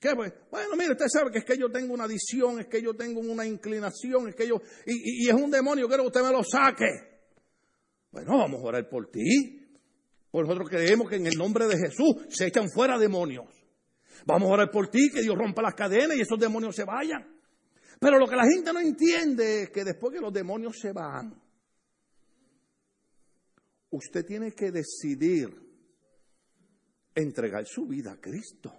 ¿Qué? 0.00 0.14
Bueno, 0.14 0.76
mire, 0.76 0.92
usted 0.92 1.06
sabe 1.08 1.32
que 1.32 1.38
es 1.38 1.44
que 1.44 1.58
yo 1.58 1.70
tengo 1.70 1.92
una 1.92 2.04
adicción, 2.04 2.60
es 2.60 2.66
que 2.68 2.80
yo 2.80 2.94
tengo 2.94 3.20
una 3.20 3.44
inclinación, 3.44 4.28
es 4.28 4.36
que 4.36 4.46
yo. 4.46 4.60
Y, 4.86 5.24
y 5.24 5.28
es 5.28 5.34
un 5.34 5.50
demonio, 5.50 5.88
quiero 5.88 6.04
que 6.04 6.08
usted 6.08 6.22
me 6.22 6.32
lo 6.32 6.44
saque. 6.44 6.86
Bueno, 8.12 8.38
vamos 8.38 8.62
a 8.62 8.66
orar 8.68 8.88
por 8.88 9.10
ti. 9.10 9.57
Pues 10.30 10.46
nosotros 10.46 10.68
creemos 10.68 11.08
que 11.08 11.16
en 11.16 11.26
el 11.26 11.36
nombre 11.36 11.66
de 11.66 11.78
Jesús 11.78 12.26
se 12.28 12.46
echan 12.46 12.68
fuera 12.68 12.98
demonios. 12.98 13.46
Vamos 14.26 14.50
a 14.50 14.54
orar 14.54 14.70
por 14.70 14.88
ti, 14.88 15.10
que 15.12 15.22
Dios 15.22 15.36
rompa 15.36 15.62
las 15.62 15.74
cadenas 15.74 16.16
y 16.16 16.20
esos 16.20 16.38
demonios 16.38 16.74
se 16.76 16.84
vayan. 16.84 17.26
Pero 18.00 18.18
lo 18.18 18.26
que 18.26 18.36
la 18.36 18.44
gente 18.44 18.72
no 18.72 18.80
entiende 18.80 19.62
es 19.62 19.70
que 19.70 19.84
después 19.84 20.14
que 20.14 20.20
los 20.20 20.32
demonios 20.32 20.76
se 20.78 20.92
van, 20.92 21.40
usted 23.90 24.24
tiene 24.24 24.52
que 24.52 24.70
decidir 24.70 25.48
entregar 27.14 27.64
su 27.66 27.86
vida 27.86 28.12
a 28.12 28.20
Cristo. 28.20 28.72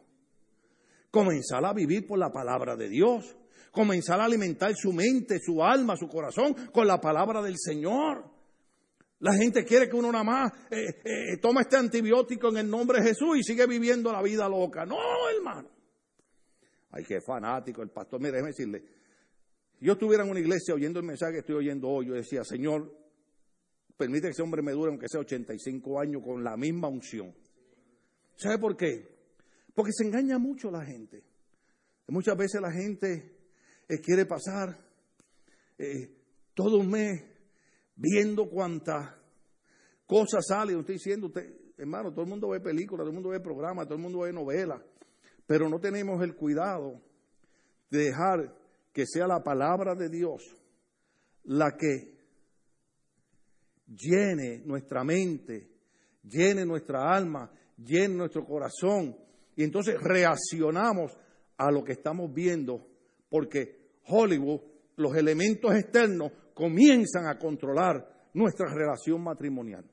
Comenzar 1.12 1.66
a 1.66 1.74
vivir 1.74 2.06
por 2.06 2.20
la 2.20 2.32
palabra 2.32 2.76
de 2.76 2.88
Dios. 2.88 3.36
Comenzar 3.72 4.20
a 4.20 4.26
alimentar 4.26 4.74
su 4.76 4.94
mente, 4.94 5.40
su 5.40 5.64
alma, 5.64 5.96
su 5.98 6.08
corazón 6.08 6.54
con 6.72 6.88
la 6.88 7.02
palabra 7.02 7.42
del 7.42 7.56
Señor. 7.58 8.39
La 9.20 9.34
gente 9.34 9.66
quiere 9.66 9.90
que 9.90 9.96
uno 9.98 10.12
nada 10.12 10.24
más 10.24 10.54
eh, 10.72 11.02
eh, 11.04 11.38
tome 11.42 11.62
este 11.62 11.76
antibiótico 11.76 12.50
en 12.50 12.58
el 12.58 12.70
nombre 12.70 13.00
de 13.00 13.10
Jesús 13.10 13.38
y 13.38 13.44
sigue 13.44 13.68
viviendo 13.68 14.14
la 14.14 14.22
vida 14.22 14.48
loca. 14.48 14.86
No, 14.86 14.98
hermano. 15.36 15.70
Ay, 16.92 17.04
qué 17.04 17.20
fanático 17.20 17.82
el 17.82 17.90
pastor. 17.90 18.20
Mire, 18.20 18.34
déjeme 18.34 18.50
decirle. 18.50 18.84
Yo 19.82 19.94
estuviera 19.94 20.24
en 20.24 20.30
una 20.30 20.40
iglesia 20.40 20.74
oyendo 20.74 21.00
el 21.00 21.06
mensaje 21.06 21.34
que 21.34 21.40
estoy 21.40 21.56
oyendo 21.56 21.90
hoy, 21.90 22.08
yo 22.08 22.14
decía, 22.14 22.44
Señor, 22.44 22.94
permite 23.98 24.28
que 24.28 24.32
ese 24.32 24.42
hombre 24.42 24.62
me 24.62 24.72
dure 24.72 24.90
aunque 24.90 25.08
sea 25.08 25.22
85 25.22 26.00
años 26.00 26.22
con 26.24 26.44
la 26.44 26.56
misma 26.56 26.88
unción. 26.88 27.34
¿Sabe 28.36 28.58
por 28.58 28.78
qué? 28.78 29.18
Porque 29.74 29.92
se 29.94 30.06
engaña 30.06 30.38
mucho 30.38 30.72
la 30.72 30.84
gente. 30.86 31.24
Muchas 32.08 32.38
veces 32.38 32.62
la 32.62 32.72
gente 32.72 33.38
eh, 33.88 34.00
quiere 34.00 34.26
pasar 34.26 34.88
todo 36.54 36.78
un 36.78 36.90
mes 36.90 37.39
viendo 38.00 38.50
cuántas 38.50 39.14
cosas 40.06 40.46
salen. 40.48 40.80
Estoy 40.80 40.96
diciendo, 40.96 41.32
hermano, 41.78 42.12
todo 42.12 42.24
el 42.24 42.30
mundo 42.30 42.50
ve 42.50 42.62
películas, 42.62 43.02
todo 43.02 43.10
el 43.10 43.14
mundo 43.14 43.30
ve 43.30 43.40
programas, 43.40 43.86
todo 43.86 43.98
el 43.98 44.02
mundo 44.02 44.20
ve 44.20 44.34
novelas, 44.34 44.82
pero 45.46 45.70
no 45.70 45.80
tenemos 45.80 46.24
el 46.24 46.36
cuidado 46.36 47.02
de 47.92 48.06
dejar 48.06 48.56
que 48.94 49.06
sea 49.06 49.28
la 49.28 49.44
palabra 49.44 49.96
de 49.96 50.10
Dios 50.10 50.56
la 51.44 51.76
que 51.78 52.18
llene 53.88 54.62
nuestra 54.66 55.04
mente, 55.04 55.70
llene 56.24 56.66
nuestra 56.66 57.12
alma, 57.12 57.52
llene 57.78 58.16
nuestro 58.16 58.46
corazón. 58.46 59.18
Y 59.56 59.64
entonces 59.64 59.96
reaccionamos 60.00 61.18
a 61.58 61.72
lo 61.72 61.84
que 61.84 61.94
estamos 61.94 62.32
viendo, 62.34 62.88
porque 63.30 63.90
Hollywood, 64.06 64.62
los 64.96 65.16
elementos 65.16 65.76
externos, 65.76 66.32
comienzan 66.60 67.26
a 67.26 67.40
controlar 67.40 68.28
nuestra 68.34 68.68
relación 68.68 69.24
matrimonial. 69.24 69.90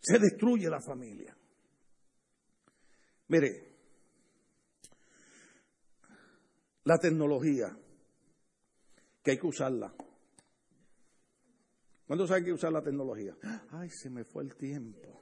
Se 0.00 0.16
destruye 0.20 0.70
la 0.70 0.80
familia. 0.80 1.36
Mire, 3.26 3.74
la 6.84 6.98
tecnología, 6.98 7.76
que 9.24 9.32
hay 9.32 9.38
que 9.38 9.46
usarla. 9.48 9.92
¿Cuándo 12.06 12.28
sabe 12.28 12.44
que 12.44 12.52
usar 12.52 12.70
la 12.70 12.82
tecnología? 12.82 13.36
Ay, 13.72 13.90
se 13.90 14.08
me 14.08 14.22
fue 14.22 14.44
el 14.44 14.54
tiempo. 14.54 15.20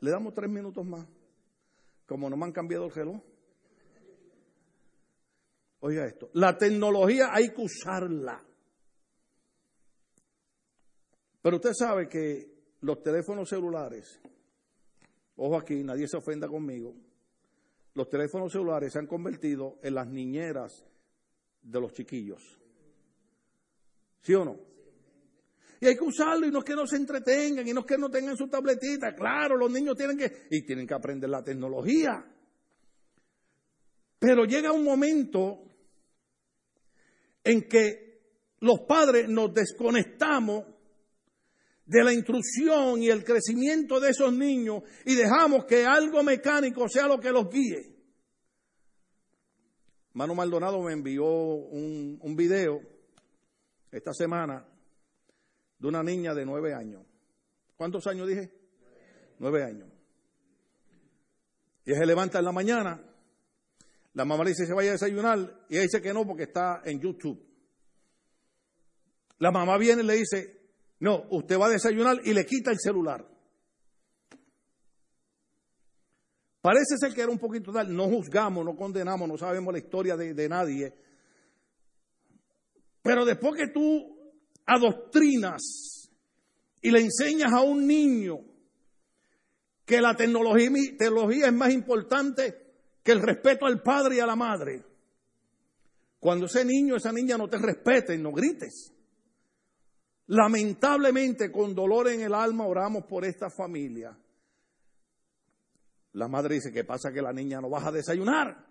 Le 0.00 0.10
damos 0.10 0.34
tres 0.34 0.50
minutos 0.50 0.84
más. 0.84 1.06
Como 2.04 2.28
no 2.28 2.36
me 2.36 2.46
han 2.46 2.52
cambiado 2.52 2.86
el 2.86 2.90
reloj. 2.90 3.22
Oiga 5.80 6.06
esto, 6.06 6.30
la 6.34 6.56
tecnología 6.56 7.28
hay 7.32 7.50
que 7.50 7.62
usarla. 7.62 8.42
Pero 11.42 11.56
usted 11.56 11.72
sabe 11.74 12.08
que 12.08 12.56
los 12.80 13.02
teléfonos 13.02 13.48
celulares, 13.48 14.20
ojo 15.36 15.56
aquí, 15.56 15.84
nadie 15.84 16.08
se 16.08 16.16
ofenda 16.16 16.48
conmigo, 16.48 16.94
los 17.94 18.08
teléfonos 18.08 18.52
celulares 18.52 18.92
se 18.92 18.98
han 18.98 19.06
convertido 19.06 19.78
en 19.82 19.94
las 19.94 20.08
niñeras 20.08 20.84
de 21.62 21.80
los 21.80 21.92
chiquillos. 21.92 22.42
¿Sí 24.22 24.34
o 24.34 24.44
no? 24.44 24.58
Y 25.80 25.86
hay 25.86 25.96
que 25.96 26.04
usarlo 26.04 26.46
y 26.46 26.50
no 26.50 26.60
es 26.60 26.64
que 26.64 26.74
no 26.74 26.86
se 26.86 26.96
entretengan 26.96 27.68
y 27.68 27.72
no 27.72 27.80
es 27.80 27.86
que 27.86 27.98
no 27.98 28.10
tengan 28.10 28.36
su 28.36 28.48
tabletita. 28.48 29.14
Claro, 29.14 29.56
los 29.56 29.70
niños 29.70 29.96
tienen 29.96 30.16
que, 30.16 30.48
y 30.50 30.64
tienen 30.64 30.86
que 30.86 30.94
aprender 30.94 31.28
la 31.28 31.44
tecnología. 31.44 32.24
Pero 34.18 34.44
llega 34.44 34.72
un 34.72 34.84
momento 34.84 35.65
en 37.46 37.62
que 37.68 38.20
los 38.58 38.80
padres 38.80 39.28
nos 39.28 39.54
desconectamos 39.54 40.64
de 41.84 42.02
la 42.02 42.12
instrucción 42.12 43.00
y 43.00 43.08
el 43.08 43.22
crecimiento 43.24 44.00
de 44.00 44.10
esos 44.10 44.32
niños 44.32 44.82
y 45.04 45.14
dejamos 45.14 45.64
que 45.64 45.86
algo 45.86 46.24
mecánico 46.24 46.88
sea 46.88 47.06
lo 47.06 47.20
que 47.20 47.30
los 47.30 47.48
guíe. 47.48 47.94
Mano 50.14 50.34
Maldonado 50.34 50.82
me 50.82 50.92
envió 50.92 51.24
un, 51.24 52.18
un 52.20 52.36
video 52.36 52.80
esta 53.92 54.12
semana 54.12 54.66
de 55.78 55.86
una 55.86 56.02
niña 56.02 56.34
de 56.34 56.44
nueve 56.44 56.74
años. 56.74 57.06
¿Cuántos 57.76 58.08
años 58.08 58.26
dije? 58.26 58.50
Nueve 59.38 59.62
años. 59.62 59.88
Y 61.84 61.90
ella 61.90 62.00
se 62.00 62.06
levanta 62.06 62.40
en 62.40 62.44
la 62.44 62.52
mañana, 62.52 63.00
la 64.16 64.24
mamá 64.24 64.44
le 64.44 64.50
dice 64.50 64.64
se 64.64 64.72
vaya 64.72 64.88
a 64.88 64.92
desayunar 64.92 65.66
y 65.68 65.74
ella 65.74 65.82
dice 65.82 66.00
que 66.00 66.14
no 66.14 66.26
porque 66.26 66.44
está 66.44 66.80
en 66.86 66.98
YouTube. 66.98 67.38
La 69.40 69.50
mamá 69.50 69.76
viene 69.76 70.02
y 70.02 70.06
le 70.06 70.14
dice, 70.14 70.70
no, 71.00 71.26
usted 71.32 71.60
va 71.60 71.66
a 71.66 71.70
desayunar 71.70 72.22
y 72.24 72.32
le 72.32 72.46
quita 72.46 72.70
el 72.70 72.78
celular. 72.80 73.28
Parece 76.62 76.96
ser 76.98 77.12
que 77.12 77.20
era 77.20 77.30
un 77.30 77.38
poquito 77.38 77.70
tal, 77.70 77.94
no 77.94 78.08
juzgamos, 78.08 78.64
no 78.64 78.74
condenamos, 78.74 79.28
no 79.28 79.36
sabemos 79.36 79.70
la 79.70 79.80
historia 79.80 80.16
de, 80.16 80.32
de 80.32 80.48
nadie. 80.48 80.94
Pero 83.02 83.26
después 83.26 83.52
que 83.54 83.68
tú 83.68 84.32
adoctrinas 84.64 86.10
y 86.80 86.90
le 86.90 87.00
enseñas 87.00 87.52
a 87.52 87.60
un 87.60 87.86
niño 87.86 88.38
que 89.84 90.00
la 90.00 90.16
tecnología, 90.16 90.70
tecnología 90.96 91.48
es 91.48 91.52
más 91.52 91.70
importante 91.70 92.65
que 93.06 93.12
el 93.12 93.22
respeto 93.22 93.66
al 93.66 93.80
padre 93.82 94.16
y 94.16 94.18
a 94.18 94.26
la 94.26 94.34
madre, 94.34 94.84
cuando 96.18 96.46
ese 96.46 96.64
niño, 96.64 96.96
esa 96.96 97.12
niña 97.12 97.38
no 97.38 97.48
te 97.48 97.56
respeten, 97.56 98.20
no 98.20 98.32
grites. 98.32 98.92
Lamentablemente, 100.26 101.52
con 101.52 101.72
dolor 101.72 102.08
en 102.08 102.22
el 102.22 102.34
alma, 102.34 102.66
oramos 102.66 103.04
por 103.04 103.24
esta 103.24 103.48
familia. 103.48 104.18
La 106.14 106.26
madre 106.26 106.56
dice, 106.56 106.72
¿qué 106.72 106.82
pasa 106.82 107.12
que 107.12 107.22
la 107.22 107.32
niña 107.32 107.60
no 107.60 107.70
baja 107.70 107.90
a 107.90 107.92
desayunar? 107.92 108.66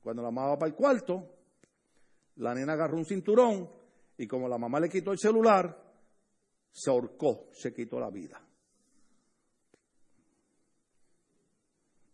Cuando 0.00 0.22
la 0.22 0.30
mamá 0.30 0.50
va 0.50 0.58
para 0.60 0.70
el 0.70 0.76
cuarto, 0.76 1.28
la 2.36 2.54
nena 2.54 2.74
agarró 2.74 2.98
un 2.98 3.04
cinturón 3.04 3.68
y 4.16 4.28
como 4.28 4.48
la 4.48 4.58
mamá 4.58 4.78
le 4.78 4.88
quitó 4.88 5.10
el 5.10 5.18
celular, 5.18 5.76
se 6.70 6.88
ahorcó, 6.88 7.48
se 7.50 7.74
quitó 7.74 7.98
la 7.98 8.10
vida. 8.10 8.40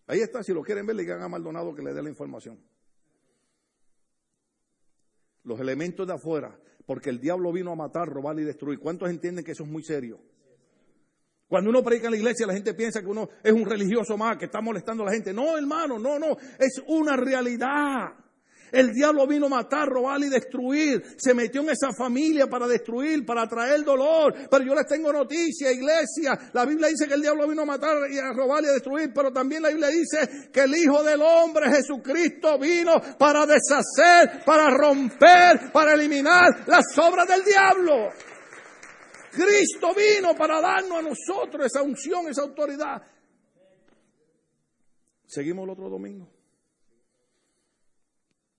Ahí 0.08 0.20
está, 0.20 0.42
si 0.42 0.52
lo 0.52 0.62
quieren 0.62 0.84
ver, 0.86 0.96
le 0.96 1.02
digan 1.02 1.22
a 1.22 1.28
Maldonado 1.28 1.74
que 1.74 1.82
le 1.82 1.94
dé 1.94 2.02
la 2.02 2.08
información. 2.08 2.58
Los 5.44 5.60
elementos 5.60 6.06
de 6.06 6.14
afuera 6.14 6.58
porque 6.88 7.10
el 7.10 7.20
diablo 7.20 7.52
vino 7.52 7.70
a 7.70 7.76
matar, 7.76 8.08
robar 8.08 8.40
y 8.40 8.44
destruir. 8.44 8.78
¿Cuántos 8.78 9.10
entienden 9.10 9.44
que 9.44 9.52
eso 9.52 9.62
es 9.62 9.68
muy 9.68 9.82
serio? 9.82 10.18
Cuando 11.46 11.68
uno 11.68 11.84
predica 11.84 12.06
en 12.06 12.12
la 12.12 12.16
iglesia, 12.16 12.46
la 12.46 12.54
gente 12.54 12.72
piensa 12.72 13.02
que 13.02 13.08
uno 13.08 13.28
es 13.42 13.52
un 13.52 13.66
religioso 13.66 14.16
más, 14.16 14.38
que 14.38 14.46
está 14.46 14.62
molestando 14.62 15.02
a 15.02 15.06
la 15.06 15.12
gente. 15.12 15.34
No, 15.34 15.58
hermano, 15.58 15.98
no, 15.98 16.18
no, 16.18 16.38
es 16.58 16.82
una 16.86 17.14
realidad. 17.14 18.14
El 18.72 18.92
diablo 18.92 19.26
vino 19.26 19.46
a 19.46 19.48
matar, 19.48 19.88
robar 19.88 20.20
y 20.20 20.28
destruir. 20.28 21.02
Se 21.16 21.34
metió 21.34 21.62
en 21.62 21.70
esa 21.70 21.92
familia 21.92 22.46
para 22.46 22.66
destruir, 22.66 23.24
para 23.24 23.46
traer 23.46 23.82
dolor. 23.84 24.34
Pero 24.50 24.64
yo 24.64 24.74
les 24.74 24.86
tengo 24.86 25.12
noticia, 25.12 25.72
iglesia. 25.72 26.38
La 26.52 26.64
Biblia 26.64 26.88
dice 26.88 27.06
que 27.06 27.14
el 27.14 27.22
diablo 27.22 27.48
vino 27.48 27.62
a 27.62 27.66
matar 27.66 27.96
y 28.10 28.18
a 28.18 28.32
robar 28.32 28.64
y 28.64 28.68
a 28.68 28.72
destruir. 28.72 29.12
Pero 29.14 29.32
también 29.32 29.62
la 29.62 29.68
Biblia 29.70 29.88
dice 29.88 30.50
que 30.52 30.60
el 30.60 30.74
Hijo 30.74 31.02
del 31.02 31.20
Hombre, 31.22 31.70
Jesucristo, 31.70 32.58
vino 32.58 32.92
para 33.18 33.46
deshacer, 33.46 34.44
para 34.44 34.70
romper, 34.70 35.72
para 35.72 35.94
eliminar 35.94 36.64
las 36.66 36.86
obras 36.98 37.28
del 37.28 37.44
diablo. 37.44 38.08
Cristo 39.30 39.94
vino 39.94 40.34
para 40.34 40.60
darnos 40.60 40.98
a 40.98 41.02
nosotros 41.02 41.66
esa 41.66 41.82
unción, 41.82 42.28
esa 42.28 42.42
autoridad. 42.42 43.02
Seguimos 45.26 45.64
el 45.64 45.70
otro 45.70 45.90
domingo. 45.90 46.37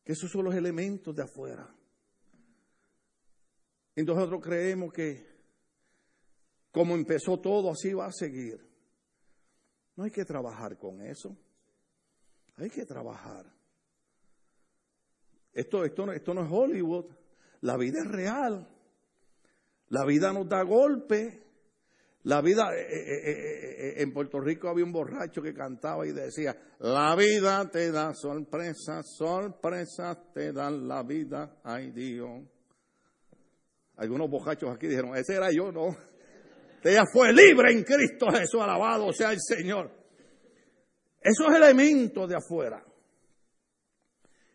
Esos 0.09 0.31
son 0.31 0.45
los 0.45 0.55
elementos 0.55 1.15
de 1.15 1.21
afuera. 1.21 1.71
Entonces 3.95 4.21
nosotros 4.21 4.43
creemos 4.43 4.91
que 4.91 5.23
como 6.71 6.95
empezó 6.95 7.39
todo, 7.39 7.69
así 7.69 7.93
va 7.93 8.07
a 8.07 8.11
seguir. 8.11 8.59
No 9.95 10.05
hay 10.05 10.09
que 10.09 10.25
trabajar 10.25 10.79
con 10.79 10.99
eso. 11.03 11.37
Hay 12.55 12.71
que 12.71 12.87
trabajar. 12.87 13.45
Esto, 15.53 15.85
esto, 15.85 16.11
esto 16.11 16.33
no 16.33 16.43
es 16.43 16.51
Hollywood. 16.51 17.05
La 17.61 17.77
vida 17.77 17.99
es 17.99 18.07
real. 18.07 18.67
La 19.89 20.05
vida 20.05 20.33
nos 20.33 20.49
da 20.49 20.63
golpes. 20.63 21.39
La 22.23 22.41
vida, 22.41 22.69
eh, 22.75 22.81
eh, 22.81 23.25
eh, 23.31 23.93
en 23.97 24.11
Puerto 24.11 24.41
Rico 24.41 24.67
había 24.67 24.83
un 24.83 24.91
borracho 24.91 25.41
que 25.41 25.53
cantaba 25.53 26.05
y 26.05 26.11
decía, 26.11 26.55
la 26.79 27.15
vida 27.15 27.69
te 27.71 27.91
da 27.91 28.13
sorpresas, 28.13 29.15
sorpresas 29.17 30.17
te 30.33 30.51
dan 30.51 30.85
la 30.87 31.03
vida, 31.03 31.59
ay 31.63 31.91
Dios. 31.91 32.41
Algunos 33.95 34.29
borrachos 34.29 34.69
aquí 34.69 34.87
dijeron, 34.87 35.15
ese 35.15 35.35
era 35.35 35.49
yo, 35.51 35.71
no. 35.71 35.95
Ella 36.83 37.03
fue 37.11 37.31
libre 37.33 37.71
en 37.71 37.83
Cristo 37.83 38.27
Jesús, 38.31 38.61
alabado 38.61 39.11
sea 39.13 39.31
el 39.31 39.39
Señor. 39.39 39.91
Esos 41.21 41.53
elementos 41.53 42.29
de 42.29 42.35
afuera. 42.35 42.83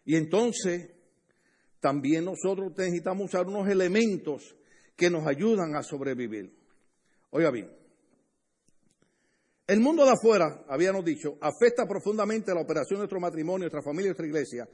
Y 0.05 0.17
entonces, 0.17 0.91
también 1.81 2.25
nosotros 2.25 2.73
necesitamos 2.77 3.27
usar 3.27 3.47
unos 3.47 3.69
elementos 3.69 4.55
que 4.97 5.11
nos 5.11 5.27
ayudan 5.27 5.77
a 5.77 5.83
sobrevivir. 5.83 6.64
Oiga 7.37 7.51
bien, 7.51 7.69
el 9.67 9.81
mundo 9.81 10.05
de 10.05 10.13
afuera, 10.13 10.65
habíamos 10.69 11.05
dicho, 11.05 11.37
afecta 11.41 11.85
profundamente 11.85 12.55
la 12.55 12.61
operación 12.61 12.99
de 12.99 13.01
nuestro 13.01 13.19
matrimonio, 13.19 13.65
nuestra 13.65 13.83
familia, 13.83 14.11
nuestra 14.11 14.27
iglesia. 14.27 14.69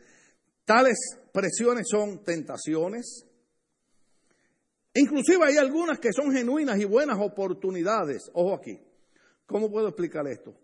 Tales 0.66 0.98
presiones 1.32 1.86
son 1.88 2.22
tentaciones. 2.22 3.24
Inclusive 4.92 5.42
hay 5.46 5.56
algunas 5.56 5.98
que 6.00 6.12
son 6.12 6.32
genuinas 6.32 6.78
y 6.78 6.84
buenas 6.84 7.16
oportunidades. 7.18 8.30
Ojo 8.34 8.56
aquí. 8.56 8.78
¿Cómo 9.46 9.70
puedo 9.70 9.88
explicar 9.88 10.26
esto? 10.26 10.54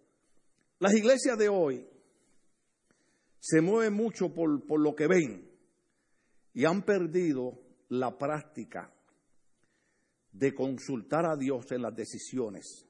Las 0.78 0.92
iglesias 0.92 1.38
de 1.38 1.48
hoy 1.48 1.88
se 3.40 3.62
mueven 3.62 3.94
mucho 3.94 4.34
por, 4.34 4.66
por 4.66 4.80
lo 4.80 4.94
que 4.94 5.06
ven 5.06 5.50
y 6.52 6.66
han 6.66 6.82
perdido 6.82 7.58
la 7.88 8.18
práctica 8.18 8.92
de 10.38 10.54
consultar 10.54 11.24
a 11.24 11.34
Dios 11.36 11.70
en 11.72 11.82
las 11.82 11.94
decisiones. 11.94 12.84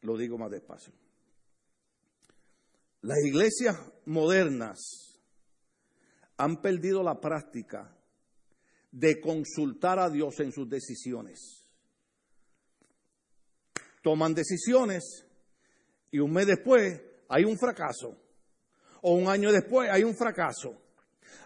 Lo 0.00 0.16
digo 0.16 0.36
más 0.36 0.50
despacio. 0.50 0.92
Las 3.02 3.18
iglesias 3.24 3.76
modernas 4.06 5.20
han 6.36 6.60
perdido 6.60 7.04
la 7.04 7.20
práctica 7.20 7.96
de 8.90 9.20
consultar 9.20 10.00
a 10.00 10.10
Dios 10.10 10.40
en 10.40 10.50
sus 10.50 10.68
decisiones. 10.68 11.64
Toman 14.02 14.34
decisiones 14.34 15.24
y 16.10 16.18
un 16.18 16.32
mes 16.32 16.46
después 16.46 17.00
hay 17.28 17.44
un 17.44 17.56
fracaso. 17.56 18.16
O 19.02 19.14
un 19.14 19.28
año 19.28 19.52
después 19.52 19.88
hay 19.88 20.02
un 20.02 20.16
fracaso. 20.16 20.82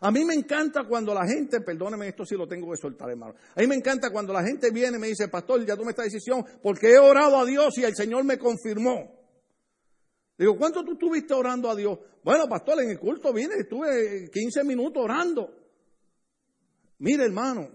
A 0.00 0.10
mí 0.10 0.24
me 0.24 0.34
encanta 0.34 0.84
cuando 0.84 1.14
la 1.14 1.26
gente, 1.26 1.60
perdóneme, 1.60 2.08
esto 2.08 2.24
sí 2.24 2.34
lo 2.36 2.46
tengo 2.46 2.70
que 2.70 2.76
soltar, 2.76 3.10
hermano. 3.10 3.34
A 3.54 3.60
mí 3.60 3.66
me 3.66 3.76
encanta 3.76 4.10
cuando 4.10 4.32
la 4.32 4.42
gente 4.42 4.70
viene 4.70 4.96
y 4.96 5.00
me 5.00 5.08
dice, 5.08 5.28
pastor, 5.28 5.64
ya 5.64 5.76
tomé 5.76 5.90
esta 5.90 6.02
decisión 6.02 6.44
porque 6.62 6.90
he 6.90 6.98
orado 6.98 7.38
a 7.38 7.44
Dios 7.44 7.76
y 7.78 7.84
el 7.84 7.94
Señor 7.94 8.24
me 8.24 8.38
confirmó. 8.38 9.22
Digo, 10.36 10.56
¿cuánto 10.56 10.84
tú 10.84 10.92
estuviste 10.92 11.34
orando 11.34 11.70
a 11.70 11.76
Dios? 11.76 11.98
Bueno, 12.24 12.48
pastor, 12.48 12.82
en 12.82 12.90
el 12.90 12.98
culto 12.98 13.32
vine, 13.32 13.54
estuve 13.60 14.28
15 14.30 14.64
minutos 14.64 15.02
orando. 15.04 15.54
Mire, 16.98 17.24
hermano, 17.24 17.68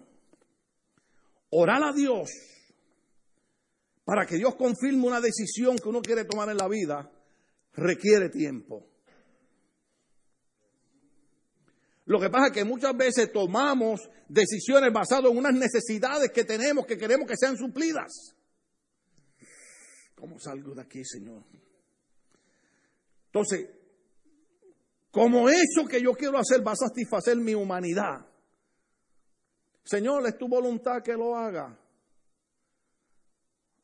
orar 1.51 1.83
a 1.83 1.93
Dios 1.93 2.29
para 4.03 4.25
que 4.25 4.35
Dios 4.35 4.55
confirme 4.55 5.05
una 5.05 5.21
decisión 5.21 5.77
que 5.77 5.89
uno 5.89 6.01
quiere 6.01 6.25
tomar 6.25 6.49
en 6.49 6.57
la 6.57 6.67
vida 6.67 7.11
requiere 7.73 8.29
tiempo. 8.29 8.87
Lo 12.07 12.21
que 12.21 12.29
pasa 12.29 12.47
es 12.47 12.53
que 12.53 12.63
muchas 12.63 12.95
veces 12.95 13.31
tomamos 13.33 14.09
decisiones 14.29 14.91
basadas 14.93 15.29
en 15.29 15.37
unas 15.37 15.53
necesidades 15.53 16.31
que 16.31 16.45
tenemos, 16.45 16.85
que 16.85 16.97
queremos 16.97 17.27
que 17.27 17.35
sean 17.37 17.57
suplidas. 17.57 18.33
¿Cómo 20.15 20.39
salgo 20.39 20.73
de 20.73 20.81
aquí, 20.81 21.03
Señor? 21.03 21.43
Entonces, 23.25 23.69
como 25.11 25.49
eso 25.49 25.85
que 25.89 26.01
yo 26.01 26.13
quiero 26.13 26.37
hacer 26.39 26.65
va 26.65 26.71
a 26.71 26.75
satisfacer 26.75 27.35
mi 27.35 27.53
humanidad. 27.53 28.25
Señor, 29.83 30.25
es 30.27 30.37
tu 30.37 30.47
voluntad 30.47 31.03
que 31.03 31.13
lo 31.13 31.35
haga. 31.35 31.77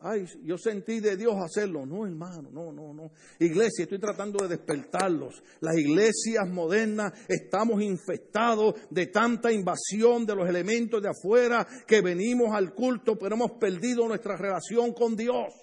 Ay, 0.05 0.25
yo 0.43 0.57
sentí 0.57 0.99
de 0.99 1.15
Dios 1.15 1.33
hacerlo. 1.41 1.85
No, 1.85 2.05
hermano, 2.05 2.49
no, 2.51 2.73
no, 2.73 2.93
no. 2.93 3.11
Iglesia, 3.39 3.83
estoy 3.83 3.99
tratando 3.99 4.43
de 4.43 4.49
despertarlos. 4.49 5.41
Las 5.61 5.77
iglesias 5.77 6.45
modernas 6.49 7.13
estamos 7.29 7.81
infestados 7.81 8.75
de 8.89 9.07
tanta 9.07 9.49
invasión 9.49 10.25
de 10.25 10.35
los 10.35 10.49
elementos 10.49 11.01
de 11.01 11.07
afuera 11.07 11.65
que 11.87 12.01
venimos 12.01 12.53
al 12.53 12.73
culto, 12.73 13.17
pero 13.17 13.35
hemos 13.35 13.51
perdido 13.53 14.05
nuestra 14.05 14.35
relación 14.35 14.91
con 14.93 15.15
Dios. 15.15 15.53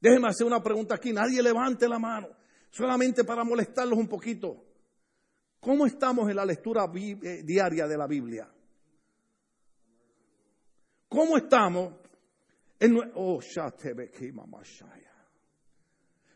Déjenme 0.00 0.28
hacer 0.28 0.46
una 0.46 0.62
pregunta 0.62 0.94
aquí. 0.94 1.12
Nadie 1.12 1.42
levante 1.42 1.88
la 1.88 1.98
mano, 1.98 2.28
solamente 2.70 3.24
para 3.24 3.42
molestarlos 3.42 3.98
un 3.98 4.06
poquito. 4.06 4.64
¿Cómo 5.58 5.86
estamos 5.86 6.30
en 6.30 6.36
la 6.36 6.44
lectura 6.44 6.88
eh, 6.94 7.42
diaria 7.44 7.88
de 7.88 7.98
la 7.98 8.06
Biblia? 8.06 8.48
¿Cómo 11.08 11.36
estamos 11.36 11.94
Oh, 13.14 13.40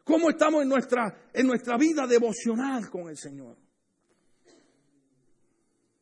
¿Cómo 0.04 0.30
estamos 0.30 0.62
en 0.62 0.68
nuestra, 0.68 1.30
en 1.32 1.46
nuestra 1.46 1.76
vida 1.76 2.06
devocional 2.06 2.90
con 2.90 3.08
el 3.08 3.16
Señor? 3.16 3.56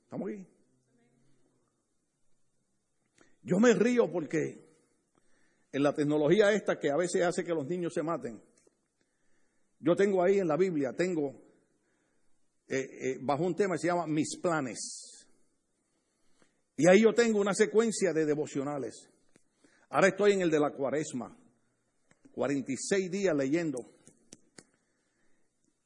¿Estamos 0.05 0.30
ahí? 0.30 0.47
Yo 3.43 3.59
me 3.59 3.74
río 3.74 4.11
porque 4.11 4.66
en 5.72 5.82
la 5.82 5.95
tecnología 5.95 6.53
esta 6.53 6.78
que 6.78 6.91
a 6.91 6.97
veces 6.97 7.22
hace 7.22 7.45
que 7.45 7.55
los 7.55 7.66
niños 7.66 7.93
se 7.93 8.03
maten, 8.03 8.43
yo 9.78 9.95
tengo 9.97 10.22
ahí 10.22 10.38
en 10.38 10.49
la 10.49 10.57
Biblia, 10.57 10.95
tengo 10.95 11.41
eh, 12.68 12.78
eh, 12.78 13.18
bajo 13.20 13.45
un 13.45 13.55
tema 13.55 13.74
que 13.74 13.80
se 13.80 13.86
llama 13.88 14.07
mis 14.07 14.38
planes. 14.38 15.26
Y 16.76 16.88
ahí 16.88 17.03
yo 17.03 17.12
tengo 17.12 17.41
una 17.41 17.55
secuencia 17.55 18.12
de 18.12 18.24
devocionales. 18.24 19.11
Ahora 19.91 20.09
estoy 20.09 20.32
en 20.32 20.43
el 20.43 20.51
de 20.51 20.61
la 20.61 20.70
cuaresma. 20.70 21.36
46 22.32 23.11
días 23.11 23.34
leyendo. 23.36 23.78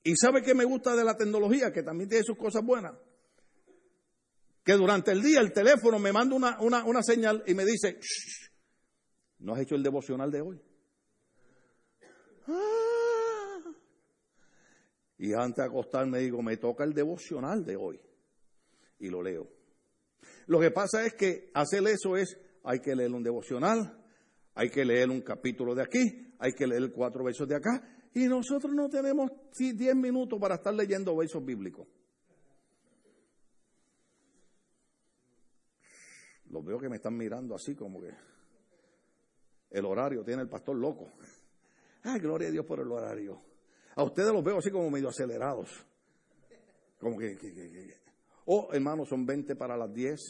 ¿Y 0.02 0.14
sabe 0.16 0.42
qué 0.42 0.55
me 0.55 0.64
gusta 0.64 0.94
de 0.94 1.02
la 1.02 1.16
tecnología? 1.16 1.72
Que 1.72 1.82
también 1.82 2.11
tiene 2.11 2.24
sus 2.24 2.36
cosas 2.36 2.62
buenas. 2.62 2.94
Que 4.62 4.74
durante 4.74 5.11
el 5.12 5.22
día 5.22 5.40
el 5.40 5.52
teléfono 5.52 5.98
me 5.98 6.12
manda 6.12 6.36
una, 6.36 7.02
señal 7.02 7.42
y 7.46 7.55
me 7.55 7.64
dice, 7.64 7.98
¿no 9.38 9.55
has 9.55 9.61
hecho 9.61 9.74
el 9.74 9.82
devocional 9.82 10.30
de 10.30 10.40
hoy? 10.42 10.61
Y 15.16 15.32
antes 15.32 15.57
de 15.57 15.64
acostarme 15.64 16.18
digo, 16.18 16.42
me 16.42 16.59
toca 16.59 16.84
el 16.84 16.92
devocional 16.92 17.64
de 17.64 17.76
hoy. 17.76 18.00
Y 18.98 19.09
lo 19.09 19.22
leo. 19.22 19.48
Lo 20.46 20.61
que 20.61 20.70
pasa 20.70 21.07
es 21.07 21.14
que 21.14 21.50
hacer 21.55 21.86
eso 21.88 22.16
es 22.16 22.36
hay 22.64 22.80
que 22.80 22.96
leer 22.96 23.12
un 23.12 23.22
devocional, 23.22 24.04
hay 24.54 24.70
que 24.70 24.84
leer 24.84 25.10
un 25.10 25.20
capítulo 25.20 25.74
de 25.74 25.82
aquí, 25.82 26.34
hay 26.38 26.52
que 26.52 26.66
leer 26.66 26.92
cuatro 26.92 27.22
versos 27.24 27.46
de 27.46 27.56
acá, 27.56 28.08
y 28.14 28.26
nosotros 28.26 28.72
no 28.74 28.88
tenemos 28.88 29.30
diez 29.58 29.94
minutos 29.94 30.38
para 30.40 30.56
estar 30.56 30.74
leyendo 30.74 31.16
versos 31.16 31.44
bíblicos. 31.44 31.86
Los 36.50 36.64
veo 36.64 36.78
que 36.78 36.88
me 36.88 36.96
están 36.96 37.16
mirando 37.16 37.54
así 37.54 37.74
como 37.74 38.00
que 38.00 38.10
el 39.70 39.84
horario 39.84 40.22
tiene 40.22 40.42
el 40.42 40.48
pastor 40.48 40.76
loco. 40.76 41.10
Ay, 42.04 42.20
gloria 42.20 42.48
a 42.48 42.50
Dios 42.52 42.64
por 42.64 42.78
el 42.78 42.90
horario. 42.92 43.42
A 43.96 44.04
ustedes 44.04 44.32
los 44.32 44.44
veo 44.44 44.58
así 44.58 44.70
como 44.70 44.88
medio 44.90 45.08
acelerados. 45.08 45.68
Como 47.00 47.18
que, 47.18 47.36
oh, 48.46 48.68
hermanos, 48.72 49.08
son 49.08 49.26
20 49.26 49.56
para 49.56 49.76
las 49.76 49.92
10. 49.92 50.20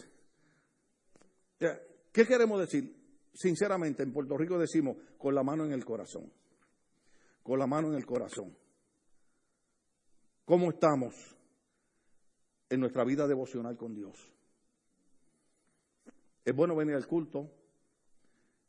¿Qué 2.15 2.25
queremos 2.25 2.61
decir? 2.61 2.95
Sinceramente, 3.35 4.05
en 4.05 4.13
Puerto 4.13 4.39
Rico 4.39 4.57
decimos 4.57 4.97
con 5.19 5.35
la 5.35 5.43
mano 5.43 5.65
en 5.65 5.73
el 5.73 5.85
corazón. 5.85 6.33
Con 7.43 7.59
la 7.59 7.67
mano 7.67 7.89
en 7.89 7.95
el 7.95 8.07
corazón. 8.07 8.57
¿Cómo 10.45 10.71
estamos 10.71 11.13
en 12.71 12.79
nuestra 12.79 13.03
vida 13.03 13.27
devocional 13.27 13.77
con 13.77 13.97
Dios? 13.97 14.33
Es 16.45 16.55
bueno 16.55 16.77
venir 16.77 16.95
al 16.95 17.09
culto. 17.09 17.51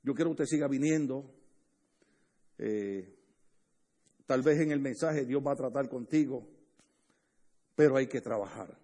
Yo 0.01 0.15
quiero 0.15 0.31
que 0.31 0.41
usted 0.41 0.45
siga 0.45 0.67
viniendo. 0.67 1.31
Eh, 2.57 3.15
tal 4.25 4.41
vez 4.41 4.59
en 4.59 4.71
el 4.71 4.79
mensaje 4.79 5.23
Dios 5.23 5.43
va 5.45 5.51
a 5.51 5.55
tratar 5.55 5.87
contigo, 5.87 6.47
pero 7.75 7.95
hay 7.97 8.07
que 8.07 8.21
trabajar. 8.21 8.75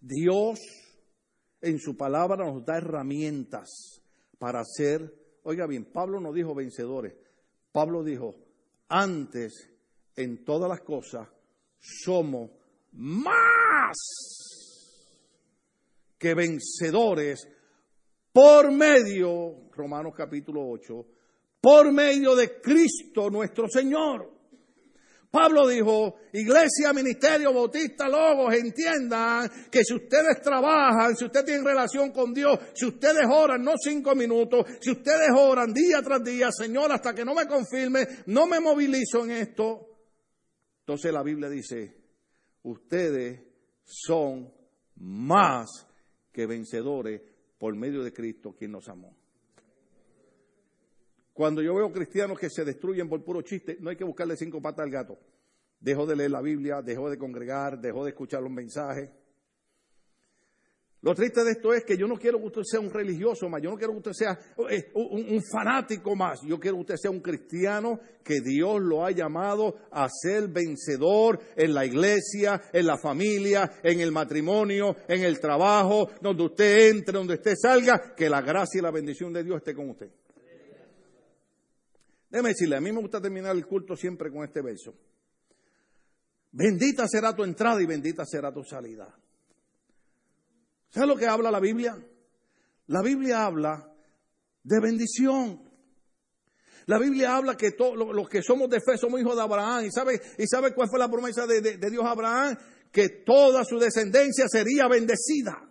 Dios 0.00 0.58
en 1.60 1.78
su 1.78 1.96
palabra 1.96 2.44
nos 2.44 2.64
da 2.64 2.78
herramientas 2.78 4.02
para 4.38 4.64
ser, 4.64 5.14
oiga 5.42 5.66
bien, 5.66 5.86
Pablo 5.86 6.20
no 6.20 6.32
dijo 6.32 6.54
vencedores, 6.54 7.14
Pablo 7.72 8.02
dijo, 8.04 8.34
antes 8.88 9.68
en 10.16 10.44
todas 10.44 10.68
las 10.68 10.80
cosas 10.80 11.28
somos 11.78 12.50
más 12.92 13.96
que 16.18 16.34
vencedores 16.34 17.48
por 18.32 18.70
medio, 18.72 19.68
Romanos 19.72 20.12
capítulo 20.16 20.68
8, 20.68 21.06
por 21.60 21.92
medio 21.92 22.36
de 22.36 22.60
Cristo 22.60 23.30
nuestro 23.30 23.68
Señor. 23.68 24.37
Pablo 25.30 25.68
dijo, 25.68 26.16
iglesia, 26.32 26.92
ministerio, 26.94 27.52
bautista, 27.52 28.08
logos, 28.08 28.54
entiendan 28.54 29.50
que 29.70 29.84
si 29.84 29.94
ustedes 29.94 30.40
trabajan, 30.42 31.14
si 31.16 31.26
ustedes 31.26 31.44
tienen 31.44 31.64
relación 31.64 32.12
con 32.12 32.32
Dios, 32.32 32.58
si 32.74 32.86
ustedes 32.86 33.26
oran, 33.30 33.62
no 33.62 33.74
cinco 33.76 34.14
minutos, 34.14 34.64
si 34.80 34.90
ustedes 34.90 35.28
oran 35.36 35.72
día 35.74 36.00
tras 36.02 36.24
día, 36.24 36.50
Señor, 36.50 36.90
hasta 36.92 37.14
que 37.14 37.26
no 37.26 37.34
me 37.34 37.46
confirme, 37.46 38.06
no 38.26 38.46
me 38.46 38.58
movilizo 38.58 39.24
en 39.24 39.32
esto. 39.32 39.88
Entonces 40.80 41.12
la 41.12 41.22
Biblia 41.22 41.50
dice, 41.50 41.94
ustedes 42.62 43.42
son 43.84 44.50
más 44.96 45.68
que 46.32 46.46
vencedores 46.46 47.20
por 47.58 47.76
medio 47.76 48.02
de 48.02 48.14
Cristo, 48.14 48.54
quien 48.56 48.72
nos 48.72 48.88
amó. 48.88 49.14
Cuando 51.38 51.62
yo 51.62 51.72
veo 51.72 51.92
cristianos 51.92 52.36
que 52.36 52.50
se 52.50 52.64
destruyen 52.64 53.08
por 53.08 53.22
puro 53.22 53.42
chiste, 53.42 53.76
no 53.78 53.90
hay 53.90 53.96
que 53.96 54.02
buscarle 54.02 54.36
cinco 54.36 54.60
patas 54.60 54.84
al 54.84 54.90
gato. 54.90 55.20
Dejó 55.78 56.04
de 56.04 56.16
leer 56.16 56.32
la 56.32 56.42
Biblia, 56.42 56.82
dejó 56.82 57.08
de 57.08 57.16
congregar, 57.16 57.80
dejó 57.80 58.02
de 58.02 58.10
escuchar 58.10 58.42
los 58.42 58.50
mensajes. 58.50 59.08
Lo 61.00 61.14
triste 61.14 61.44
de 61.44 61.52
esto 61.52 61.72
es 61.72 61.84
que 61.84 61.96
yo 61.96 62.08
no 62.08 62.16
quiero 62.16 62.40
que 62.40 62.46
usted 62.46 62.62
sea 62.64 62.80
un 62.80 62.90
religioso 62.90 63.48
más, 63.48 63.62
yo 63.62 63.70
no 63.70 63.76
quiero 63.76 63.92
que 63.92 63.98
usted 63.98 64.14
sea 64.14 64.36
eh, 64.68 64.90
un, 64.94 65.40
fanático 65.44 66.16
más, 66.16 66.40
yo 66.42 66.58
quiero 66.58 66.78
que 66.78 66.80
usted 66.80 66.96
sea 66.96 67.12
un 67.12 67.20
cristiano 67.20 68.00
que 68.24 68.40
Dios 68.40 68.80
lo 68.80 69.06
ha 69.06 69.12
llamado 69.12 69.76
a 69.92 70.08
ser 70.10 70.48
vencedor 70.48 71.38
en 71.54 71.72
la 71.72 71.86
iglesia, 71.86 72.62
en 72.72 72.84
la 72.84 72.98
familia, 72.98 73.78
en 73.84 74.00
el 74.00 74.10
matrimonio, 74.10 74.96
en 75.06 75.22
el 75.22 75.38
trabajo, 75.38 76.10
donde 76.20 76.42
usted 76.42 76.88
entre, 76.90 77.16
donde 77.16 77.34
usted 77.34 77.54
salga, 77.54 78.12
que 78.16 78.28
la 78.28 78.40
gracia 78.40 78.80
y 78.80 78.82
la 78.82 78.90
bendición 78.90 79.32
de 79.32 79.44
Dios 79.44 79.58
esté 79.58 79.72
con 79.72 79.90
usted. 79.90 80.10
Déjeme 82.30 82.50
decirle, 82.50 82.76
a 82.76 82.80
mí 82.80 82.92
me 82.92 83.00
gusta 83.00 83.20
terminar 83.20 83.56
el 83.56 83.66
culto 83.66 83.96
siempre 83.96 84.30
con 84.30 84.44
este 84.44 84.60
verso. 84.60 84.94
Bendita 86.52 87.06
será 87.08 87.34
tu 87.34 87.44
entrada 87.44 87.80
y 87.82 87.86
bendita 87.86 88.24
será 88.24 88.52
tu 88.52 88.62
salida. 88.64 89.14
¿Sabes 90.90 91.08
lo 91.08 91.16
que 91.16 91.26
habla 91.26 91.50
la 91.50 91.60
Biblia? 91.60 91.96
La 92.86 93.02
Biblia 93.02 93.44
habla 93.44 93.92
de 94.62 94.80
bendición. 94.80 95.68
La 96.86 96.98
Biblia 96.98 97.36
habla 97.36 97.56
que 97.56 97.72
todos 97.72 97.96
los 97.96 98.28
que 98.28 98.42
somos 98.42 98.70
de 98.70 98.80
fe 98.80 98.96
somos 98.96 99.20
hijos 99.20 99.36
de 99.36 99.42
Abraham. 99.42 99.84
¿Y 99.84 99.90
sabe, 99.90 100.20
y 100.38 100.46
sabe 100.46 100.72
cuál 100.72 100.88
fue 100.88 100.98
la 100.98 101.10
promesa 101.10 101.46
de, 101.46 101.60
Dios 101.90 102.04
a 102.04 102.10
Abraham? 102.10 102.56
que 102.90 103.10
toda 103.10 103.64
su 103.64 103.78
descendencia 103.78 104.46
sería 104.48 104.88
bendecida. 104.88 105.67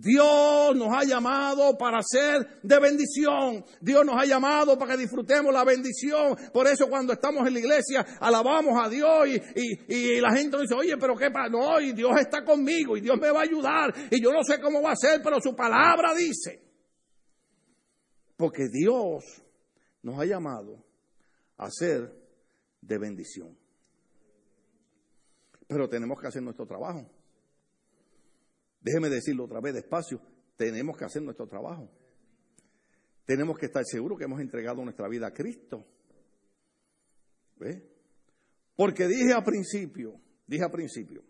Dios 0.00 0.76
nos 0.76 0.94
ha 0.94 1.02
llamado 1.02 1.76
para 1.76 2.00
ser 2.04 2.60
de 2.62 2.78
bendición. 2.78 3.64
Dios 3.80 4.06
nos 4.06 4.14
ha 4.14 4.24
llamado 4.26 4.78
para 4.78 4.92
que 4.92 5.02
disfrutemos 5.02 5.52
la 5.52 5.64
bendición. 5.64 6.36
Por 6.52 6.68
eso 6.68 6.88
cuando 6.88 7.12
estamos 7.12 7.44
en 7.48 7.54
la 7.54 7.58
iglesia 7.58 8.06
alabamos 8.20 8.80
a 8.80 8.88
Dios 8.88 9.26
y, 9.28 10.20
la 10.20 10.32
gente 10.32 10.56
dice, 10.60 10.74
oye, 10.74 10.96
pero 10.98 11.16
qué 11.16 11.32
pasa. 11.32 11.48
No, 11.48 11.80
y 11.80 11.92
Dios 11.92 12.12
está 12.20 12.44
conmigo 12.44 12.96
y 12.96 13.00
Dios 13.00 13.18
me 13.18 13.30
va 13.30 13.40
a 13.40 13.42
ayudar. 13.42 13.92
Y 14.10 14.22
yo 14.22 14.32
no 14.32 14.44
sé 14.44 14.60
cómo 14.60 14.80
va 14.80 14.92
a 14.92 14.96
ser, 14.96 15.20
pero 15.20 15.40
su 15.40 15.56
palabra 15.56 16.14
dice. 16.14 16.62
Porque 18.36 18.68
Dios 18.68 19.24
nos 20.02 20.20
ha 20.20 20.24
llamado 20.24 20.84
a 21.56 21.68
ser 21.72 22.14
de 22.80 22.98
bendición. 22.98 23.58
Pero 25.66 25.88
tenemos 25.88 26.20
que 26.20 26.28
hacer 26.28 26.42
nuestro 26.42 26.66
trabajo. 26.66 27.17
Déjeme 28.88 29.10
decirlo 29.10 29.44
otra 29.44 29.60
vez 29.60 29.74
despacio, 29.74 30.18
tenemos 30.56 30.96
que 30.96 31.04
hacer 31.04 31.20
nuestro 31.20 31.46
trabajo. 31.46 31.90
Tenemos 33.26 33.58
que 33.58 33.66
estar 33.66 33.84
seguros 33.84 34.16
que 34.16 34.24
hemos 34.24 34.40
entregado 34.40 34.82
nuestra 34.82 35.06
vida 35.08 35.26
a 35.26 35.30
Cristo. 35.30 35.84
¿Ve? 37.56 37.86
Porque 38.74 39.06
dije 39.06 39.34
a 39.34 39.44
principio, 39.44 40.18
dije 40.46 40.64
a 40.64 40.70
principio, 40.70 41.22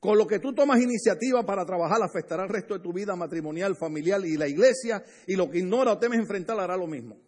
con 0.00 0.18
lo 0.18 0.26
que 0.26 0.40
tú 0.40 0.52
tomas 0.52 0.80
iniciativa 0.80 1.46
para 1.46 1.64
trabajar 1.64 2.02
afectará 2.02 2.42
el 2.42 2.48
resto 2.48 2.74
de 2.74 2.80
tu 2.80 2.92
vida 2.92 3.14
matrimonial, 3.14 3.76
familiar 3.76 4.20
y 4.26 4.36
la 4.36 4.48
iglesia, 4.48 5.04
y 5.28 5.36
lo 5.36 5.48
que 5.48 5.58
ignora 5.58 5.92
o 5.92 5.98
temes 6.00 6.18
enfrentar 6.18 6.58
hará 6.58 6.76
lo 6.76 6.88
mismo. 6.88 7.20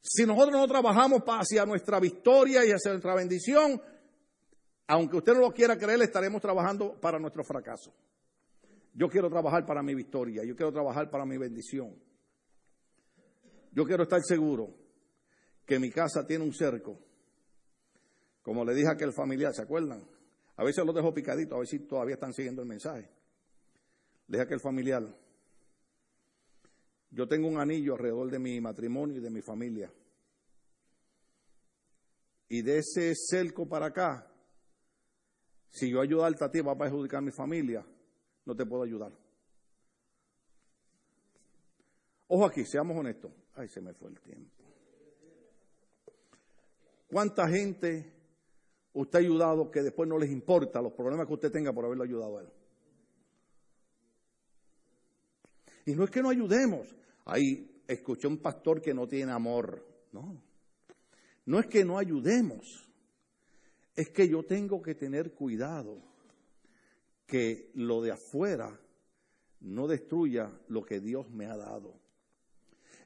Si 0.00 0.24
nosotros 0.24 0.60
no 0.60 0.68
trabajamos 0.68 1.22
hacia 1.26 1.66
nuestra 1.66 1.98
victoria 1.98 2.64
y 2.64 2.70
hacia 2.70 2.92
nuestra 2.92 3.16
bendición, 3.16 3.82
aunque 4.86 5.16
usted 5.16 5.34
no 5.34 5.40
lo 5.40 5.52
quiera 5.52 5.76
creer, 5.76 6.00
estaremos 6.02 6.40
trabajando 6.40 6.98
para 7.00 7.18
nuestro 7.18 7.42
fracaso. 7.42 7.92
Yo 8.94 9.08
quiero 9.08 9.28
trabajar 9.28 9.66
para 9.66 9.82
mi 9.82 9.94
victoria, 9.94 10.44
yo 10.44 10.54
quiero 10.54 10.72
trabajar 10.72 11.10
para 11.10 11.26
mi 11.26 11.36
bendición. 11.36 11.94
Yo 13.72 13.84
quiero 13.84 14.04
estar 14.04 14.22
seguro 14.22 14.74
que 15.66 15.78
mi 15.78 15.90
casa 15.90 16.26
tiene 16.26 16.44
un 16.44 16.54
cerco. 16.54 16.98
Como 18.42 18.64
le 18.64 18.74
dije 18.74 18.88
a 18.88 18.92
aquel 18.92 19.12
familiar, 19.12 19.52
¿se 19.52 19.62
acuerdan? 19.62 20.08
A 20.56 20.64
veces 20.64 20.84
lo 20.86 20.92
dejo 20.92 21.12
picadito, 21.12 21.56
a 21.56 21.58
ver 21.58 21.66
si 21.66 21.80
todavía 21.80 22.14
están 22.14 22.32
siguiendo 22.32 22.62
el 22.62 22.68
mensaje. 22.68 23.10
Le 24.28 24.38
dije 24.38 24.40
a 24.40 24.44
aquel 24.44 24.60
familiar, 24.60 25.02
yo 27.10 27.28
tengo 27.28 27.48
un 27.48 27.58
anillo 27.58 27.94
alrededor 27.94 28.30
de 28.30 28.38
mi 28.38 28.60
matrimonio 28.60 29.18
y 29.18 29.20
de 29.20 29.30
mi 29.30 29.42
familia. 29.42 29.92
Y 32.48 32.62
de 32.62 32.78
ese 32.78 33.12
cerco 33.14 33.68
para 33.68 33.86
acá 33.86 34.32
si 35.76 35.90
yo 35.90 36.00
ayudarte 36.00 36.42
a 36.42 36.50
ti 36.50 36.62
va 36.62 36.72
a 36.72 36.78
perjudicar 36.78 37.18
a 37.18 37.20
mi 37.20 37.30
familia, 37.30 37.84
no 38.46 38.56
te 38.56 38.64
puedo 38.64 38.82
ayudar. 38.82 39.12
Ojo 42.28 42.46
aquí, 42.46 42.64
seamos 42.64 42.96
honestos. 42.96 43.30
Ay, 43.54 43.68
se 43.68 43.82
me 43.82 43.92
fue 43.92 44.08
el 44.08 44.20
tiempo. 44.20 44.64
¿Cuánta 47.08 47.46
gente 47.48 48.10
usted 48.94 49.18
ha 49.18 49.22
ayudado 49.22 49.70
que 49.70 49.82
después 49.82 50.08
no 50.08 50.18
les 50.18 50.30
importa 50.30 50.80
los 50.80 50.94
problemas 50.94 51.26
que 51.26 51.34
usted 51.34 51.52
tenga 51.52 51.74
por 51.74 51.84
haberlo 51.84 52.04
ayudado 52.04 52.38
a 52.38 52.42
él? 52.42 52.48
Y 55.84 55.94
no 55.94 56.04
es 56.04 56.10
que 56.10 56.22
no 56.22 56.30
ayudemos. 56.30 56.96
Ahí 57.26 57.82
escuché 57.86 58.26
un 58.26 58.38
pastor 58.38 58.80
que 58.80 58.94
no 58.94 59.06
tiene 59.06 59.30
amor. 59.30 59.86
No. 60.10 60.42
No 61.44 61.60
es 61.60 61.66
que 61.66 61.84
no 61.84 61.98
ayudemos 61.98 62.85
es 63.96 64.10
que 64.10 64.28
yo 64.28 64.44
tengo 64.44 64.82
que 64.82 64.94
tener 64.94 65.32
cuidado 65.32 66.02
que 67.26 67.70
lo 67.74 68.02
de 68.02 68.12
afuera 68.12 68.78
no 69.60 69.88
destruya 69.88 70.52
lo 70.68 70.84
que 70.84 71.00
Dios 71.00 71.30
me 71.30 71.46
ha 71.46 71.56
dado. 71.56 71.98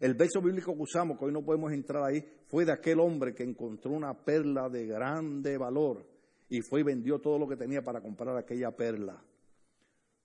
El 0.01 0.15
verso 0.15 0.43
bíblico 0.43 0.75
que 0.75 0.83
usamos, 0.83 1.19
que 1.19 1.27
hoy 1.27 1.33
no 1.33 1.45
podemos 1.45 1.73
entrar 1.73 2.03
ahí, 2.03 2.25
fue 2.49 2.65
de 2.65 2.73
aquel 2.73 2.99
hombre 2.99 3.35
que 3.35 3.45
encontró 3.45 3.93
una 3.93 4.15
perla 4.15 4.69
de 4.69 4.87
grande 4.87 5.57
valor 5.57 6.07
y 6.49 6.61
fue 6.63 6.81
y 6.81 6.85
vendió 6.85 7.21
todo 7.21 7.39
lo 7.39 7.47
que 7.47 7.57
tenía 7.57 7.83
para 7.83 8.01
comprar 8.01 8.37
aquella 8.37 8.73
perla. 8.73 9.23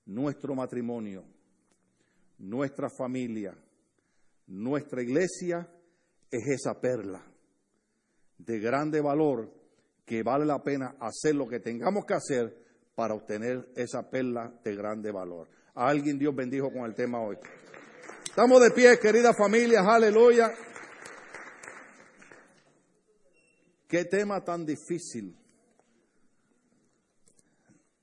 Nuestro 0.05 0.55
matrimonio, 0.55 1.23
nuestra 2.39 2.89
familia, 2.89 3.55
nuestra 4.47 5.03
iglesia 5.03 5.69
es 6.31 6.47
esa 6.47 6.79
perla 6.79 7.23
de 8.37 8.59
grande 8.59 9.01
valor 9.01 9.64
que 10.05 10.23
vale 10.23 10.45
la 10.45 10.61
pena 10.61 10.95
hacer 10.99 11.35
lo 11.35 11.47
que 11.47 11.59
tengamos 11.59 12.05
que 12.05 12.13
hacer 12.13 12.55
para 12.93 13.13
obtener 13.13 13.67
esa 13.75 14.09
perla 14.09 14.53
de 14.63 14.75
grande 14.75 15.11
valor. 15.11 15.49
A 15.73 15.89
alguien 15.89 16.17
Dios 16.17 16.33
bendijo 16.33 16.71
con 16.71 16.85
el 16.85 16.93
tema 16.93 17.21
hoy. 17.21 17.37
Estamos 18.25 18.61
de 18.61 18.71
pie, 18.71 18.99
querida 18.99 19.33
familia, 19.33 19.81
aleluya. 19.81 20.51
Qué 23.87 24.05
tema 24.05 24.43
tan 24.43 24.65
difícil. 24.65 25.35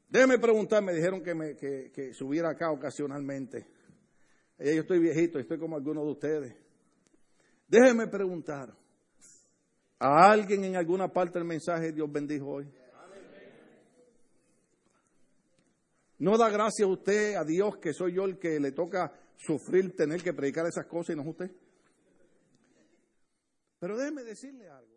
Déjeme 0.09 0.39
preguntar, 0.39 0.83
me 0.83 0.93
dijeron 0.93 1.23
que, 1.23 1.91
que, 1.91 2.13
subiera 2.13 2.51
acá 2.51 2.71
ocasionalmente. 2.71 3.67
Eh, 4.59 4.75
yo 4.75 4.83
estoy 4.83 4.99
viejito, 4.99 5.39
estoy 5.39 5.59
como 5.59 5.77
algunos 5.77 6.05
de 6.05 6.11
ustedes. 6.11 6.57
Déjeme 7.67 8.07
preguntar, 8.09 8.77
¿A 10.05 10.33
alguien 10.33 10.65
en 10.65 10.75
alguna 10.75 11.07
parte 11.13 11.39
del 11.39 11.47
mensaje 11.47 11.93
Dios 11.93 12.11
bendijo 12.11 12.49
hoy? 12.49 12.69
¿No 16.19 16.37
da 16.37 16.51
gracias 16.51 16.89
a 16.89 16.91
usted, 16.91 17.37
a 17.37 17.45
Dios, 17.45 17.77
que 17.77 17.93
soy 17.93 18.15
yo 18.15 18.25
el 18.25 18.37
que 18.37 18.59
le 18.59 18.73
toca 18.73 19.13
sufrir, 19.37 19.95
tener 19.95 20.21
que 20.21 20.33
predicar 20.33 20.67
esas 20.67 20.87
cosas 20.87 21.15
y 21.15 21.17
no 21.17 21.23
es 21.23 21.29
usted? 21.29 21.51
Pero 23.79 23.97
déjeme 23.97 24.25
decirle 24.25 24.69
algo. 24.69 24.92